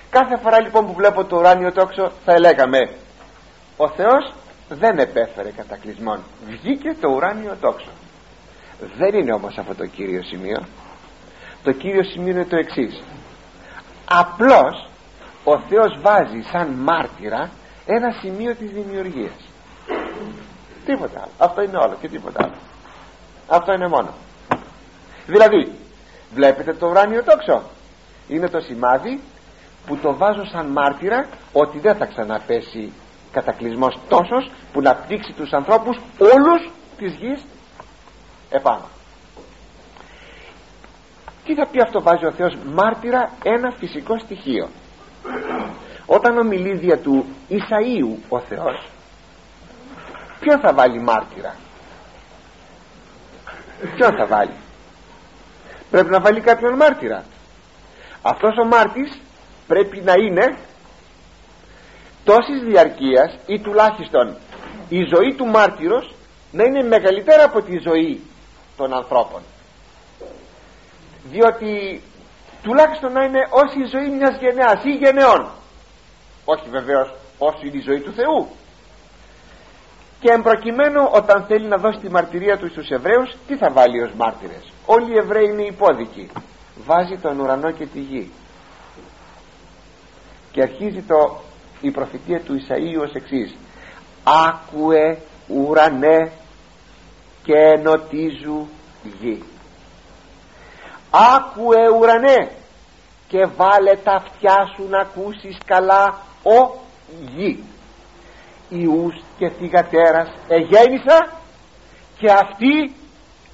Κάθε 0.10 0.38
φορά 0.38 0.62
λοιπόν 0.62 0.86
που 0.86 0.94
βλέπω 0.94 1.26
το 1.26 1.38
ουράνιο 1.38 1.72
τόξο 1.72 2.12
θα 2.26 2.40
λέγαμε 2.40 2.90
ο 3.78 3.90
Θεός 3.90 4.34
δεν 4.70 4.98
επέφερε 4.98 5.50
κατακλυσμόν 5.50 6.20
βγήκε 6.48 6.96
το 7.02 7.10
ουράνιο 7.10 7.56
τόξο 7.62 7.90
δεν 8.98 9.14
είναι 9.14 9.34
όμως 9.34 9.58
αυτό 9.58 9.76
το 9.76 9.86
κύριο 9.86 10.24
σημείο. 10.24 10.66
Το 11.64 11.72
κύριο 11.72 12.04
σημείο 12.04 12.32
είναι 12.32 12.46
το 12.46 12.56
εξής 12.56 13.02
απλώς 14.20 14.88
ο 15.44 15.60
Θεός 15.60 16.00
βάζει 16.02 16.42
σαν 16.52 16.68
μάρτυρα 16.68 17.50
ένα 17.86 18.12
σημείο 18.22 18.56
της 18.56 18.72
δημιουργίας. 18.72 19.34
Τίποτα 20.86 21.20
άλλο. 21.20 21.32
Αυτό 21.38 21.62
είναι 21.62 21.78
όλο 21.78 21.98
και 22.02 22.08
τίποτα 22.08 22.44
άλλο. 22.44 22.56
Αυτό 23.48 23.74
είναι 23.74 23.88
μόνο. 23.88 24.14
Δηλαδή 25.26 25.72
βλέπετε 26.34 26.74
το 26.74 26.88
ουράνιο 26.88 27.24
τόξο. 27.24 27.62
Είναι 28.28 28.50
το 28.50 28.60
σημάδι 28.60 29.22
που 29.86 29.98
το 29.98 30.16
βάζω 30.16 30.46
σαν 30.46 30.66
μάρτυρα 30.66 31.28
ότι 31.54 31.80
δεν 31.80 31.96
θα 31.96 32.06
ξαναπέσει 32.06 32.94
κατακλυσμός 33.32 34.00
τόσος 34.08 34.52
που 34.74 34.82
να 34.82 34.96
πνίξει 34.96 35.32
τους 35.34 35.52
ανθρώπους 35.54 36.00
όλους 36.20 36.72
της 36.98 37.14
γης 37.14 37.46
επάνω 38.50 38.93
τι 41.46 41.56
θα 41.56 41.66
πει 41.66 41.82
αυτό 41.82 42.02
βάζει 42.02 42.26
ο 42.26 42.32
Θεός 42.32 42.58
μάρτυρα 42.74 43.32
ένα 43.44 43.72
φυσικό 43.78 44.20
στοιχείο. 44.20 44.70
Όταν 46.06 46.38
ομιλεί 46.38 46.78
δια 46.78 46.98
του 46.98 47.26
Ισαΐου 47.50 48.18
ο 48.30 48.40
Θεός 48.40 48.88
ποιον 50.40 50.60
θα 50.60 50.74
βάλει 50.74 51.02
μάρτυρα; 51.02 51.56
Ποιον 53.96 54.16
θα 54.16 54.26
βάλει; 54.26 54.56
Πρέπει 55.92 56.10
να 56.10 56.20
βάλει 56.20 56.40
κάποιον 56.40 56.76
μάρτυρα. 56.76 57.24
Αυτός 58.22 58.58
ο 58.64 58.66
μάρτης 58.66 59.20
πρέπει 59.68 60.02
να 60.02 60.14
είναι 60.14 60.58
τόσης 62.24 62.62
διαρκείας 62.68 63.38
ή 63.46 63.60
τουλάχιστον 63.60 64.36
η 64.90 65.00
ζωή 65.16 65.34
του 65.36 65.46
μάρτυρος 65.46 66.14
να 66.52 66.64
είναι 66.64 66.84
μεγαλύτερα 66.84 67.44
από 67.44 67.62
τη 67.62 67.78
ζωή 67.78 68.22
των 68.78 68.94
ανθρώπων 68.94 69.42
διότι 71.24 72.02
τουλάχιστον 72.62 73.12
να 73.12 73.24
είναι 73.24 73.48
όση 73.50 73.80
η 73.80 73.86
ζωή 73.86 74.10
μιας 74.10 74.38
γενεάς 74.40 74.84
ή 74.84 74.90
γενεών 74.90 75.52
όχι 76.46 76.70
βεβαίως 76.70 77.14
όσο 77.38 77.60
είναι 77.64 77.78
η 77.78 77.82
ζωή 77.82 78.00
του 78.00 78.14
Θεού. 78.14 78.50
Και 80.20 80.32
εμπροκειμένου 80.32 81.10
όταν 81.12 81.46
θέλει 81.48 81.68
να 81.68 81.78
δώσει 81.78 82.00
τη 82.00 82.10
μαρτυρία 82.10 82.58
του 82.58 82.70
στους 82.70 82.90
Εβραίους 82.90 83.36
τι 83.48 83.58
θα 83.58 83.72
βάλει 83.72 84.02
ως 84.02 84.12
μάρτυρες; 84.18 84.72
Όλοι 84.86 85.14
οι 85.14 85.18
Εβραίοι 85.18 85.46
είναι 85.46 85.66
υπόδικοι. 85.66 86.30
Βάζει 86.86 87.18
τον 87.18 87.40
ουρανό 87.40 87.72
και 87.72 87.86
τη 87.86 88.00
γη. 88.00 88.32
Και 90.52 90.62
αρχίζει 90.62 91.02
το, 91.02 91.42
η 91.82 91.92
προφητεία 91.92 92.40
του 92.40 92.56
Ισαΐου 92.56 93.02
ως 93.02 93.14
εξής. 93.14 93.56
Άκουε 94.24 95.18
ουρανέ 95.48 96.32
και 97.44 97.54
ενωτίζου 97.54 98.68
γη 99.22 99.44
άκουε 101.14 101.90
ουρανέ 102.00 102.52
και 103.28 103.46
βάλε 103.46 103.96
τα 103.96 104.12
αυτιά 104.12 104.72
σου 104.76 104.88
να 104.90 105.00
ακούσεις 105.00 105.58
καλά 105.66 106.18
ο 106.44 106.80
γη 107.36 107.64
ιούς 108.70 109.16
και 109.38 109.50
θυγατέρας 109.50 110.30
εγέννησα 110.48 111.32
και 112.18 112.32
αυτοί 112.32 112.96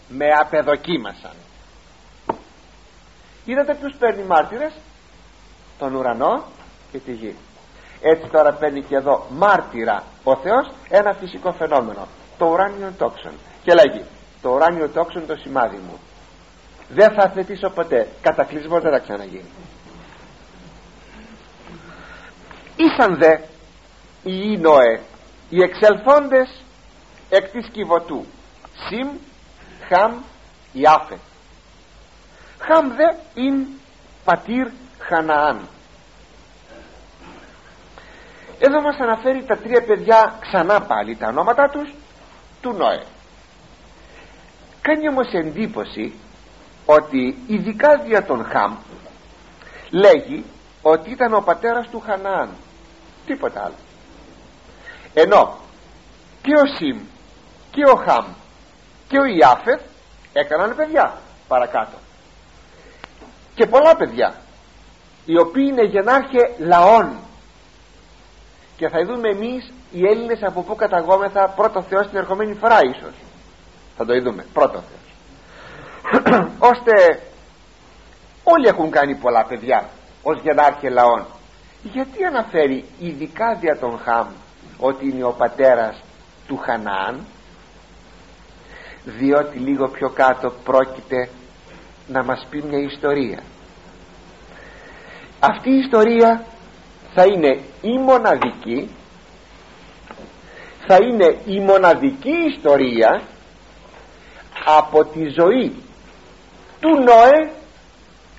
με 0.08 0.26
απεδοκίμασαν. 0.40 1.34
Είδατε 3.46 3.76
ποιους 3.76 3.96
παίρνει 4.00 4.24
μάρτυρες; 4.24 4.74
Τον 5.80 5.96
ουρανό 5.96 6.44
και 6.92 6.98
τη 6.98 7.12
γη. 7.12 7.36
Έτσι 8.02 8.30
τώρα 8.32 8.54
παίρνει 8.54 8.82
και 8.82 8.96
εδώ 8.96 9.26
μάρτυρα 9.30 10.04
ο 10.24 10.36
Θεός 10.36 10.72
ένα 10.90 11.14
φυσικό 11.14 11.52
φαινόμενο 11.52 12.08
το 12.38 12.46
ουράνιο 12.46 12.94
τόξον. 12.98 13.32
Και 13.64 13.74
λέγει 13.74 14.06
το 14.42 14.50
ουράνιο 14.50 14.90
τόξον 14.90 15.26
το 15.28 15.36
σημάδι 15.36 15.78
μου 15.78 16.00
δεν 16.90 17.10
θα 17.12 17.24
αθετήσω 17.24 17.70
ποτέ. 17.70 18.08
Κατακλυσμό 18.22 18.80
δεν 18.80 18.92
θα 18.92 19.00
ξαναγίνει. 19.00 19.50
Ήσαν 22.76 23.18
δε 23.18 23.34
οι 24.24 24.56
Ινωέ 24.58 25.00
οι 25.50 25.64
εξελθόντες 25.64 26.64
εκ 27.30 27.50
της 27.50 27.68
κυβωτού 27.72 28.26
Σιμ, 28.88 29.10
Χαμ, 29.88 30.14
Ιάφε. 30.74 31.18
Χαμ 32.60 32.88
δε 32.88 33.42
ειν 33.42 33.68
πατήρ 34.26 34.68
Χαναάν. 35.00 35.68
Εδώ 38.60 38.82
μας 38.82 38.98
αναφέρει 39.00 39.44
τα 39.44 39.58
τρία 39.58 39.84
παιδιά 39.84 40.38
ξανά 40.40 40.82
πάλι 40.82 41.16
τα 41.16 41.28
ονόματα 41.28 41.70
τους 41.70 41.94
του 42.62 42.74
Νόε. 42.74 43.04
Κάνει 44.82 45.10
όμως 45.10 45.34
εντύπωση 45.34 46.14
ότι 46.96 47.38
ειδικά 47.48 47.98
δια 47.98 48.26
τον 48.26 48.46
Χαμ 48.46 48.76
λέγει 49.90 50.46
ότι 50.82 51.12
ήταν 51.12 51.34
ο 51.34 51.42
πατέρας 51.42 51.88
του 51.90 52.00
Χαναάν 52.00 52.50
τίποτα 53.26 53.64
άλλο. 53.64 53.76
Ενώ 55.14 55.58
και 56.42 56.54
ο 56.54 56.66
Σιμ 56.78 57.00
και 57.72 57.84
ο 57.86 57.96
Χαμ 57.96 58.26
και 59.08 59.18
ο 59.18 59.26
Ιάφεθ 59.26 59.82
έκαναν 60.34 60.76
παιδιά 60.76 61.18
παρακάτω. 61.48 61.98
Και 63.56 63.66
πολλά 63.66 63.96
παιδιά 63.96 64.36
οι 65.26 65.40
οποίοι 65.40 65.66
είναι 65.70 65.84
γενάρχε 65.84 66.56
λαών. 66.60 67.18
Και 68.78 68.90
θα 68.90 69.06
δούμε 69.06 69.30
εμείς 69.30 69.72
οι 69.92 70.08
Έλληνες 70.08 70.44
από 70.44 70.62
πού 70.62 70.76
καταγόμεθα 70.76 71.50
πρώτο 71.56 71.82
Θεός 71.82 72.08
την 72.08 72.18
ερχομένη 72.18 72.54
φορά 72.54 72.80
ίσως. 72.84 73.14
Θα 73.98 74.06
το 74.06 74.22
δούμε. 74.22 74.46
Πρώτο 74.54 74.74
Θεός 74.74 75.09
ώστε 76.72 77.22
όλοι 78.44 78.68
έχουν 78.68 78.92
κάνει 78.92 79.16
πολλά 79.16 79.46
παιδιά 79.46 79.90
ως 80.24 80.42
γενάρχη 80.42 80.90
λαών. 80.90 81.26
Γιατί 81.82 82.26
αναφέρει 82.26 82.86
ειδικά 83.00 83.56
δια 83.60 83.78
τον 83.78 84.00
Χαμ 84.00 84.28
ότι 84.78 85.10
είναι 85.10 85.24
ο 85.24 85.32
πατέρας 85.32 86.02
του 86.48 86.58
Χανάν 86.58 87.26
διότι 89.04 89.58
λίγο 89.58 89.88
πιο 89.88 90.10
κάτω 90.10 90.54
πρόκειται 90.64 91.30
να 92.08 92.24
μας 92.24 92.48
πει 92.50 92.64
μια 92.64 92.80
ιστορία. 92.80 93.44
Αυτή 95.40 95.70
η 95.70 95.78
ιστορία 95.78 96.46
θα 97.14 97.24
είναι 97.24 97.60
η 97.82 97.98
μοναδική 97.98 98.90
θα 100.88 100.98
είναι 101.02 101.38
η 101.46 101.60
μοναδική 101.60 102.36
ιστορία 102.56 103.22
από 104.66 105.06
τη 105.06 105.28
ζωή 105.40 105.76
του 106.80 106.90
Νόε 107.04 107.52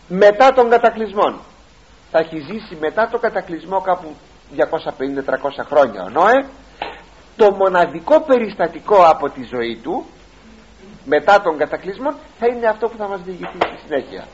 μετά 0.09 0.53
τον 0.53 0.71
κατακλυσμό 0.71 1.39
θα 2.11 2.19
έχει 2.19 2.39
ζήσει 2.39 2.77
μετά 2.81 3.09
τον 3.09 3.21
κατακλυσμό 3.21 3.81
κάπου 3.81 4.17
250-300 4.57 4.63
χρόνια 5.71 6.03
ο 6.03 6.09
Νόε. 6.09 6.47
Το 7.37 7.51
μοναδικό 7.51 8.21
περιστατικό 8.21 9.03
από 9.05 9.31
τη 9.31 9.43
ζωή 9.45 9.77
του 9.77 10.07
μετά 11.05 11.41
τον 11.41 11.59
κατακλυσμό 11.59 12.11
θα 12.39 12.47
είναι 12.47 12.67
αυτό 12.67 12.89
που 12.89 12.97
θα 12.97 13.09
μας 13.09 13.21
διηγηθεί 13.23 13.57
στη 13.57 13.79
συνέχεια. 13.87 14.25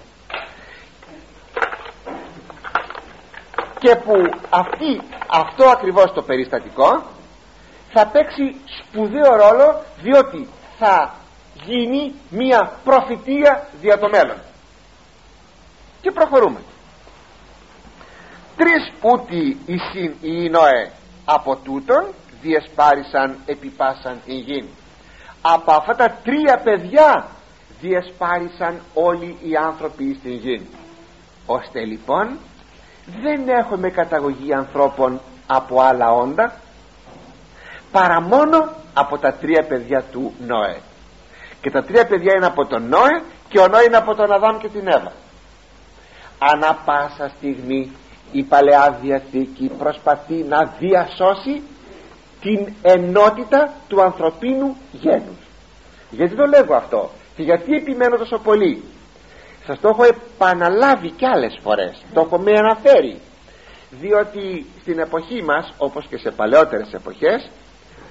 Και 3.78 3.96
που 3.96 4.12
αυτή, 4.50 5.00
αυτό 5.26 5.64
ακριβώς 5.68 6.12
το 6.12 6.22
περιστατικό 6.22 7.02
θα 7.92 8.06
παίξει 8.06 8.56
σπουδαίο 8.78 9.36
ρόλο 9.36 9.82
διότι 10.02 10.48
θα 10.78 11.14
γίνει 11.64 12.14
μια 12.30 12.72
προφητεία 12.84 13.68
δια 13.80 13.98
το 13.98 14.08
μέλλον. 14.08 14.36
Και 16.00 16.10
προχωρούμε. 16.10 16.60
Τρεις 18.56 18.92
ούτι 19.02 19.58
οι 20.20 20.48
Νόε 20.48 20.90
από 21.24 21.56
τούτον 21.56 22.06
διεσπάρισαν 22.42 23.38
επιπάσαν 23.46 24.20
την 24.24 24.34
γη. 24.38 24.68
Από 25.42 25.72
αυτά 25.72 25.94
τα 25.94 26.10
τρία 26.24 26.60
παιδιά 26.64 27.26
διεσπάρισαν 27.80 28.80
όλοι 28.94 29.36
οι 29.42 29.56
άνθρωποι 29.56 30.16
στην 30.18 30.32
γη. 30.32 30.68
Ώστε 31.46 31.84
λοιπόν 31.84 32.38
δεν 33.22 33.48
έχουμε 33.48 33.90
καταγωγή 33.90 34.54
ανθρώπων 34.54 35.20
από 35.46 35.80
άλλα 35.80 36.12
όντα 36.12 36.60
παρά 37.92 38.20
μόνο 38.20 38.72
από 38.94 39.18
τα 39.18 39.32
τρία 39.32 39.64
παιδιά 39.64 40.02
του 40.02 40.34
Νόε 40.46 40.80
και 41.66 41.72
τα 41.72 41.84
τρία 41.84 42.06
παιδιά 42.06 42.34
είναι 42.36 42.46
από 42.46 42.66
τον 42.66 42.88
Νόε 42.88 43.22
και 43.48 43.58
ο 43.58 43.68
Νόε 43.68 43.84
είναι 43.84 43.96
από 43.96 44.14
τον 44.14 44.32
Αδάμ 44.32 44.58
και 44.58 44.68
την 44.68 44.86
Εύα. 44.86 45.12
Ανά 46.38 46.78
πάσα 46.84 47.32
στιγμή 47.36 47.92
η 48.32 48.42
Παλαιά 48.42 48.98
Διαθήκη 49.02 49.70
προσπαθεί 49.78 50.34
να 50.34 50.74
διασώσει 50.78 51.62
την 52.40 52.72
ενότητα 52.82 53.72
του 53.88 54.02
ανθρωπίνου 54.02 54.76
γένους. 54.92 55.38
Γιατί 56.10 56.34
το 56.34 56.44
λέγω 56.44 56.74
αυτό 56.74 57.10
και 57.36 57.42
γιατί 57.42 57.74
επιμένω 57.74 58.16
τόσο 58.16 58.38
πολύ. 58.38 58.84
Σας 59.66 59.80
το 59.80 59.88
έχω 59.88 60.04
επαναλάβει 60.04 61.10
κι 61.10 61.26
άλλες 61.26 61.58
φορές. 61.62 62.04
Το 62.12 62.20
έχω 62.20 62.38
με 62.38 62.58
αναφέρει. 62.58 63.20
Διότι 63.90 64.66
στην 64.80 64.98
εποχή 64.98 65.42
μας 65.42 65.72
όπως 65.78 66.06
και 66.06 66.18
σε 66.18 66.30
παλαιότερες 66.30 66.92
εποχές 66.92 67.50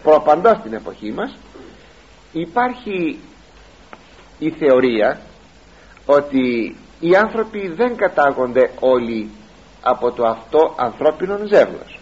προπαντός 0.03 0.57
στην 0.57 0.73
εποχή 0.73 1.11
μας 1.11 1.37
υπάρχει 2.31 3.19
η 4.39 4.49
θεωρία 4.49 5.19
ότι 6.05 6.75
οι 6.99 7.15
άνθρωποι 7.15 7.67
δεν 7.67 7.95
κατάγονται 7.95 8.71
όλοι 8.79 9.29
από 9.81 10.11
το 10.11 10.25
αυτό 10.25 10.73
ανθρώπινο 10.77 11.37
ζεύγος. 11.45 11.99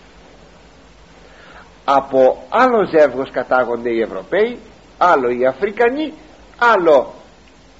Από 1.85 2.45
άλλο 2.49 2.85
ζεύγος 2.85 3.31
κατάγονται 3.31 3.89
οι 3.89 4.01
Ευρωπαίοι 4.01 4.57
άλλο 4.97 5.29
οι 5.29 5.45
Αφρικανοί 5.45 6.13
άλλο 6.57 7.13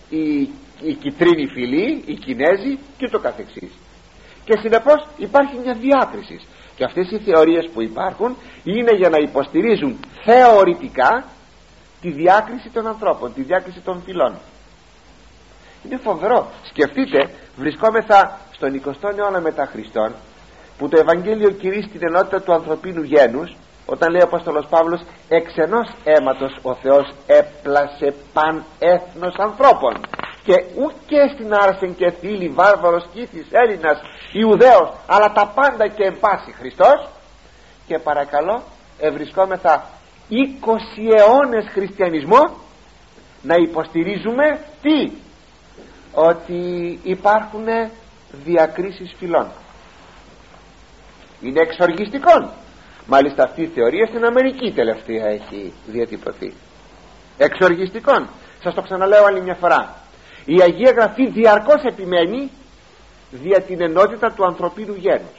οι, 0.09 0.49
οι 0.81 0.93
κυτρίνοι 0.93 1.47
φιλοί 1.47 2.03
οι 2.05 2.13
Κινέζοι 2.13 2.79
και 2.97 3.07
το 3.07 3.19
καθεξής. 3.19 3.71
Και 4.45 4.57
συνεπώς 4.61 5.07
υπάρχει 5.17 5.57
μια 5.63 5.73
διάκριση. 5.73 6.39
Και 6.75 6.83
αυτές 6.83 7.11
οι 7.11 7.17
θεωρίες 7.17 7.69
που 7.73 7.81
υπάρχουν 7.81 8.37
είναι 8.63 8.95
για 8.95 9.09
να 9.09 9.17
υποστηρίζουν 9.17 9.99
θεωρητικά 10.23 11.25
τη 12.03 12.09
διάκριση 12.11 12.69
των 12.69 12.87
ανθρώπων 12.87 13.33
τη 13.33 13.41
διάκριση 13.41 13.79
των 13.79 14.01
φυλών. 14.05 14.33
Είναι 15.85 15.97
φοβερό. 15.97 16.47
Σκεφτείτε 16.69 17.29
βρισκόμεθα 17.57 18.39
στον 18.51 18.81
20ο 18.85 19.17
αιώνα 19.17 19.39
μετά 19.39 19.65
Χριστόν 19.65 20.13
που 20.77 20.87
το 20.89 20.99
Ευαγγέλιο 20.99 21.49
κηρύσσει 21.49 21.89
την 21.89 22.01
ενότητα 22.07 22.41
του 22.41 22.53
ανθρωπίνου 22.53 23.03
γένους 23.03 23.55
όταν 23.85 24.11
λέει 24.11 24.21
ο 24.21 24.25
Απόστολος 24.25 24.65
Παύλος 24.69 25.01
εξ 25.29 25.53
ενός 25.55 25.89
αίματος 26.03 26.57
ο 26.61 26.73
Θεός 26.73 27.13
έπλασε 27.27 28.13
παν 28.33 28.63
έθνος 28.79 29.35
ανθρώπων. 29.37 29.93
Και 30.43 30.63
ούτε 30.75 31.33
στην 31.33 31.53
άρσεν 31.53 31.95
και 31.95 32.11
φίλη 32.19 32.49
βάρβαρος 32.49 33.05
κήθης 33.13 33.45
Έλληνας 33.51 34.01
Ιουδαίος 34.31 34.91
αλλά 35.07 35.31
τα 35.31 35.51
πάντα 35.55 35.87
και 35.87 36.03
εν 36.03 36.19
πάση 36.19 36.51
Χριστός 36.51 37.07
και 37.87 37.99
παρακαλώ 37.99 38.63
ευρισκόμεθα 38.99 39.83
20 40.33 41.15
αιώνες 41.17 41.65
χριστιανισμό 41.71 42.57
να 43.41 43.55
υποστηρίζουμε 43.55 44.59
τι; 44.81 45.11
Ότι 46.13 46.99
υπάρχουν 47.03 47.65
διακρίσεις 48.45 49.15
φυλών. 49.17 49.47
Είναι 51.41 51.61
εξοργιστικό. 51.61 52.53
Μάλιστα 53.07 53.43
αυτή 53.43 53.61
η 53.61 53.67
θεωρία 53.67 54.05
στην 54.05 54.25
Αμερική 54.25 54.71
τελευταία 54.71 55.27
έχει 55.27 55.73
διατυπωθεί. 55.87 56.53
Εξοργιστικό. 57.37 58.27
Σας 58.63 58.73
το 58.73 58.81
ξαναλέω 58.81 59.25
άλλη 59.25 59.41
μια 59.41 59.55
φορά. 59.55 59.95
Η 60.45 60.61
Αγία 60.61 60.91
Γραφή 60.91 61.27
διαρκώς 61.27 61.83
επιμένει 61.83 62.51
δια 63.31 63.61
την 63.61 63.81
ενότητα 63.81 64.31
του 64.31 64.45
ανθρωπίνου 64.45 64.95
γένους. 64.95 65.37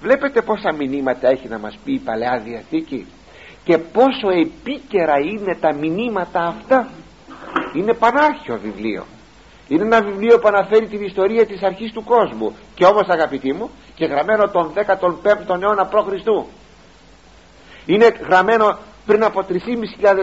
Βλέπετε 0.00 0.42
πόσα 0.42 0.72
μηνύματα 0.72 1.28
έχει 1.28 1.48
να 1.48 1.58
μας 1.58 1.78
πει 1.84 1.92
η 1.92 1.98
Παλαιά 1.98 2.42
Διαθήκη; 2.44 3.06
Και 3.64 3.78
πόσο 3.78 4.28
επίκαιρα 4.28 5.18
είναι 5.18 5.56
τα 5.60 5.74
μηνύματα 5.74 6.42
αυτά. 6.46 6.88
Είναι 7.74 7.94
πανάρχιο 7.94 8.58
βιβλίο. 8.62 9.04
Είναι 9.68 9.82
ένα 9.82 10.02
βιβλίο 10.02 10.38
που 10.38 10.48
αναφέρει 10.48 10.86
την 10.86 11.02
ιστορία 11.02 11.46
της 11.46 11.62
αρχής 11.62 11.92
του 11.92 12.04
κόσμου. 12.04 12.56
Και 12.74 12.84
όμως 12.84 13.08
αγαπητοί 13.08 13.52
μου 13.52 13.70
και 13.94 14.04
γραμμένο 14.04 14.48
τον 14.48 14.72
15ο 14.74 15.62
αιώνα 15.62 15.86
π.Χ. 15.86 16.26
είναι 17.86 18.06
γραμμένο 18.28 18.78
πριν 19.06 19.24
από 19.24 19.44
3.500 19.48 19.58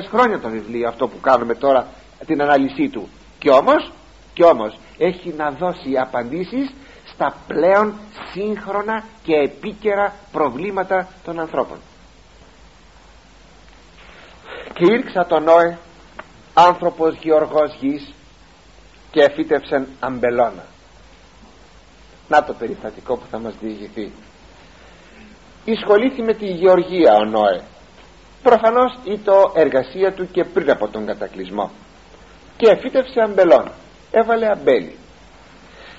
χρόνια 0.09 0.39
το 0.39 0.49
βιβλίο 0.49 0.87
αυτό 0.87 1.07
που 1.07 1.19
κάνουμε 1.19 1.55
τώρα 1.55 1.87
την 2.25 2.41
ανάλυση 2.41 2.89
του. 2.89 3.09
Και 3.39 3.49
όμως, 3.49 3.91
και 4.33 4.43
όμως 4.43 4.77
έχει 4.97 5.33
να 5.37 5.51
δώσει 5.51 5.97
απαντήσεις 5.97 6.73
στα 7.05 7.35
πλέον 7.47 7.93
σύγχρονα 8.31 9.03
και 9.23 9.33
επίκαιρα 9.33 10.13
προβλήματα 10.31 11.07
των 11.23 11.39
ανθρώπων 11.39 11.77
και 14.73 14.85
ήρξα 14.93 15.25
τον 15.25 15.43
Νόε 15.43 15.77
άνθρωπος 16.53 17.15
γεωργός 17.21 17.77
γης 17.79 18.13
και 19.11 19.21
εφύτευσαν 19.21 19.87
αμπελώνα. 19.99 20.65
Να 22.27 22.43
το 22.43 22.53
περιστατικό 22.53 23.17
που 23.17 23.25
θα 23.31 23.39
μας 23.39 23.53
διηγηθεί. 23.61 24.11
Εισχολήθη 25.65 26.21
με 26.21 26.33
τη 26.33 26.45
γεωργία 26.45 27.13
ο 27.15 27.25
Νόε. 27.25 27.61
Προφανώς 28.43 28.97
το 29.23 29.51
εργασία 29.55 30.13
του 30.13 30.31
και 30.31 30.43
πριν 30.43 30.69
από 30.69 30.87
τον 30.87 31.05
κατακλυσμό. 31.05 31.71
Και 32.57 32.69
εφύτευσε 32.69 33.21
αμπελώνα. 33.21 33.71
Έβαλε 34.11 34.49
αμπέλι. 34.49 34.95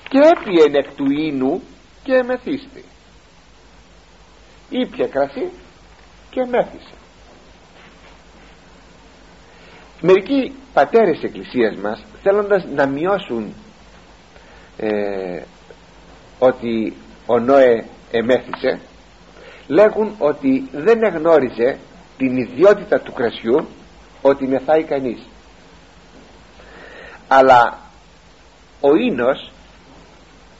Και 0.09 0.17
έπιε 0.17 0.79
εκ 0.79 0.95
του 0.95 1.05
ίνου 1.11 1.61
και 2.03 2.23
μεθύστη. 2.23 2.85
Ήπια 4.69 5.07
κρασί 5.07 5.49
και 6.29 6.45
μέθησε 6.45 7.00
μερικοί 10.01 10.53
πατέρες 10.73 11.15
της 11.15 11.23
εκκλησίας 11.23 11.75
μας 11.75 12.03
θέλοντας 12.23 12.65
να 12.75 12.85
μειώσουν 12.85 13.53
ε, 14.77 15.41
ότι 16.39 16.93
ο 17.25 17.39
Νόε 17.39 17.83
εμέθησε 18.11 18.79
λέγουν 19.67 20.15
ότι 20.17 20.69
δεν 20.71 21.03
εγνώριζε 21.03 21.77
την 22.17 22.37
ιδιότητα 22.37 22.99
του 22.99 23.13
κρασιού 23.13 23.67
ότι 24.21 24.47
μεθάει 24.47 24.83
κανείς. 24.83 25.19
Αλλά 27.27 27.77
ο 28.81 28.95
ίνος 28.95 29.51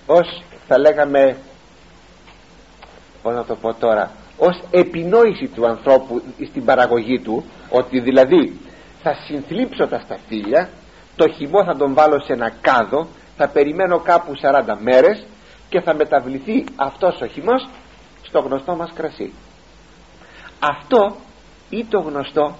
ως 0.05 0.43
θα 0.67 0.79
λέγαμε 0.79 1.37
πώς 3.21 3.33
να 3.33 3.45
το 3.45 3.55
πω 3.55 3.73
τώρα 3.73 4.11
ως 4.37 4.61
επινόηση 4.71 5.47
του 5.47 5.67
ανθρώπου 5.67 6.21
στην 6.49 6.65
παραγωγή 6.65 7.19
του 7.19 7.45
ότι 7.69 7.99
δηλαδή 7.99 8.59
θα 9.03 9.13
συνθλίψω 9.25 9.87
τα 9.87 9.99
σταφύλια 9.99 10.69
το 11.15 11.29
χυμό 11.29 11.63
θα 11.63 11.75
τον 11.75 11.93
βάλω 11.93 12.19
σε 12.19 12.33
ένα 12.33 12.51
κάδο 12.61 13.07
θα 13.37 13.47
περιμένω 13.47 13.99
κάπου 13.99 14.31
40 14.41 14.77
μέρες 14.79 15.25
και 15.69 15.81
θα 15.81 15.93
μεταβληθεί 15.93 16.63
αυτός 16.75 17.21
ο 17.21 17.25
χυμός 17.25 17.69
στο 18.21 18.39
γνωστό 18.39 18.75
μας 18.75 18.91
κρασί. 18.95 19.33
Αυτό 20.59 21.15
ή 21.69 21.85
το 21.89 21.99
γνωστό 21.99 22.55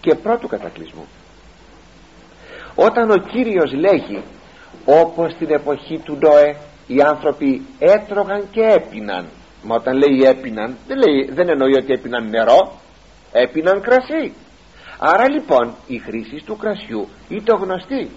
και 0.00 0.14
πρώτου 0.14 0.48
κατακλυσμού. 0.48 1.06
Όταν 2.74 3.10
ο 3.10 3.16
Κύριος 3.16 3.72
λέγει 3.72 4.22
όπως 4.84 5.32
στην 5.32 5.50
εποχή 5.50 5.98
του 5.98 6.18
Νόε 6.20 6.56
οι 6.86 7.00
άνθρωποι 7.02 7.66
έτρωγαν 7.78 8.50
και 8.50 8.60
έπιναν 8.60 9.26
μα 9.62 9.74
όταν 9.76 9.96
λέει 9.96 10.28
έπιναν 10.28 10.76
δεν, 10.86 10.98
λέει, 10.98 11.30
δεν 11.32 11.48
εννοεί 11.48 11.74
ότι 11.74 11.92
έπιναν 11.92 12.28
νερό 12.28 12.72
έπιναν 13.32 13.80
κρασί 13.80 14.32
άρα 15.04 15.28
λοιπόν 15.30 15.74
η 15.86 15.98
χρήση 15.98 16.44
του 16.44 16.56
κρασιού 16.56 17.08
ή 17.28 17.42
το 17.42 17.56
γνωστή. 17.56 18.10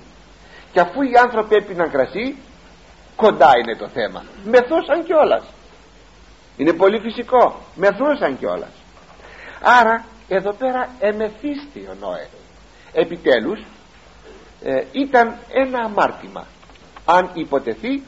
Και 0.72 0.80
αφού 0.80 1.02
οι 1.02 1.18
άνθρωποι 1.24 1.56
έπιναν 1.56 1.92
κρασί 1.92 2.36
κοντά 3.16 3.52
είναι 3.60 3.76
το 3.76 3.88
θέμα. 3.88 4.24
Μεθούσαν 4.44 5.04
κιόλας. 5.04 5.44
είναι 6.58 6.74
πολύ 6.74 7.00
φυσικό. 7.00 7.62
Μεθούσαν 7.76 8.38
κιόλας. 8.38 8.74
άρα 9.62 10.06
εδώ 10.28 10.54
πέρα 10.54 10.90
εμεθύστη 11.00 11.80
ο 11.80 11.96
Νόε. 12.00 12.28
Επιτέλους 12.94 13.60
ε, 14.64 14.84
ήταν 14.92 15.38
ένα 15.50 15.80
αμάρτημα. 15.80 16.46
Αν 17.06 17.30
υποτεθεί 17.34 18.04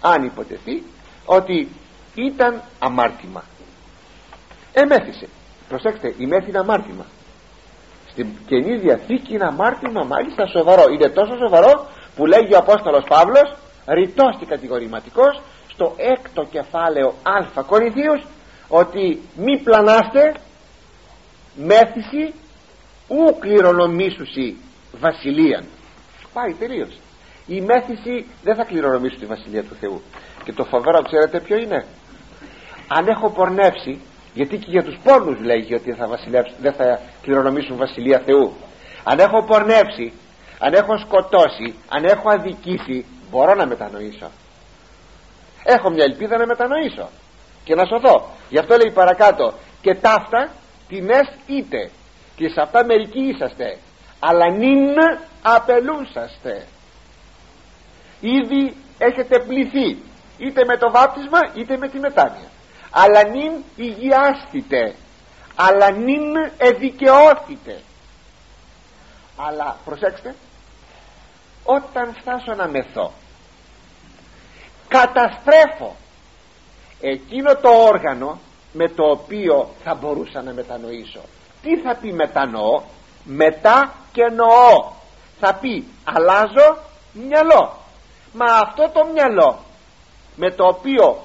αν 0.00 0.24
υποτεθεί 0.24 0.82
ότι 1.24 1.68
ήταν 2.14 2.62
αμάρτημα. 2.78 3.44
Εμέθησε. 4.72 5.28
Προσέξτε 5.68 6.14
η 6.18 6.26
μέθη 6.26 6.48
είναι 6.48 6.58
αμάρτημα 6.58 7.06
στην 8.20 8.46
Καινή 8.46 8.76
Διαθήκη 8.76 9.34
είναι 9.34 9.44
αμάρτημα 9.44 10.04
μάλιστα 10.04 10.46
σοβαρό. 10.46 10.84
Είναι 10.92 11.08
τόσο 11.08 11.36
σοβαρό 11.36 11.86
που 12.16 12.26
λέγει 12.26 12.54
ο 12.54 12.58
Απόστολος 12.58 13.04
Παύλος 13.08 13.56
ρητός 13.86 14.36
και 14.38 14.46
κατηγορηματικός 14.46 15.40
στο 15.72 15.94
έκτο 15.96 16.42
κεφάλαιο 16.50 17.14
α 17.22 17.62
Κορινθίους 17.62 18.22
ότι 18.68 19.20
μη 19.36 19.58
πλανάστε 19.58 20.34
μέθηση 21.54 22.34
ου 23.08 23.38
κληρονομήσουσι 23.38 24.56
βασιλείαν. 25.00 25.64
Πάει 26.32 26.54
τελείως. 26.58 26.98
Η 27.46 27.60
μέθηση 27.60 28.26
δεν 28.42 28.54
θα 28.56 28.64
κληρονομήσει 28.64 29.16
τη 29.16 29.26
βασιλεία 29.26 29.62
του 29.62 29.76
Θεού. 29.80 30.02
Και 30.44 30.52
το 30.52 30.64
φοβερό 30.64 31.02
ξέρετε 31.02 31.40
ποιο 31.40 31.56
είναι; 31.56 31.84
Αν 32.88 33.06
έχω 33.08 33.30
πορνεύσει 33.30 34.00
γιατί 34.34 34.56
και 34.56 34.70
για 34.70 34.84
τους 34.84 34.98
πόρνους 35.04 35.40
λέγει 35.40 35.74
ότι 35.74 35.92
θα 35.92 36.08
δεν 36.60 36.72
θα 36.72 37.00
κληρονομήσουν 37.22 37.76
βασιλεία 37.76 38.22
Θεού. 38.24 38.52
Αν 39.04 39.18
έχω 39.18 39.44
πορνεύσει 39.44 40.12
αν 40.58 40.72
έχω 40.72 40.98
σκοτώσει 40.98 41.74
αν 41.88 42.04
έχω 42.04 42.30
αδικήσει 42.30 43.04
μπορώ 43.30 43.54
να 43.54 43.66
μετανοήσω. 43.66 44.30
Έχω 45.64 45.90
μια 45.90 46.04
ελπίδα 46.04 46.36
να 46.36 46.46
μετανοήσω 46.46 47.08
και 47.64 47.74
να 47.74 47.84
σωθώ. 47.84 48.28
Γι' 48.48 48.58
αυτό 48.58 48.76
λέει 48.76 48.92
παρακάτω 48.92 49.54
και 49.80 49.94
ταύτα 49.94 50.48
τιμές 50.88 51.32
είτε 51.46 51.90
και 52.36 52.48
σε 52.48 52.60
αυτά 52.60 52.84
μερικοί 52.84 53.20
είσαστε 53.20 53.78
αλλά 54.18 54.50
νυν 54.50 54.94
απελούσαστε 55.42 56.66
ήδη 58.20 58.74
έχετε 58.98 59.38
πληθεί 59.38 59.98
είτε 60.38 60.64
με 60.64 60.76
το 60.76 60.90
βάπτισμα 60.90 61.38
είτε 61.54 61.76
με 61.76 61.88
τη 61.88 61.98
μετάνοια 61.98 62.49
αλλά 62.90 63.28
νυν 63.28 63.52
υγιάστητε 63.76 64.94
αλλά 65.54 65.90
νυν 65.90 66.22
εδικαιώθητε. 66.56 67.80
Αλλά 69.36 69.76
προσέξτε 69.84 70.34
όταν 71.64 72.14
φτάσω 72.20 72.54
να 72.54 72.68
μεθώ 72.68 73.12
καταστρέφω 74.90 75.96
εκείνο 77.00 77.56
το 77.56 77.68
όργανο 77.68 78.38
με 78.72 78.88
το 78.88 79.10
οποίο 79.10 79.68
θα 79.84 79.94
μπορούσα 79.94 80.42
να 80.42 80.52
μετανοήσω. 80.52 81.20
Τι 81.62 81.76
θα 81.76 81.94
πει 81.94 82.12
μετανοώ; 82.12 82.82
Μετά 83.24 83.94
και 84.12 84.22
νοώ. 84.22 84.92
Θα 85.40 85.54
πει 85.54 85.86
αλλάζω 86.04 86.78
μυαλό. 87.12 87.76
Μα 88.32 88.44
αυτό 88.44 88.90
το 88.92 89.06
μυαλό 89.12 89.58
με 90.36 90.50
το 90.50 90.64
οποίο 90.66 91.18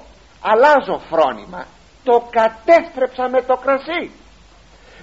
αλλάζω 0.50 1.00
φρόνημα. 1.10 1.66
Το 2.04 2.28
κατέστρεψα 2.30 3.28
με 3.28 3.42
το 3.42 3.56
κρασί. 3.56 4.10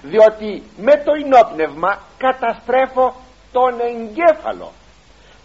Διότι 0.02 0.62
με 0.76 0.92
το 1.04 1.12
ενόπνευμα 1.24 1.98
καταστρέφω 2.18 3.14
τον 3.52 3.80
εγκέφαλο 3.80 4.72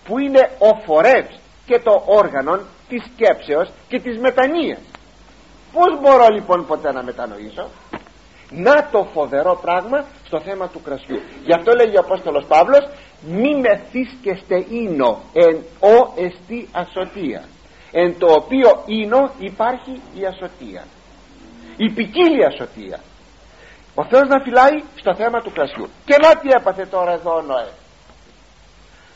που 0.06 0.20
είναι 0.20 0.52
ο 0.58 0.70
φορεύς 0.86 1.40
και 1.66 1.80
το 1.80 2.04
όργανο 2.06 2.60
της 2.90 3.04
σκέψεως 3.14 3.70
και 3.88 4.00
της 4.00 4.18
μετανοίας. 4.20 4.80
Πως 5.74 6.00
μπορώ 6.02 6.28
λοιπόν 6.28 6.66
ποτέ 6.66 6.92
να 6.92 7.04
μετανοήσω; 7.04 7.70
Να 8.50 8.90
το 8.92 9.08
φοβερό 9.14 9.60
πράγμα 9.62 10.06
στο 10.26 10.40
θέμα 10.40 10.68
του 10.68 10.82
κρασιού. 10.82 11.22
Γι' 11.46 11.54
αυτό 11.54 11.74
λέγει 11.76 11.98
ο 11.98 12.00
Απόστολος 12.06 12.46
Παύλος 12.46 12.90
μη 13.22 13.60
μεθύσκεστε 13.60 14.66
ίνο 14.70 15.20
εν 15.34 15.64
ο 15.80 16.14
εστί 16.16 16.70
ασωτεία 16.72 17.44
εν 17.92 18.20
το 18.20 18.32
οποίο 18.32 18.84
ίνο 18.86 19.32
υπάρχει 19.40 20.02
η 20.16 20.26
ασωτεία 20.26 20.84
η 21.78 21.90
ποικίλια 21.90 22.48
ασωτεία 22.48 23.00
ο 23.96 24.06
Θεός 24.06 24.28
να 24.28 24.40
φυλάει 24.40 24.84
στο 24.96 25.16
θέμα 25.16 25.42
του 25.42 25.52
κρασιού 25.52 25.88
και 26.06 26.18
να 26.22 26.36
τι 26.36 26.50
έπαθε 26.50 26.86
τώρα 26.86 27.12
εδώ 27.12 27.36
ο 27.36 27.42
Νοέ 27.42 27.70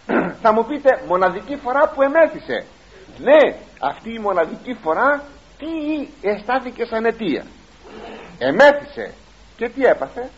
θα 0.42 0.52
μου 0.54 0.66
πείτε 0.66 1.04
μοναδική 1.08 1.56
φορά 1.56 1.90
που 1.90 2.02
εμέθησε. 2.02 2.66
Ναι 3.18 3.58
αυτή 3.80 4.14
η 4.14 4.20
μοναδική 4.20 4.74
φορά 4.74 5.24
τι 5.58 6.08
αισθάθηκε 6.22 6.86
σαν 6.86 7.06
αιτία. 7.06 7.46
Εμέθησε. 8.38 9.14
Και 9.58 9.70
τι 9.70 9.86
έπαθε. 9.86 10.30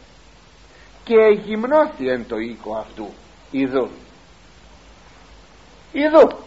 Και 1.04 1.16
γυμνώθη 1.44 2.10
εν 2.10 2.26
το 2.28 2.38
οίκο 2.38 2.76
αυτού. 2.76 3.14
Ιδού. 3.52 3.90
Ιδού 5.92 6.38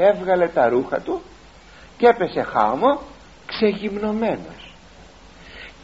έβγαλε 0.00 0.48
τα 0.48 0.68
ρούχα 0.68 1.00
του 1.00 1.22
και 1.96 2.06
έπεσε 2.06 2.42
χάμω 2.42 3.00
ξεγυμνωμένος. 3.46 4.74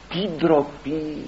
Τι 0.09 0.29
ντροπή! 0.37 1.23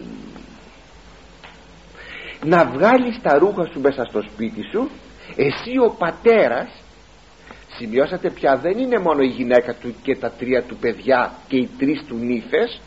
Να 2.45 2.65
βγάλεις 2.65 3.21
τα 3.23 3.39
ρούχα 3.39 3.67
σου 3.73 3.81
μέσα 3.81 4.05
στο 4.05 4.23
σπίτι 4.23 4.63
σου 4.73 4.91
εσύ 5.37 5.79
ο 5.87 5.91
πατέρας. 5.99 6.69
Σημειώσατε 7.77 8.31
πια 8.31 8.57
δεν 8.57 8.79
είναι 8.79 8.99
μόνο 8.99 9.23
η 9.23 9.27
γυναίκα 9.27 9.75
του 9.75 9.95
και 10.03 10.17
τα 10.17 10.31
τρία 10.31 10.63
του 10.63 10.77
παιδιά 10.77 11.33
και 11.49 11.57
οι 11.57 11.69
τρεις 11.79 12.05
του 12.09 12.17
νύφες. 12.17 12.81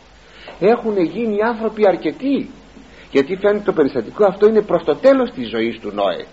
Έχουν 0.60 0.98
γίνει 0.98 1.42
άνθρωποι 1.42 1.88
αρκετοί. 1.88 2.50
Γιατί 3.10 3.36
φαίνεται 3.36 3.64
το 3.64 3.72
περιστατικό 3.72 4.24
αυτό 4.24 4.48
είναι 4.48 4.62
προς 4.62 4.84
το 4.84 4.94
τέλος 4.96 5.30
της 5.30 5.48
ζωής 5.48 5.78
του 5.78 5.90
Νόε. 5.94 6.26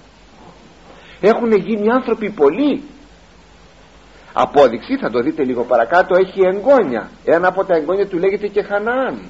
Έχουν 1.22 1.52
γίνει 1.52 1.90
άνθρωποι 1.90 2.30
πολλοί 2.30 2.84
απόδειξη 4.34 4.98
θα 4.98 5.10
το 5.10 5.20
δείτε 5.20 5.44
λίγο 5.44 5.64
παρακάτω 5.64 6.16
έχει 6.16 6.42
εγγόνια. 6.42 7.10
Ένα 7.26 7.48
από 7.48 7.66
τα 7.66 7.76
εγγόνια 7.76 8.08
του 8.08 8.18
λέγεται 8.18 8.48
και 8.48 8.64
Χανάν. 8.64 9.22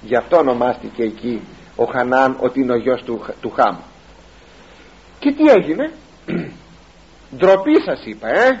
Γι' 0.00 0.16
αυτό 0.16 0.36
ονομάστηκε 0.36 1.02
εκεί 1.02 1.42
ο 1.76 1.84
Χανάν 1.84 2.36
ότι 2.40 2.60
είναι 2.60 2.72
ο 2.72 2.76
γιος 2.76 3.02
του, 3.02 3.24
του 3.40 3.50
Χάμ 3.50 3.76
και 5.20 5.32
τι 5.32 5.44
έγινε; 5.50 5.92
Ντροπή 7.36 7.80
σας 7.84 8.04
είπα 8.04 8.28
ε. 8.28 8.60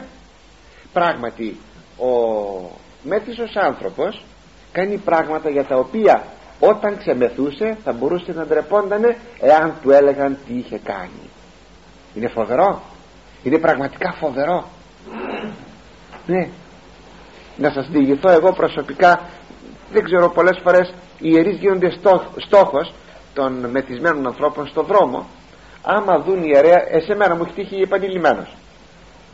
Πράγματι 0.92 1.56
ο 1.96 2.08
μέθησος 3.02 3.56
άνθρωπος 3.56 4.24
κάνει 4.72 4.96
πράγματα 4.96 5.50
για 5.50 5.64
τα 5.64 5.76
οποία 5.76 6.24
όταν 6.60 6.98
ξεμεθούσε 6.98 7.76
θα 7.84 7.92
μπορούσε 7.92 8.32
να 8.32 8.46
ντρεπόντανε 8.46 9.16
εάν 9.40 9.74
του 9.82 9.90
έλεγαν 9.90 10.38
τι 10.46 10.54
είχε 10.54 10.78
κάνει. 10.78 11.30
Είναι 12.14 12.28
φοβερό. 12.28 12.82
Είναι 13.42 13.58
πραγματικά 13.58 14.12
φοβερό 14.12 14.68
ναι. 16.26 16.48
Να 17.56 17.70
σας 17.70 17.88
διηγηθώ 17.88 18.30
εγώ 18.30 18.52
προσωπικά 18.52 19.20
δεν 19.92 20.04
ξέρω 20.04 20.30
πολλές 20.30 20.60
φορές 20.64 20.94
οι 21.18 21.30
ιερείς 21.32 21.56
γίνονται 21.56 21.92
στόχος 22.36 22.92
των 23.34 23.70
μεθυσμένων 23.70 24.26
ανθρώπων 24.26 24.66
στο 24.66 24.82
δρόμο. 24.82 25.26
Άμα 25.82 26.18
δουν 26.18 26.42
ιερέα 26.44 26.84
εσένα 26.90 27.36
μου 27.36 27.42
έχει 27.42 27.52
τύχει 27.52 27.80
επανειλημμένος. 27.80 28.54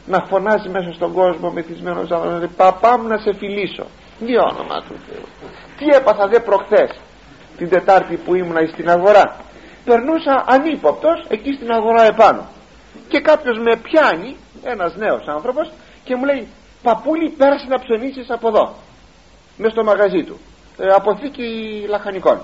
Να 0.06 0.24
φωνάζει 0.28 0.68
μέσα 0.68 0.92
στον 0.92 1.12
κόσμο 1.12 1.50
μεθυσμένος 1.50 2.10
άνθρωπος 2.10 2.50
παπά 2.56 2.98
μου 2.98 3.08
να 3.08 3.18
σε 3.18 3.34
φιλήσω 3.38 3.86
τι 4.26 4.38
όνομα 4.38 4.82
του 4.88 4.94
Θεού. 5.06 5.24
Τι 5.78 5.96
έπαθα 5.96 6.28
δε 6.28 6.40
προχθές 6.40 6.90
την 7.56 7.68
Τετάρτη 7.68 8.16
που 8.16 8.34
ήμουνα 8.34 8.60
στην 8.72 8.90
αγορά. 8.90 9.36
Περνούσα 9.84 10.44
ανύποπτος 10.48 11.24
εκεί 11.28 11.52
στην 11.52 11.72
αγορά 11.72 12.02
επάνω. 12.02 12.46
Και 13.08 13.20
κάποιος 13.20 13.58
με 13.58 13.76
πιάνει 13.76 14.36
ένας 14.62 14.96
νέος 14.96 15.26
άνθρωπος 15.26 15.70
και 16.04 16.16
μου 16.16 16.24
λέει 16.24 16.48
παππούλη 16.82 17.30
πέρασε 17.30 17.66
να 17.68 17.78
ψωνίσεις 17.78 18.30
από 18.30 18.48
εδώ 18.48 18.74
μες 19.56 19.72
στο 19.72 19.84
μαγαζί 19.84 20.24
του. 20.24 20.38
Ε, 20.78 20.86
αποθήκη 20.86 21.46
λαχανικών 21.88 22.40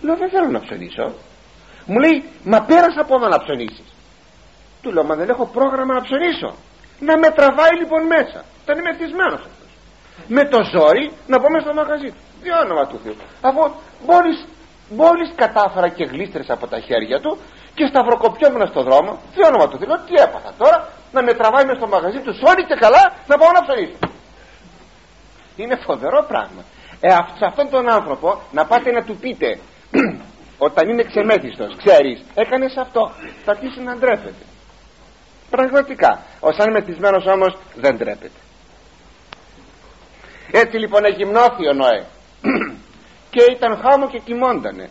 λέω 0.00 0.16
δεν 0.16 0.30
θέλω 0.30 0.48
να 0.50 0.60
ψωνίσω 0.60 1.12
μου 1.86 1.98
λέει 1.98 2.24
μα 2.44 2.62
πέρασα 2.62 3.00
από 3.00 3.14
εδώ 3.14 3.28
να 3.28 3.38
ψωνίσεις 3.42 3.88
του 4.82 4.92
λέω 4.92 5.04
μα 5.04 5.14
δεν 5.14 5.28
έχω 5.28 5.46
πρόγραμμα 5.46 5.94
να 5.94 6.02
ψωνίσω 6.02 6.54
να 7.00 7.18
με 7.18 7.28
τραβάει 7.30 7.74
λοιπόν 7.80 8.02
μέσα. 8.06 8.44
Ήταν 8.62 8.76
μεθυσμένος 8.86 9.40
αυτός. 9.48 9.70
Με 10.26 10.42
το 10.52 10.58
ζόρι 10.72 11.12
να 11.26 11.40
πω 11.40 11.48
μέσα 11.50 11.64
στο 11.66 11.74
μαγαζί 11.74 12.08
του. 12.14 12.22
Τι 12.42 12.48
όνομα 12.64 12.86
του 12.86 12.98
Θεού. 13.02 13.16
Αφού 13.48 13.60
μόλις, 14.10 14.38
μόλις 14.88 15.28
κατάφερα 15.34 15.88
και 15.88 16.04
γλίστρες 16.04 16.50
από 16.50 16.66
τα 16.66 16.78
χέρια 16.80 17.20
του 17.20 17.38
και 17.74 17.86
σταυροκοπιόμουν 17.86 18.66
στον 18.68 18.82
δρόμο 18.88 19.10
τι 19.34 19.46
όνομα 19.50 19.68
του 19.68 19.78
Θεού. 19.78 19.94
Τι 20.06 20.14
έπαθα 20.26 20.50
τώρα 20.58 20.88
να 21.12 21.22
με 21.22 21.32
τραβάει 21.34 21.64
μέσα 21.64 21.78
στο 21.78 21.88
μαγαζί 21.88 22.20
τους 22.20 22.36
σώνει 22.36 22.64
και 22.64 22.74
καλά 22.74 23.12
να 23.26 23.36
πάω 23.38 23.52
να 23.52 23.62
ψωνίσω. 23.62 23.98
Είναι 25.56 25.76
φοβερό 25.76 26.24
πράγμα. 26.28 26.62
Ε, 27.00 27.08
σε 27.10 27.44
αυτόν 27.46 27.70
τον 27.70 27.88
άνθρωπο 27.88 28.40
να 28.52 28.66
πάτε 28.66 28.90
να 28.90 29.02
του 29.02 29.16
πείτε 29.16 29.58
όταν 30.66 30.88
είναι 30.88 31.02
ξεμέθιστος 31.02 31.76
ξέρεις 31.76 32.22
έκανες 32.34 32.76
αυτό 32.76 33.12
θα 33.44 33.50
αρχίσει 33.50 33.80
να 33.80 33.96
ντρέπεται. 33.96 34.44
Πραγματικά. 35.50 36.22
Ο 36.40 36.52
σαν 36.52 36.70
μεθυσμένος 36.70 37.26
όμως 37.26 37.56
δεν 37.74 37.96
ντρέπεται. 37.96 38.40
Έτσι 40.52 40.76
λοιπόν 40.76 41.04
εγυμνώθη 41.04 41.68
ο 41.68 41.72
Νόε. 41.72 42.04
Και 43.32 43.42
ήταν 43.50 43.80
χάμο 43.82 44.08
και 44.08 44.18
κοιμόντανε. 44.18 44.90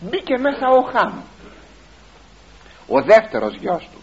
Μπήκε 0.00 0.38
μέσα 0.38 0.68
ο 0.68 0.82
Χάμ 0.92 1.12
ο 2.88 3.02
δεύτερος 3.02 3.54
γιος 3.54 3.88
του 3.92 3.97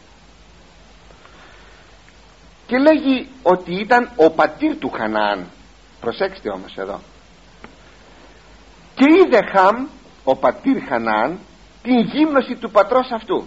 και 2.68 2.78
λέγει 2.78 3.28
ότι 3.44 3.80
ήταν 3.80 4.10
ο 4.16 4.30
πατήρ 4.30 4.78
του 4.78 4.90
Χανάν. 4.90 5.48
Προσέξτε 6.02 6.50
όμως 6.50 6.76
εδώ. 6.78 7.00
Και 8.96 9.06
είδε 9.18 9.40
Χαμ 9.54 9.88
ο 10.24 10.36
πατήρ 10.36 10.84
Χανάν 10.88 11.40
την 11.84 12.00
γύμνωση 12.00 12.56
του 12.56 12.72
πατρός 12.72 13.12
αυτού. 13.12 13.46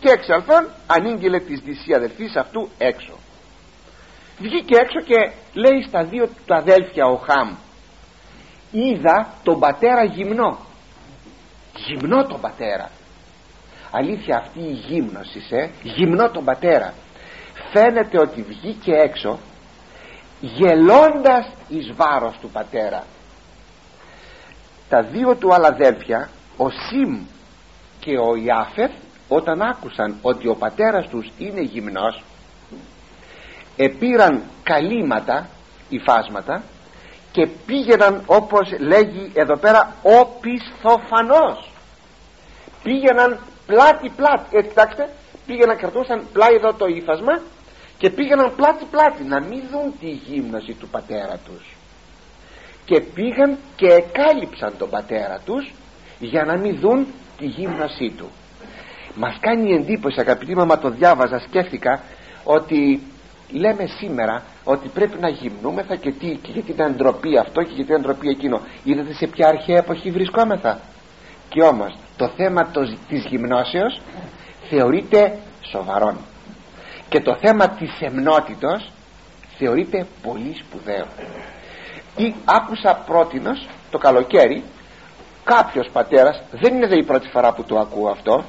Και 0.00 0.08
εξαλθόν 0.10 0.68
ανήγγειλε 0.86 1.38
της 1.38 1.60
δυσία 1.60 1.96
αδελφής 1.96 2.36
αυτού 2.36 2.68
έξω. 2.78 3.12
Βγήκε 4.38 4.76
έξω 4.76 5.00
και 5.00 5.32
λέει 5.52 5.82
στα 5.88 6.04
δύο 6.04 6.28
του 6.46 6.54
αδέλφια 6.54 7.06
ο 7.06 7.16
Χαμ 7.16 7.54
είδα 8.70 9.34
τον 9.42 9.58
πατέρα 9.58 10.04
γυμνό 10.04 10.58
γυμνό 11.76 12.26
τον 12.26 12.40
πατέρα. 12.40 12.90
Αλήθεια 13.90 14.36
αυτή 14.36 14.60
η 14.60 14.72
γύμνωση 14.72 15.42
ε, 15.50 15.68
γυμνό 15.82 16.30
τον 16.30 16.44
πατέρα 16.44 16.94
φαίνεται 17.72 18.20
ότι 18.20 18.42
βγήκε 18.42 18.92
έξω 18.92 19.38
γελώντας 20.40 21.48
εις 21.68 21.92
βάρος 21.96 22.38
του 22.40 22.50
πατέρα. 22.50 23.04
Τα 24.88 25.02
δύο 25.02 25.34
του 25.34 25.54
άλλα 25.54 25.68
αδέρφια 25.68 26.28
ο 26.56 26.70
Σιμ 26.70 27.20
και 28.00 28.18
ο 28.18 28.36
Ιάφεθ 28.36 28.90
όταν 29.28 29.62
άκουσαν 29.62 30.16
ότι 30.22 30.48
ο 30.48 30.54
πατέρας 30.54 31.08
τους 31.08 31.30
είναι 31.38 31.60
γυμνός 31.60 32.22
επήραν 33.76 34.42
καλύματα 34.62 35.48
υφάσματα 35.88 36.62
και 37.32 37.46
πήγαιναν 37.66 38.22
όπως 38.26 38.72
λέγει 38.78 39.32
εδώ 39.34 39.56
πέρα 39.56 39.94
ο 40.02 40.26
πισθοφανός 40.26 41.70
πήγαιναν 42.82 43.38
πλάτη 43.66 44.08
πλάτη 44.16 44.46
έτσι 44.50 44.68
κοιτάξτε 44.68 45.08
πήγαιναν 45.46 45.76
κρατούσαν 45.76 46.26
πλάι 46.32 46.54
εδώ 46.54 46.72
το 46.72 46.86
ύφασμα 46.86 47.40
και 48.02 48.10
πήγαιναν 48.10 48.54
πλάτη 48.56 48.84
πλάτη 48.90 49.22
να 49.24 49.40
μην 49.40 49.62
δουν 49.70 49.92
τη 50.00 50.10
γύμνωση 50.10 50.72
του 50.72 50.88
πατέρα 50.88 51.38
τους. 51.46 51.76
Και 52.84 53.00
πήγαν 53.00 53.58
και 53.76 53.86
εκάλυψαν 53.86 54.74
τον 54.78 54.90
πατέρα 54.90 55.40
τους 55.44 55.72
για 56.18 56.44
να 56.44 56.56
μην 56.56 56.78
δουν 56.78 57.06
τη 57.38 57.46
γύμνωσή 57.46 58.14
του. 58.16 58.30
Μας 59.14 59.36
κάνει 59.40 59.74
εντύπωση 59.74 60.20
αγαπητοί 60.20 60.54
μα 60.54 60.78
το 60.78 60.90
διάβαζα 60.90 61.38
σκέφτηκα 61.38 62.00
ότι 62.44 63.00
λέμε 63.50 63.86
σήμερα 63.86 64.42
ότι 64.64 64.88
πρέπει 64.88 65.18
να 65.20 65.28
γυμνούμεθα 65.28 65.96
και, 65.96 66.12
τι, 66.12 66.26
και 66.42 66.50
για 66.52 66.62
την 66.62 66.82
αντροπή 66.82 67.38
αυτό 67.38 67.62
και 67.62 67.72
για 67.74 67.84
την 67.84 67.94
αντροπή 67.94 68.28
εκείνο. 68.28 68.60
Είδατε 68.84 69.12
σε 69.12 69.26
ποια 69.26 69.48
αρχαία 69.48 69.76
εποχή 69.78 70.10
βρισκόμεθα; 70.10 70.80
Και 71.48 71.62
όμως 71.62 71.96
το 72.16 72.28
θέμα 72.36 72.70
το, 72.70 72.96
της 73.08 73.24
γυμνώσεως 73.24 74.00
θεωρείται 74.68 75.38
σοβαρό 75.70 76.16
και 77.12 77.20
το 77.20 77.36
θέμα 77.40 77.68
της 77.68 78.00
εμνότητος 78.00 78.90
θεωρείται 79.58 80.06
πολύ 80.22 80.56
σπουδαίο. 80.58 81.06
Ή 82.16 82.34
άκουσα 82.44 83.02
πρότινος 83.06 83.68
το 83.90 83.98
καλοκαίρι 83.98 84.64
κάποιος 85.44 85.88
πατέρας 85.92 86.42
δεν 86.50 86.74
είναι 86.74 86.96
η 86.96 87.04
πρώτη 87.04 87.28
φορά 87.28 87.52
που 87.52 87.64
το 87.64 87.78
ακούω 87.78 88.10
αυτό 88.10 88.44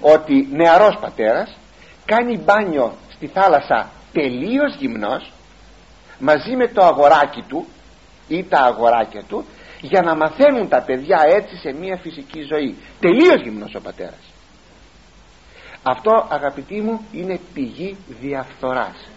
ότι 0.00 0.48
νεαρός 0.50 0.98
πατέρας 1.00 1.56
κάνει 2.04 2.38
μπάνιο 2.38 2.92
στη 3.14 3.26
θάλασσα 3.26 3.90
τελείως 4.12 4.74
γυμνός 4.74 5.32
μαζί 6.18 6.56
με 6.56 6.68
το 6.68 6.84
αγοράκι 6.84 7.42
του 7.48 7.66
ή 8.28 8.44
τα 8.44 8.58
αγοράκια 8.58 9.22
του 9.22 9.44
για 9.80 10.02
να 10.02 10.16
μαθαίνουν 10.16 10.68
τα 10.68 10.82
παιδιά 10.82 11.18
έτσι 11.28 11.56
σε 11.56 11.72
μια 11.72 11.96
φυσική 11.96 12.42
ζωή. 12.42 12.76
Τελείως 13.00 13.42
γυμνός 13.42 13.74
ο 13.74 13.80
πατέρας 13.80 14.35
αυτό 15.88 16.26
αγαπητοί 16.30 16.80
μου 16.80 17.00
είναι 17.12 17.40
πηγή 17.54 17.96
διαφθοράς. 18.20 19.08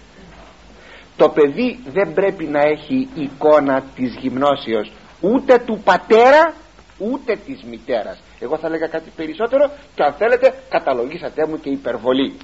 Το 1.17 1.29
παιδί 1.29 1.79
δεν 1.87 2.13
πρέπει 2.13 2.45
να 2.45 2.59
έχει 2.59 3.09
εικόνα 3.15 3.83
της 3.95 4.15
γυμνώσεως 4.15 4.91
ούτε 5.21 5.57
του 5.59 5.81
πατέρα 5.83 6.53
ούτε 6.97 7.35
της 7.45 7.63
μητέρας. 7.63 8.19
Εγώ 8.39 8.57
θα 8.57 8.69
λέγα 8.69 8.87
κάτι 8.87 9.11
περισσότερο 9.15 9.71
και 9.95 10.03
αν 10.03 10.13
θέλετε 10.13 10.53
καταλογίσατε 10.69 11.47
μου 11.47 11.59
και 11.59 11.69
υπερβολή. 11.69 12.37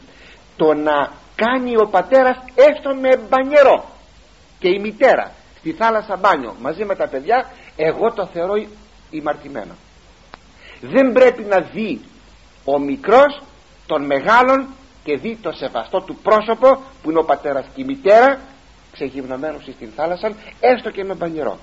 Το 0.55 0.73
να 0.73 1.11
κάνει 1.35 1.77
ο 1.77 1.87
πατέρας 1.87 2.37
έστω 2.55 2.95
με 2.95 3.17
μπανιερό 3.29 3.85
και 4.59 4.69
η 4.69 4.79
μητέρα 4.79 5.31
στη 5.59 5.71
θάλασσα 5.71 6.15
μπάνιο 6.15 6.55
μαζί 6.61 6.85
με 6.85 6.95
τα 6.95 7.07
παιδιά 7.07 7.51
εγώ 7.75 8.11
το 8.11 8.25
θεωρώ 8.33 8.53
ημαρτημένο. 9.09 9.73
Δεν 10.81 11.13
πρέπει 11.13 11.43
να 11.43 11.59
δει 11.59 12.01
ο 12.65 12.79
μικρός 12.79 13.41
των 13.87 14.05
μεγάλων 14.05 14.67
και 15.03 15.17
δει 15.17 15.37
το 15.41 15.51
σεβαστό 15.51 16.01
του 16.01 16.15
πρόσωπο 16.15 16.81
που 17.03 17.09
είναι 17.09 17.19
ο 17.19 17.23
πατέρας 17.23 17.65
και 17.75 17.81
η 17.81 17.85
μητέρα 17.85 18.39
ξεγυμνωμένος 18.91 19.63
στην 19.63 19.89
θάλασσα 19.95 20.33
έστω 20.59 20.89
και 20.91 21.03
με 21.03 21.13
μπανιερό. 21.13 21.57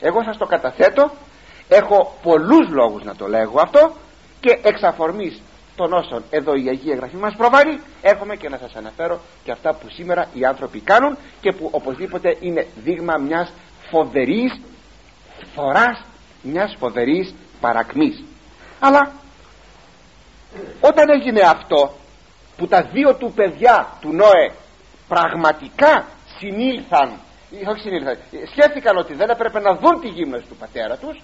Εγώ 0.00 0.22
σας 0.22 0.36
το 0.36 0.46
καταθέτω 0.46 1.10
έχω 1.68 2.18
πολλούς 2.22 2.68
λόγους 2.68 3.02
να 3.02 3.14
το 3.14 3.26
λέγω 3.26 3.60
αυτό 3.60 3.92
και 4.40 4.58
εξ 4.62 4.82
αφορμής 4.82 5.40
των 5.76 5.92
όσων 5.92 6.22
εδώ 6.30 6.54
η 6.54 6.68
Αγία 6.68 6.94
Γραφή 6.94 7.16
μας 7.16 7.34
προβάλλει 7.36 7.80
έρχομαι 8.02 8.36
και 8.36 8.48
να 8.48 8.58
σας 8.58 8.74
αναφέρω 8.74 9.20
και 9.44 9.50
αυτά 9.50 9.74
που 9.74 9.88
σήμερα 9.88 10.28
οι 10.32 10.44
άνθρωποι 10.44 10.80
κάνουν 10.80 11.16
και 11.40 11.52
που 11.52 11.68
οπωσδήποτε 11.72 12.36
είναι 12.40 12.66
δείγμα 12.84 13.16
μιας 13.16 13.52
φοβερής 13.90 14.60
φοράς 15.54 16.04
μιας 16.42 16.76
φοβερής 16.78 17.34
παρακμής. 17.60 18.24
Αλλά 18.80 19.12
όταν 20.80 21.08
έγινε 21.08 21.40
αυτό 21.40 21.94
που 22.56 22.66
τα 22.66 22.82
δύο 22.82 23.14
του 23.14 23.32
παιδιά 23.32 23.88
του 24.00 24.12
Νόε 24.12 24.52
πραγματικά 25.08 26.06
συνήλθαν 26.38 27.12
όχι 27.68 27.80
συνήλθαν 27.80 28.18
σκέφτηκαν 28.50 28.96
ότι 28.96 29.14
δεν 29.14 29.28
έπρεπε 29.28 29.60
να 29.60 29.74
δουν 29.74 30.00
τη 30.00 30.08
γύμνωση 30.08 30.46
του 30.46 30.56
πατέρα 30.56 30.96
τους 30.96 31.22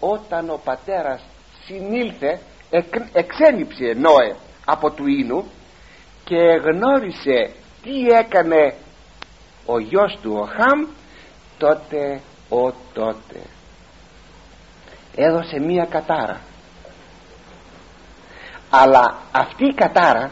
όταν 0.00 0.50
ο 0.50 0.60
πατέρας 0.64 1.22
συνήλθε 1.64 2.40
εκ, 2.70 2.94
εξέλιψε 3.12 3.94
Νόε 3.96 4.36
από 4.64 4.90
του 4.90 5.06
ίνου 5.06 5.44
και 6.24 6.36
γνώρισε 6.36 7.50
τι 7.82 8.06
έκανε 8.18 8.74
ο 9.66 9.78
γιος 9.78 10.18
του 10.22 10.32
ο 10.34 10.44
Χαμ 10.44 10.86
τότε 11.58 12.20
ο 12.48 12.72
τότε. 12.92 13.40
Έδωσε 15.16 15.60
μία 15.60 15.86
κατάρα 15.90 16.40
αλλά 18.70 19.16
αυτή 19.32 19.64
η 19.64 19.74
κατάρα 19.74 20.30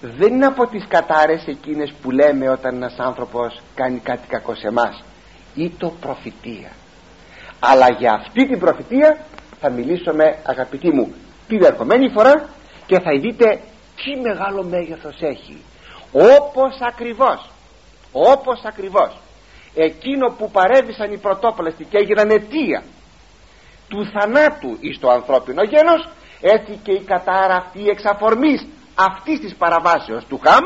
δεν 0.00 0.32
είναι 0.32 0.46
από 0.46 0.66
τις 0.66 0.84
κατάρες 0.88 1.46
εκείνες 1.46 1.92
που 2.02 2.10
λέμε 2.10 2.48
όταν 2.48 2.74
ένας 2.74 2.98
άνθρωπος 2.98 3.60
κάνει 3.74 3.98
κάτι 3.98 4.26
κακό 4.28 4.54
σε 4.54 4.66
εμάς. 4.66 5.04
Ή 5.54 5.70
το 5.70 5.92
προφητεία. 6.00 6.70
Αλλά 7.60 7.86
για 7.98 8.12
αυτή 8.12 8.46
την 8.46 8.58
προφητεία 8.58 9.18
θα 9.60 9.70
μιλήσουμε 9.70 10.38
αγαπητοί 10.42 10.90
μου 10.90 11.14
την 11.48 11.64
ερχομένη 11.64 12.08
φορά 12.08 12.48
και 12.86 13.00
θα 13.00 13.10
δείτε 13.20 13.60
τι 13.96 14.20
μεγάλο 14.20 14.62
μέγεθος 14.62 15.16
έχει. 15.20 15.62
Όπως 16.12 16.78
ακριβώς 16.80 17.48
όπως 18.16 18.60
ακριβώς 18.64 19.16
εκείνο 19.74 20.30
που 20.38 20.50
παρέβησαν 20.50 21.12
οι 21.12 21.16
πρωτόπλαστοι 21.16 21.84
και 21.84 21.96
έγιναν 21.98 22.30
αιτία 22.30 22.82
του 23.88 24.10
θανάτου 24.12 24.76
εις 24.80 24.98
το 24.98 25.10
ανθρώπινο 25.10 25.62
γένος 25.62 26.08
έτσι 26.46 26.80
και 26.82 26.92
η 26.92 27.00
κατάρα 27.00 27.54
αυτή 27.54 27.88
εξ 27.88 28.04
αφορμής 28.04 28.66
αυτής 28.94 29.40
της 29.40 29.54
παραβάσεως 29.54 30.24
του 30.24 30.40
Χαμ. 30.44 30.64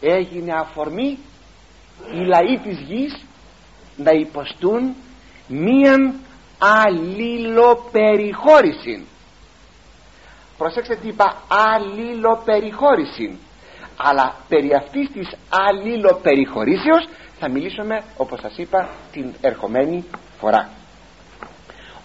Έγινε 0.00 0.52
αφορμή 0.52 1.18
οι 2.12 2.24
λαοί 2.26 2.58
της 2.58 2.78
γης 2.78 3.24
να 3.96 4.10
υποστούν 4.10 4.94
μίαν 5.46 6.14
αλληλοπεριχώρηση 6.58 9.06
προσέξτε 10.58 10.96
τι 10.96 11.08
είπα 11.08 11.42
αλληλοπεριχώρηση 11.48 13.38
αλλά 13.96 14.34
περί 14.48 14.74
αυτής 14.74 15.10
της 15.12 15.36
αλληλοπεριχωρήσεως 15.48 17.08
θα 17.38 17.48
μιλήσουμε 17.48 18.02
όπως 18.16 18.40
σας 18.40 18.56
είπα 18.56 18.88
την 19.12 19.34
ερχομένη 19.40 20.04
φορά. 20.40 20.68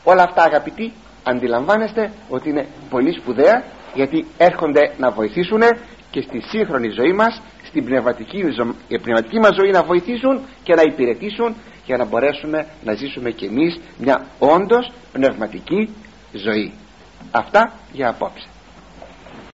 Όλα 0.03 0.23
αυτά 0.23 0.43
αγαπητοί 0.43 0.93
αντιλαμβάνεστε 1.23 2.11
ότι 2.29 2.49
είναι 2.49 2.67
πολύ 2.89 3.13
σπουδαία 3.13 3.63
γιατί 3.93 4.25
έρχονται 4.37 4.93
να 4.97 5.11
βοηθήσουν 5.11 5.61
και 6.11 6.21
στη 6.21 6.41
σύγχρονη 6.41 6.89
ζωή 6.89 7.13
μας 7.13 7.41
στην 7.63 7.85
πνευματική, 7.85 8.37
η 8.87 8.99
πνευματική 8.99 9.39
μας 9.39 9.55
ζωή 9.55 9.69
να 9.69 9.83
βοηθήσουν 9.83 10.41
και 10.63 10.73
να 10.75 10.81
υπηρετήσουν 10.81 11.55
για 11.85 11.97
να 11.97 12.05
μπορέσουμε 12.05 12.67
να 12.83 12.93
ζήσουμε 12.93 13.31
κι 13.31 13.45
εμείς 13.45 13.79
μια 13.97 14.25
όντως 14.39 14.91
πνευματική 15.11 15.89
ζωή. 16.33 16.73
Αυτά 17.31 17.71
για 17.91 18.09
απόψε 18.09 18.47